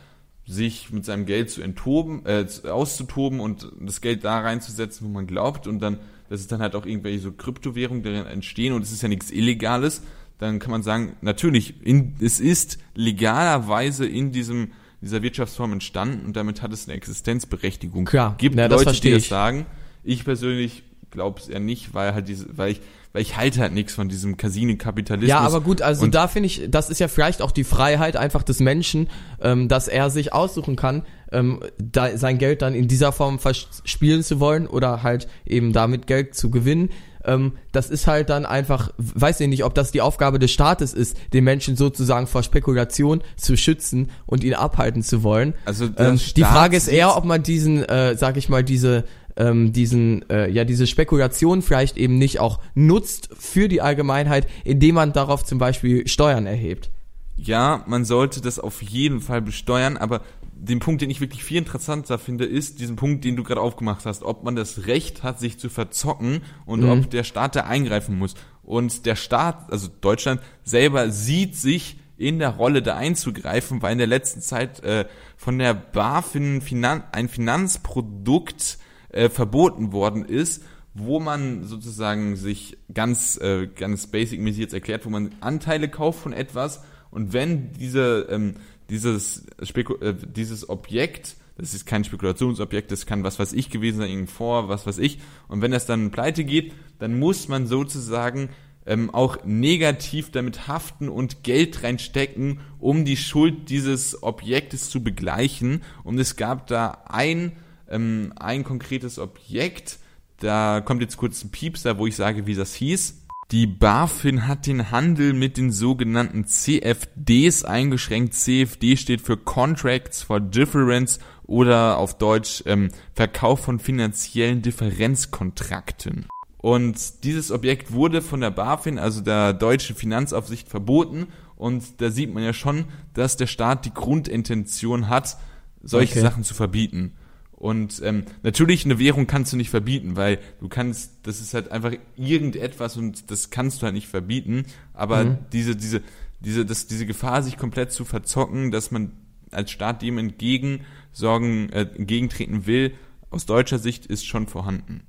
sich 0.49 0.91
mit 0.91 1.05
seinem 1.05 1.27
Geld 1.27 1.51
zu 1.51 1.63
enttoben, 1.63 2.25
äh, 2.27 2.47
zu- 2.47 2.73
auszutoben 2.73 3.39
und 3.39 3.71
das 3.81 4.01
Geld 4.01 4.25
da 4.25 4.41
reinzusetzen, 4.41 5.07
wo 5.07 5.11
man 5.13 5.27
glaubt. 5.27 5.67
Und 5.67 5.81
dann, 5.81 5.99
dass 6.29 6.41
es 6.41 6.47
dann 6.47 6.61
halt 6.61 6.75
auch 6.75 6.87
irgendwelche 6.87 7.21
so 7.21 7.33
Kryptowährungen 7.33 8.03
darin 8.03 8.27
entstehen. 8.27 8.73
Und 8.73 8.83
es 8.83 8.91
ist 8.91 9.03
ja 9.03 9.09
nichts 9.09 9.31
Illegales, 9.31 10.03
dann 10.39 10.59
kann 10.59 10.71
man 10.71 10.83
sagen, 10.83 11.15
natürlich, 11.21 11.75
in, 11.85 12.15
es 12.21 12.41
ist 12.41 12.79
legalerweise 12.95 14.07
in 14.07 14.33
diesem 14.33 14.73
dieser 15.01 15.23
Wirtschaftsform 15.23 15.75
entstanden 15.75 16.27
und 16.27 16.37
damit 16.37 16.61
hat 16.61 16.73
es 16.73 16.89
eine 16.89 16.97
Existenzberechtigung. 16.97 18.05
Klar, 18.05 18.35
gibt. 18.37 18.59
Das 18.59 18.85
Leute, 18.85 19.01
die 19.01 19.13
das 19.13 19.29
sagen. 19.29 19.67
Ich 20.03 20.25
persönlich 20.25 20.83
glaube 21.11 21.41
es 21.41 21.49
eher 21.49 21.61
nicht, 21.61 21.95
weil 21.95 22.15
halt 22.15 22.29
diese, 22.29 22.47
weil 22.57 22.73
ich, 22.73 22.81
weil 23.13 23.23
ich 23.23 23.37
halte 23.37 23.61
halt 23.61 23.73
nichts 23.73 23.95
von 23.95 24.09
diesem 24.09 24.37
Casino-Kapitalismus. 24.37 25.29
Ja, 25.29 25.41
aber 25.41 25.61
gut, 25.61 25.83
also 25.83 26.05
Und 26.05 26.15
da 26.15 26.29
finde 26.29 26.47
ich, 26.47 26.69
das 26.69 26.91
ist 26.91 27.01
ja 27.01 27.09
vielleicht 27.09 27.43
auch 27.43 27.53
die 27.53 27.65
Freiheit 27.65 28.17
einfach 28.17 28.43
des 28.43 28.61
Menschen, 28.61 29.09
ähm, 29.41 29.69
dass 29.69 29.89
er 29.89 30.11
sich 30.11 30.33
aussuchen 30.33 30.77
kann, 30.77 31.05
ähm, 31.33 31.61
da 31.79 32.17
sein 32.17 32.39
Geld 32.39 32.63
dann 32.63 32.75
in 32.75 32.89
dieser 32.89 33.13
Form 33.13 33.39
verspielen 33.39 34.23
zu 34.23 34.41
wollen 34.41 34.67
oder 34.67 35.03
halt 35.03 35.29
eben 35.47 35.73
damit 35.73 36.07
Geld 36.07 36.35
zu 36.35 36.51
gewinnen. 36.51 36.91
Ähm, 37.25 37.53
das 37.73 37.91
ist 37.91 38.07
halt 38.07 38.31
dann 38.31 38.47
einfach, 38.47 38.91
weiß 38.97 39.41
ich 39.41 39.49
nicht, 39.49 39.65
ob 39.65 39.75
das 39.75 39.91
die 39.91 40.01
Aufgabe 40.01 40.39
des 40.39 40.51
Staates 40.51 40.95
ist, 40.95 41.17
den 41.33 41.45
Menschen 41.45 41.77
sozusagen 41.77 42.27
vor 42.27 42.43
Spekulation 42.43 43.23
zu 43.37 43.57
schützen 43.57 44.11
und 44.27 44.45
ihn 44.45 44.55
abhalten 44.55 45.03
zu 45.03 45.23
wollen. 45.23 45.55
Also 45.65 45.89
ähm, 45.97 46.19
die 46.37 46.43
Frage 46.43 46.77
ist 46.77 46.89
eher, 46.89 47.17
ob 47.17 47.25
man 47.25 47.43
diesen, 47.43 47.85
äh, 47.85 48.17
sag 48.17 48.37
ich 48.37 48.49
mal, 48.49 48.65
diese 48.65 49.05
ähm, 49.39 49.73
diesen, 49.73 50.29
äh, 50.29 50.51
ja, 50.51 50.65
diese 50.65 50.87
Spekulation 50.87 51.63
vielleicht 51.63 51.97
eben 51.97 52.19
nicht 52.19 52.39
auch 52.41 52.61
nutzt 52.75 53.31
für 53.39 53.69
die 53.69 53.81
Allgemeinheit, 53.81 54.47
indem 54.65 54.97
man 54.97 55.13
darauf 55.15 55.45
zum 55.45 55.59
Beispiel 55.59 56.07
Steuern 56.07 56.45
erhebt. 56.45 56.91
ja, 57.37 57.85
man 57.87 58.05
sollte 58.05 58.41
das 58.41 58.59
auf 58.59 58.83
jeden 58.83 59.21
Fall 59.21 59.41
besteuern, 59.41 59.97
aber 59.97 60.23
den 60.61 60.81
Punkt, 60.81 61.03
den 61.03 61.09
ich 61.11 61.21
wirklich 61.21 61.45
viel 61.45 61.59
interessanter 61.59 62.19
finde, 62.19 62.45
ist 62.45 62.81
diesen 62.81 62.97
Punkt, 62.97 63.25
den 63.25 63.37
du 63.37 63.45
gerade 63.45 63.61
aufgemacht 63.61 64.05
hast, 64.07 64.25
ob 64.25 64.43
man 64.43 64.57
das 64.57 64.89
Recht 64.89 65.23
hat, 65.23 65.39
sich 65.39 65.57
zu 65.57 65.69
verzocken 65.69 66.41
und 66.67 66.81
Mhm. 66.81 66.91
ob 66.91 67.11
der 67.11 67.23
Staat 67.23 67.55
da 67.55 67.61
eingreifen 67.61 68.19
muss. 68.19 68.35
Und 68.65 69.07
der 69.07 69.15
Staat, 69.15 69.71
also 69.71 69.87
Deutschland 70.01 70.41
selber 70.65 71.11
sieht 71.13 71.55
sich 71.55 72.01
in 72.17 72.41
der 72.41 72.51
Rolle 72.51 72.83
da 72.83 72.97
einzugreifen, 72.97 73.83
weil 73.83 73.93
in 73.93 73.99
der 73.99 74.09
letzten 74.09 74.41
Zeit 74.41 74.83
äh, 74.83 75.05
von 75.37 75.59
der 75.59 75.75
BaFin 75.75 76.61
Finan 76.61 77.05
ein 77.13 77.29
Finanzprodukt 77.29 78.79
äh, 79.11 79.29
verboten 79.29 79.93
worden 79.93 80.25
ist, 80.25 80.65
wo 80.95 81.21
man 81.21 81.65
sozusagen 81.65 82.37
sich 82.37 82.79
ganz 82.93 83.39
äh, 83.41 83.67
ganz 83.67 84.07
basic-mäßig 84.09 84.61
jetzt 84.61 84.75
erklärt, 84.75 85.07
wo 85.07 85.11
man 85.11 85.31
Anteile 85.41 85.89
kauft 85.89 86.21
von 86.21 86.33
etwas 86.33 86.83
und 87.11 87.33
wenn 87.33 87.73
diese 87.73 88.27
ähm, 88.31 88.55
dieses 88.91 89.47
Speku 89.63 89.95
äh, 89.97 90.15
dieses 90.15 90.69
Objekt 90.69 91.37
das 91.59 91.75
ist 91.75 91.87
kein 91.87 92.05
Spekulationsobjekt, 92.05 92.93
das 92.93 93.05
kann 93.05 93.25
was 93.25 93.39
weiß 93.39 93.53
ich 93.53 93.69
gewesen 93.69 93.99
sein, 93.99 94.09
irgendein 94.09 94.33
Vor, 94.33 94.69
was 94.69 94.87
weiß 94.87 94.99
ich. 94.99 95.19
Und 95.49 95.61
wenn 95.61 95.73
das 95.73 95.87
dann 95.87 96.13
pleite 96.13 96.45
geht, 96.45 96.73
dann 97.01 97.19
muss 97.19 97.49
man 97.49 97.67
sozusagen 97.67 98.51
ähm, 98.87 99.13
auch 99.13 99.45
negativ 99.45 100.31
damit 100.31 100.69
haften 100.69 101.09
und 101.09 101.43
Geld 101.43 101.83
reinstecken, 101.83 102.61
um 102.79 103.05
die 103.05 103.17
Schuld 103.17 103.69
dieses 103.71 104.23
Objektes 104.23 104.89
zu 104.89 105.03
begleichen. 105.03 105.83
Und 106.05 106.19
es 106.19 106.37
gab 106.37 106.69
da 106.69 107.03
ein, 107.09 107.53
ähm, 107.91 108.33
ein 108.37 108.65
konkretes 108.65 109.19
Objekt, 109.19 109.99
da 110.41 110.81
kommt 110.81 111.03
jetzt 111.03 111.17
kurz 111.17 111.43
ein 111.45 111.51
Piepser, 111.51 111.99
wo 111.99 112.07
ich 112.07 112.17
sage, 112.17 112.47
wie 112.47 112.55
das 112.55 112.75
hieß. 112.75 113.25
Die 113.51 113.67
BaFin 113.67 114.47
hat 114.47 114.67
den 114.67 114.91
Handel 114.91 115.33
mit 115.33 115.57
den 115.57 115.73
sogenannten 115.73 116.45
CFDs 116.45 117.65
eingeschränkt. 117.65 118.35
CFD 118.35 118.97
steht 118.97 119.23
für 119.23 119.39
Contracts 119.39 120.23
for 120.23 120.39
Difference 120.39 121.19
oder 121.45 121.97
auf 121.97 122.19
Deutsch 122.19 122.63
ähm, 122.67 122.91
Verkauf 123.15 123.61
von 123.61 123.79
finanziellen 123.81 124.61
Differenzkontrakten. 124.61 126.27
Und 126.59 127.25
dieses 127.25 127.51
Objekt 127.51 127.93
wurde 127.93 128.21
von 128.21 128.43
der 128.43 128.51
BaFin, 128.51 128.99
also 128.99 129.23
der 129.23 129.55
deutschen 129.55 129.97
Finanzaufsicht, 129.97 130.69
verboten. 130.69 131.29
Und 131.57 132.03
da 132.03 132.11
sieht 132.11 132.35
man 132.35 132.43
ja 132.43 132.53
schon, 132.53 132.85
dass 133.15 133.39
der 133.39 133.47
Staat 133.47 133.87
die 133.87 133.95
Grundintention 133.95 135.09
hat, 135.09 135.39
solche 135.83 136.19
Okay. 136.19 136.21
Sachen 136.21 136.45
zu 136.45 136.53
verbieten. 136.53 137.15
Und 137.59 138.01
ähm, 138.05 138.23
natürlich 138.45 138.85
eine 138.85 139.01
Währung 139.01 139.27
kannst 139.27 139.53
du 139.53 139.57
nicht 139.57 139.71
verbieten, 139.71 140.15
weil 140.15 140.39
du 140.61 140.69
kannst, 140.69 141.11
das 141.25 141.41
ist 141.41 141.55
halt 141.55 141.73
einfach 141.73 141.93
irgendetwas 142.17 142.97
und 142.97 143.33
das 143.33 143.51
kannst 143.51 143.83
du 143.83 143.87
halt 143.87 143.95
nicht 143.95 144.07
verbieten. 144.07 144.65
Aber 144.95 145.25
Mhm. 145.25 145.39
diese, 145.53 145.75
diese, 145.75 146.01
diese, 146.39 146.65
das, 146.65 146.87
diese 146.87 147.05
Gefahr, 147.05 147.43
sich 147.43 147.57
komplett 147.57 147.91
zu 147.91 148.05
verzocken, 148.05 148.71
dass 148.71 148.93
man 148.93 149.11
als 149.51 149.73
Staat 149.73 150.03
dem 150.03 150.19
entgegensorgen, 150.19 151.71
äh, 151.73 151.81
entgegentreten 151.97 152.67
will, 152.67 152.93
aus 153.31 153.45
deutscher 153.45 153.79
Sicht 153.79 154.07
ist 154.07 154.25
schon 154.25 154.47
vorhanden. 154.47 155.01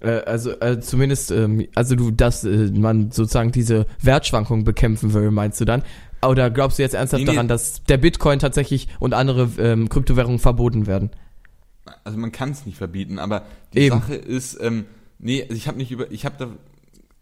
Äh, 0.00 0.20
also 0.20 0.52
äh, 0.60 0.80
zumindest, 0.80 1.30
ähm, 1.30 1.66
also 1.74 1.94
du, 1.94 2.10
dass 2.10 2.42
äh, 2.44 2.70
man 2.72 3.10
sozusagen 3.10 3.52
diese 3.52 3.86
Wertschwankung 4.00 4.64
bekämpfen 4.64 5.12
will, 5.12 5.30
meinst 5.30 5.60
du 5.60 5.66
dann? 5.66 5.82
Oder 6.26 6.50
glaubst 6.50 6.78
du 6.78 6.82
jetzt 6.82 6.94
ernsthaft 6.94 7.20
Nee, 7.20 7.26
nee. 7.30 7.34
daran, 7.34 7.48
dass 7.48 7.84
der 7.84 7.98
Bitcoin 7.98 8.38
tatsächlich 8.38 8.88
und 8.98 9.12
andere 9.14 9.50
ähm, 9.58 9.88
Kryptowährungen 9.90 10.38
verboten 10.38 10.86
werden? 10.86 11.10
Also 12.04 12.18
man 12.18 12.32
kann 12.32 12.50
es 12.50 12.66
nicht 12.66 12.78
verbieten, 12.78 13.18
aber 13.18 13.46
die 13.72 13.80
Eben. 13.80 13.98
Sache 13.98 14.14
ist, 14.14 14.58
ähm, 14.60 14.86
nee, 15.18 15.46
ich 15.50 15.68
habe 15.68 15.78
nicht 15.78 15.90
über, 15.90 16.10
ich 16.10 16.24
habe 16.24 16.36
da, 16.38 16.50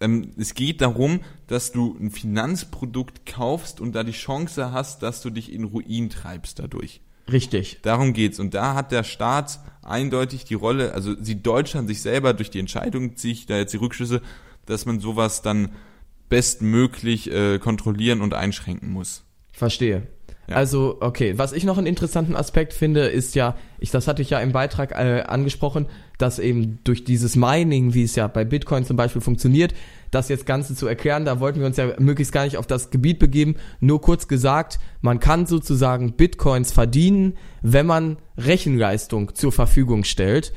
ähm, 0.00 0.32
es 0.36 0.54
geht 0.54 0.80
darum, 0.80 1.20
dass 1.46 1.72
du 1.72 1.96
ein 1.98 2.10
Finanzprodukt 2.10 3.26
kaufst 3.26 3.80
und 3.80 3.94
da 3.94 4.04
die 4.04 4.12
Chance 4.12 4.72
hast, 4.72 5.02
dass 5.02 5.22
du 5.22 5.30
dich 5.30 5.52
in 5.52 5.64
Ruin 5.64 6.10
treibst 6.10 6.58
dadurch. 6.58 7.00
Richtig. 7.30 7.78
Darum 7.82 8.12
geht's. 8.12 8.38
Und 8.38 8.54
da 8.54 8.74
hat 8.74 8.92
der 8.92 9.02
Staat 9.02 9.58
eindeutig 9.82 10.44
die 10.44 10.54
Rolle, 10.54 10.92
also 10.92 11.14
sieht 11.20 11.46
Deutschland 11.46 11.88
sich 11.88 12.02
selber 12.02 12.34
durch 12.34 12.50
die 12.50 12.60
Entscheidung, 12.60 13.16
ziehe 13.16 13.32
ich 13.32 13.46
da 13.46 13.56
jetzt 13.56 13.72
die 13.72 13.78
Rückschlüsse, 13.78 14.22
dass 14.66 14.86
man 14.86 15.00
sowas 15.00 15.42
dann 15.42 15.70
bestmöglich 16.28 17.30
äh, 17.30 17.58
kontrollieren 17.58 18.20
und 18.20 18.34
einschränken 18.34 18.90
muss. 18.90 19.24
Verstehe. 19.52 20.06
Also, 20.54 20.98
okay, 21.00 21.34
was 21.36 21.52
ich 21.52 21.64
noch 21.64 21.76
einen 21.76 21.86
interessanten 21.86 22.36
Aspekt 22.36 22.72
finde, 22.72 23.06
ist 23.06 23.34
ja, 23.34 23.56
ich, 23.78 23.90
das 23.90 24.06
hatte 24.06 24.22
ich 24.22 24.30
ja 24.30 24.38
im 24.38 24.52
Beitrag 24.52 24.92
äh, 24.92 25.22
angesprochen, 25.26 25.86
dass 26.18 26.38
eben 26.38 26.78
durch 26.84 27.04
dieses 27.04 27.36
Mining, 27.36 27.94
wie 27.94 28.04
es 28.04 28.14
ja 28.14 28.28
bei 28.28 28.44
Bitcoin 28.44 28.84
zum 28.84 28.96
Beispiel 28.96 29.20
funktioniert, 29.20 29.74
das 30.10 30.28
jetzt 30.28 30.46
Ganze 30.46 30.74
zu 30.74 30.86
erklären, 30.86 31.24
da 31.24 31.40
wollten 31.40 31.60
wir 31.60 31.66
uns 31.66 31.76
ja 31.76 31.92
möglichst 31.98 32.32
gar 32.32 32.44
nicht 32.44 32.56
auf 32.56 32.66
das 32.66 32.90
Gebiet 32.90 33.18
begeben. 33.18 33.56
Nur 33.80 34.00
kurz 34.00 34.28
gesagt, 34.28 34.78
man 35.00 35.20
kann 35.20 35.46
sozusagen 35.46 36.12
Bitcoins 36.12 36.72
verdienen, 36.72 37.36
wenn 37.62 37.86
man 37.86 38.16
Rechenleistung 38.38 39.34
zur 39.34 39.52
Verfügung 39.52 40.04
stellt. 40.04 40.52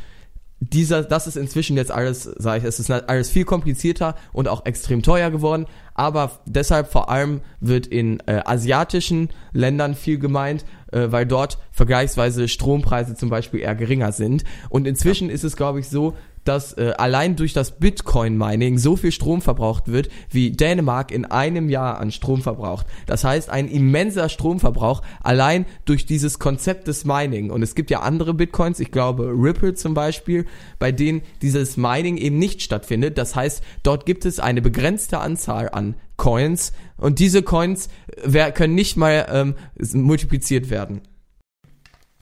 Dieser, 0.61 1.03
das 1.03 1.25
ist 1.25 1.37
inzwischen 1.37 1.77
jetzt 1.77 1.91
alles, 1.91 2.23
sage 2.23 2.59
ich, 2.59 2.63
es 2.65 2.79
ist 2.79 2.91
alles 2.91 3.29
viel 3.29 3.45
komplizierter 3.45 4.15
und 4.33 4.49
auch 4.49 4.65
extrem 4.65 5.01
teuer 5.01 5.31
geworden, 5.31 5.65
aber 5.99 6.39
deshalb 6.45 6.89
vor 6.89 7.09
allem 7.09 7.41
wird 7.59 7.85
in 7.85 8.21
äh, 8.25 8.41
asiatischen 8.45 9.29
Ländern 9.51 9.95
viel 9.95 10.17
gemeint, 10.17 10.63
äh, 10.93 11.07
weil 11.09 11.25
dort 11.25 11.57
vergleichsweise 11.73 12.47
Strompreise 12.47 13.15
zum 13.15 13.29
Beispiel 13.29 13.59
eher 13.59 13.75
geringer 13.75 14.13
sind. 14.13 14.45
Und 14.69 14.87
inzwischen 14.87 15.27
ja. 15.27 15.33
ist 15.33 15.43
es, 15.43 15.57
glaube 15.57 15.81
ich, 15.81 15.89
so, 15.89 16.15
dass 16.49 16.73
äh, 16.73 16.93
allein 16.97 17.35
durch 17.35 17.53
das 17.53 17.77
Bitcoin-Mining 17.77 18.79
so 18.79 18.95
viel 18.95 19.11
Strom 19.11 19.43
verbraucht 19.43 19.87
wird, 19.87 20.09
wie 20.31 20.49
Dänemark 20.49 21.11
in 21.11 21.25
einem 21.25 21.69
Jahr 21.69 21.99
an 21.99 22.11
Strom 22.11 22.41
verbraucht. 22.41 22.87
Das 23.05 23.23
heißt, 23.23 23.51
ein 23.51 23.67
immenser 23.67 24.29
Stromverbrauch 24.29 25.03
allein 25.21 25.67
durch 25.85 26.07
dieses 26.07 26.39
Konzept 26.39 26.87
des 26.87 27.05
Mining. 27.05 27.51
Und 27.51 27.61
es 27.61 27.75
gibt 27.75 27.91
ja 27.91 27.99
andere 27.99 28.33
Bitcoins, 28.33 28.79
ich 28.79 28.89
glaube 28.89 29.31
Ripple 29.31 29.75
zum 29.75 29.93
Beispiel, 29.93 30.47
bei 30.79 30.91
denen 30.91 31.21
dieses 31.43 31.77
Mining 31.77 32.17
eben 32.17 32.39
nicht 32.39 32.63
stattfindet. 32.63 33.19
Das 33.19 33.35
heißt, 33.35 33.63
dort 33.83 34.07
gibt 34.07 34.25
es 34.25 34.39
eine 34.39 34.63
begrenzte 34.63 35.19
Anzahl 35.19 35.69
an 35.69 35.93
Coins 36.17 36.73
und 36.97 37.19
diese 37.19 37.43
Coins 37.43 37.89
äh, 38.23 38.51
können 38.51 38.73
nicht 38.73 38.97
mal 38.97 39.27
ähm, 39.31 39.53
multipliziert 39.93 40.71
werden. 40.71 41.01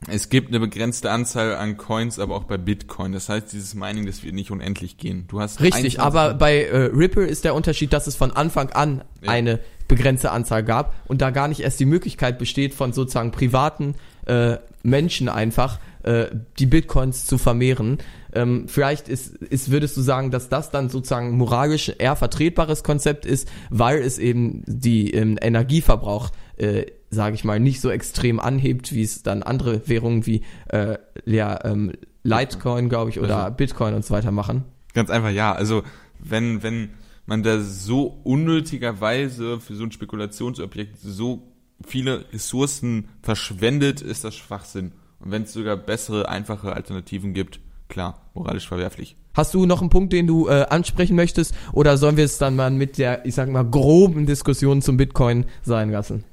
Es 0.05 0.29
gibt 0.29 0.49
eine 0.49 0.59
begrenzte 0.59 1.09
Anzahl 1.09 1.55
an 1.55 1.75
Coins, 1.75 2.19
aber 2.19 2.35
auch 2.35 2.43
bei 2.43 2.57
Bitcoin. 2.57 3.13
Das 3.13 3.29
heißt, 3.29 3.51
dieses 3.51 3.73
Mining, 3.73 4.05
das 4.05 4.23
wird 4.23 4.35
nicht 4.35 4.51
unendlich 4.51 4.97
gehen. 4.97 5.25
Du 5.27 5.41
hast 5.41 5.59
richtig, 5.59 5.99
aber 5.99 6.35
bei 6.35 6.65
äh, 6.65 6.77
Ripple 6.93 7.25
ist 7.25 7.43
der 7.45 7.55
Unterschied, 7.55 7.93
dass 7.93 8.05
es 8.05 8.15
von 8.15 8.31
Anfang 8.31 8.69
an 8.69 9.03
ja. 9.21 9.31
eine 9.31 9.59
begrenzte 9.87 10.31
Anzahl 10.31 10.63
gab 10.63 10.93
und 11.07 11.21
da 11.21 11.31
gar 11.31 11.47
nicht 11.47 11.61
erst 11.61 11.79
die 11.79 11.85
Möglichkeit 11.85 12.37
besteht, 12.37 12.75
von 12.75 12.93
sozusagen 12.93 13.31
privaten 13.31 13.95
äh, 14.25 14.57
Menschen 14.83 15.29
einfach 15.29 15.79
äh, 16.03 16.27
die 16.59 16.67
Bitcoins 16.67 17.25
zu 17.25 17.37
vermehren. 17.37 17.97
Ähm, 18.33 18.67
vielleicht 18.67 19.09
ist, 19.09 19.35
ist, 19.35 19.71
würdest 19.71 19.97
du 19.97 20.01
sagen, 20.01 20.29
dass 20.29 20.47
das 20.47 20.69
dann 20.69 20.89
sozusagen 20.89 21.31
moralisch 21.37 21.91
eher 21.97 22.15
vertretbares 22.15 22.83
Konzept 22.83 23.25
ist, 23.25 23.49
weil 23.69 23.99
es 23.99 24.19
eben 24.19 24.63
die 24.67 25.11
ähm, 25.11 25.37
Energieverbrauch 25.41 26.31
äh, 26.57 26.85
sage 27.09 27.35
ich 27.35 27.43
mal, 27.43 27.59
nicht 27.59 27.81
so 27.81 27.89
extrem 27.89 28.39
anhebt, 28.39 28.93
wie 28.93 29.03
es 29.03 29.23
dann 29.23 29.43
andere 29.43 29.87
Währungen 29.87 30.25
wie 30.25 30.43
äh, 30.69 30.97
ja, 31.25 31.63
ähm, 31.63 31.93
Litecoin, 32.23 32.89
glaube 32.89 33.09
ich, 33.09 33.19
oder 33.19 33.45
also, 33.45 33.55
Bitcoin 33.55 33.93
und 33.93 34.05
so 34.05 34.13
weiter 34.13 34.31
machen? 34.31 34.65
Ganz 34.93 35.09
einfach, 35.09 35.29
ja. 35.29 35.53
Also 35.53 35.83
wenn, 36.19 36.63
wenn 36.63 36.89
man 37.25 37.43
da 37.43 37.61
so 37.61 38.19
unnötigerweise 38.23 39.59
für 39.59 39.75
so 39.75 39.83
ein 39.83 39.91
Spekulationsobjekt 39.91 40.97
so 40.99 41.51
viele 41.85 42.25
Ressourcen 42.33 43.09
verschwendet, 43.21 44.01
ist 44.01 44.23
das 44.23 44.35
Schwachsinn. 44.35 44.91
Und 45.19 45.31
wenn 45.31 45.43
es 45.43 45.53
sogar 45.53 45.77
bessere, 45.77 46.29
einfache 46.29 46.73
Alternativen 46.73 47.33
gibt, 47.33 47.59
klar, 47.87 48.29
moralisch 48.33 48.67
verwerflich. 48.67 49.15
Hast 49.33 49.53
du 49.53 49.65
noch 49.65 49.81
einen 49.81 49.89
Punkt, 49.89 50.13
den 50.13 50.27
du 50.27 50.47
äh, 50.47 50.65
ansprechen 50.69 51.15
möchtest? 51.15 51.53
Oder 51.71 51.97
sollen 51.97 52.17
wir 52.17 52.25
es 52.25 52.37
dann 52.37 52.55
mal 52.55 52.71
mit 52.71 52.97
der, 52.97 53.25
ich 53.25 53.35
sag 53.35 53.49
mal, 53.49 53.63
groben 53.63 54.25
Diskussion 54.25 54.81
zum 54.81 54.97
Bitcoin 54.97 55.45
sein 55.61 55.91
lassen? 55.91 56.23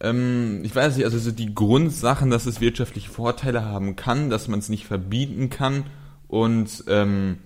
Ähm, 0.00 0.60
ich 0.62 0.74
weiß 0.74 0.96
nicht, 0.96 1.04
also 1.04 1.18
so 1.18 1.30
die 1.30 1.54
Grundsachen, 1.54 2.30
dass 2.30 2.46
es 2.46 2.60
wirtschaftliche 2.60 3.10
Vorteile 3.10 3.64
haben 3.64 3.96
kann, 3.96 4.30
dass 4.30 4.48
man 4.48 4.58
es 4.58 4.68
nicht 4.68 4.86
verbieten 4.86 5.50
kann 5.50 5.84
und 6.28 6.84
ähm, 6.88 7.38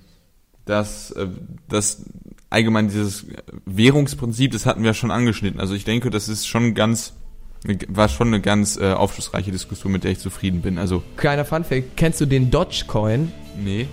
dass 0.65 1.11
äh, 1.13 1.29
das 1.69 2.05
allgemein 2.51 2.89
dieses 2.89 3.27
Währungsprinzip, 3.65 4.53
das 4.53 4.67
hatten 4.67 4.85
wir 4.85 4.95
schon 4.95 5.11
angeschnitten. 5.11 5.61
Also 5.61 5.75
ich 5.75 5.85
denke, 5.85 6.11
das 6.11 6.29
ist 6.29 6.47
schon 6.47 6.75
ganz 6.75 7.15
war 7.87 8.09
schon 8.09 8.27
eine 8.27 8.41
ganz 8.41 8.77
äh, 8.77 8.93
aufschlussreiche 8.93 9.53
Diskussion, 9.53 9.93
mit 9.93 10.03
der 10.03 10.11
ich 10.11 10.19
zufrieden 10.19 10.63
bin. 10.63 10.79
Also 10.79 11.05
kleiner 11.17 11.45
Funfact, 11.45 11.97
kennst 11.97 12.21
du 12.21 12.27
den 12.27 12.51
Dogecoin? 12.51 13.31
Nee 13.57 13.87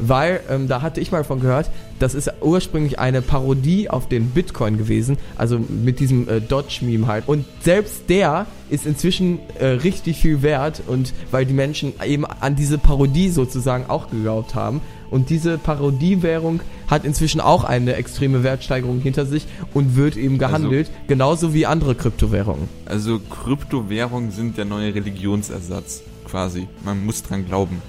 weil 0.00 0.40
ähm, 0.48 0.66
da 0.66 0.82
hatte 0.82 1.00
ich 1.00 1.12
mal 1.12 1.24
von 1.24 1.40
gehört, 1.40 1.70
das 2.00 2.14
ist 2.14 2.32
ursprünglich 2.40 2.98
eine 2.98 3.22
Parodie 3.22 3.88
auf 3.90 4.08
den 4.08 4.30
Bitcoin 4.30 4.78
gewesen, 4.78 5.18
also 5.36 5.58
mit 5.58 6.00
diesem 6.00 6.28
äh, 6.28 6.40
Dodge-Meme 6.40 7.06
halt. 7.06 7.28
Und 7.28 7.44
selbst 7.62 8.08
der 8.08 8.46
ist 8.70 8.86
inzwischen 8.86 9.38
äh, 9.58 9.66
richtig 9.66 10.18
viel 10.18 10.42
wert 10.42 10.82
und 10.86 11.12
weil 11.30 11.44
die 11.44 11.52
Menschen 11.52 11.92
eben 12.04 12.24
an 12.24 12.56
diese 12.56 12.78
Parodie 12.78 13.28
sozusagen 13.28 13.84
auch 13.88 14.10
geglaubt 14.10 14.54
haben. 14.54 14.80
Und 15.10 15.28
diese 15.28 15.58
Parodiewährung 15.58 16.60
hat 16.86 17.04
inzwischen 17.04 17.40
auch 17.40 17.64
eine 17.64 17.94
extreme 17.94 18.42
Wertsteigerung 18.44 19.00
hinter 19.00 19.26
sich 19.26 19.46
und 19.74 19.96
wird 19.96 20.16
eben 20.16 20.34
also 20.34 20.46
gehandelt, 20.46 20.86
also, 20.86 21.00
genauso 21.08 21.52
wie 21.52 21.66
andere 21.66 21.94
Kryptowährungen. 21.96 22.68
Also 22.86 23.18
Kryptowährungen 23.18 24.30
sind 24.30 24.56
der 24.56 24.64
neue 24.64 24.94
Religionsersatz 24.94 26.02
quasi. 26.24 26.68
Man 26.84 27.04
muss 27.04 27.22
dran 27.24 27.44
glauben. 27.44 27.82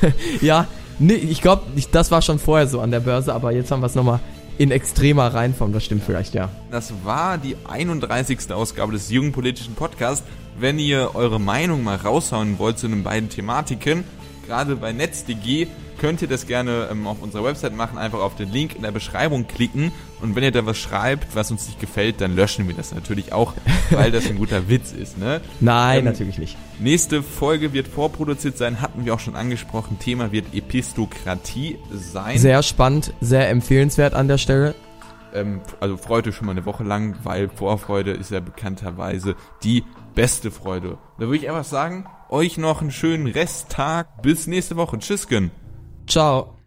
ja, 0.40 0.66
Nee, 0.98 1.14
ich 1.14 1.40
glaube, 1.40 1.62
das 1.92 2.10
war 2.10 2.22
schon 2.22 2.38
vorher 2.38 2.66
so 2.66 2.80
an 2.80 2.90
der 2.90 3.00
Börse, 3.00 3.34
aber 3.34 3.52
jetzt 3.52 3.70
haben 3.70 3.80
wir 3.80 3.86
es 3.86 3.94
nochmal 3.94 4.20
in 4.58 4.70
extremer 4.70 5.34
Reihenform, 5.34 5.72
das 5.72 5.84
stimmt 5.84 6.04
vielleicht, 6.04 6.34
ja. 6.34 6.48
Das 6.70 6.92
war 7.02 7.38
die 7.38 7.56
31. 7.68 8.52
Ausgabe 8.52 8.92
des 8.92 9.10
Jungen 9.10 9.32
Politischen 9.32 9.74
Podcasts. 9.74 10.24
Wenn 10.58 10.78
ihr 10.78 11.10
eure 11.14 11.40
Meinung 11.40 11.82
mal 11.82 11.96
raushauen 11.96 12.58
wollt 12.60 12.78
zu 12.78 12.86
den 12.86 13.02
beiden 13.02 13.28
Thematiken, 13.28 14.04
gerade 14.46 14.76
bei 14.76 14.92
Netz.de, 14.92 15.66
könnt 15.98 16.22
ihr 16.22 16.28
das 16.28 16.46
gerne 16.46 16.88
ähm, 16.90 17.06
auf 17.06 17.22
unserer 17.22 17.44
Website 17.44 17.74
machen, 17.74 17.98
einfach 17.98 18.20
auf 18.20 18.36
den 18.36 18.50
Link 18.50 18.74
in 18.76 18.82
der 18.82 18.90
Beschreibung 18.90 19.46
klicken 19.46 19.92
und 20.20 20.34
wenn 20.34 20.42
ihr 20.42 20.52
da 20.52 20.64
was 20.66 20.78
schreibt, 20.78 21.36
was 21.36 21.50
uns 21.50 21.66
nicht 21.66 21.80
gefällt, 21.80 22.20
dann 22.20 22.34
löschen 22.34 22.66
wir 22.66 22.74
das 22.74 22.94
natürlich 22.94 23.32
auch, 23.32 23.52
weil 23.90 24.10
das 24.10 24.26
ein 24.26 24.36
guter 24.36 24.68
Witz 24.68 24.92
ist, 24.92 25.18
ne? 25.18 25.40
Nein, 25.60 26.00
ähm, 26.00 26.04
natürlich 26.04 26.38
nicht. 26.38 26.56
Nächste 26.78 27.22
Folge 27.22 27.72
wird 27.72 27.88
vorproduziert 27.88 28.56
sein, 28.56 28.80
hatten 28.80 29.04
wir 29.04 29.14
auch 29.14 29.20
schon 29.20 29.36
angesprochen. 29.36 29.98
Thema 29.98 30.32
wird 30.32 30.54
Epistokratie 30.54 31.78
sein. 31.92 32.38
Sehr 32.38 32.62
spannend, 32.62 33.12
sehr 33.20 33.48
empfehlenswert 33.50 34.14
an 34.14 34.28
der 34.28 34.38
Stelle. 34.38 34.74
Ähm, 35.34 35.60
also 35.80 35.96
freut 35.96 36.26
euch 36.26 36.36
schon 36.36 36.46
mal 36.46 36.52
eine 36.52 36.64
Woche 36.64 36.84
lang, 36.84 37.16
weil 37.24 37.48
Vorfreude 37.48 38.12
ist 38.12 38.30
ja 38.30 38.40
bekannterweise 38.40 39.36
die 39.62 39.84
beste 40.14 40.50
Freude. 40.50 40.98
Da 41.18 41.26
würde 41.26 41.36
ich 41.36 41.48
einfach 41.48 41.64
sagen, 41.64 42.06
euch 42.34 42.58
noch 42.58 42.80
einen 42.80 42.90
schönen 42.90 43.28
Resttag. 43.28 44.22
Bis 44.22 44.46
nächste 44.46 44.76
Woche. 44.76 44.98
Tschüssken. 44.98 45.50
Ciao. 46.06 46.54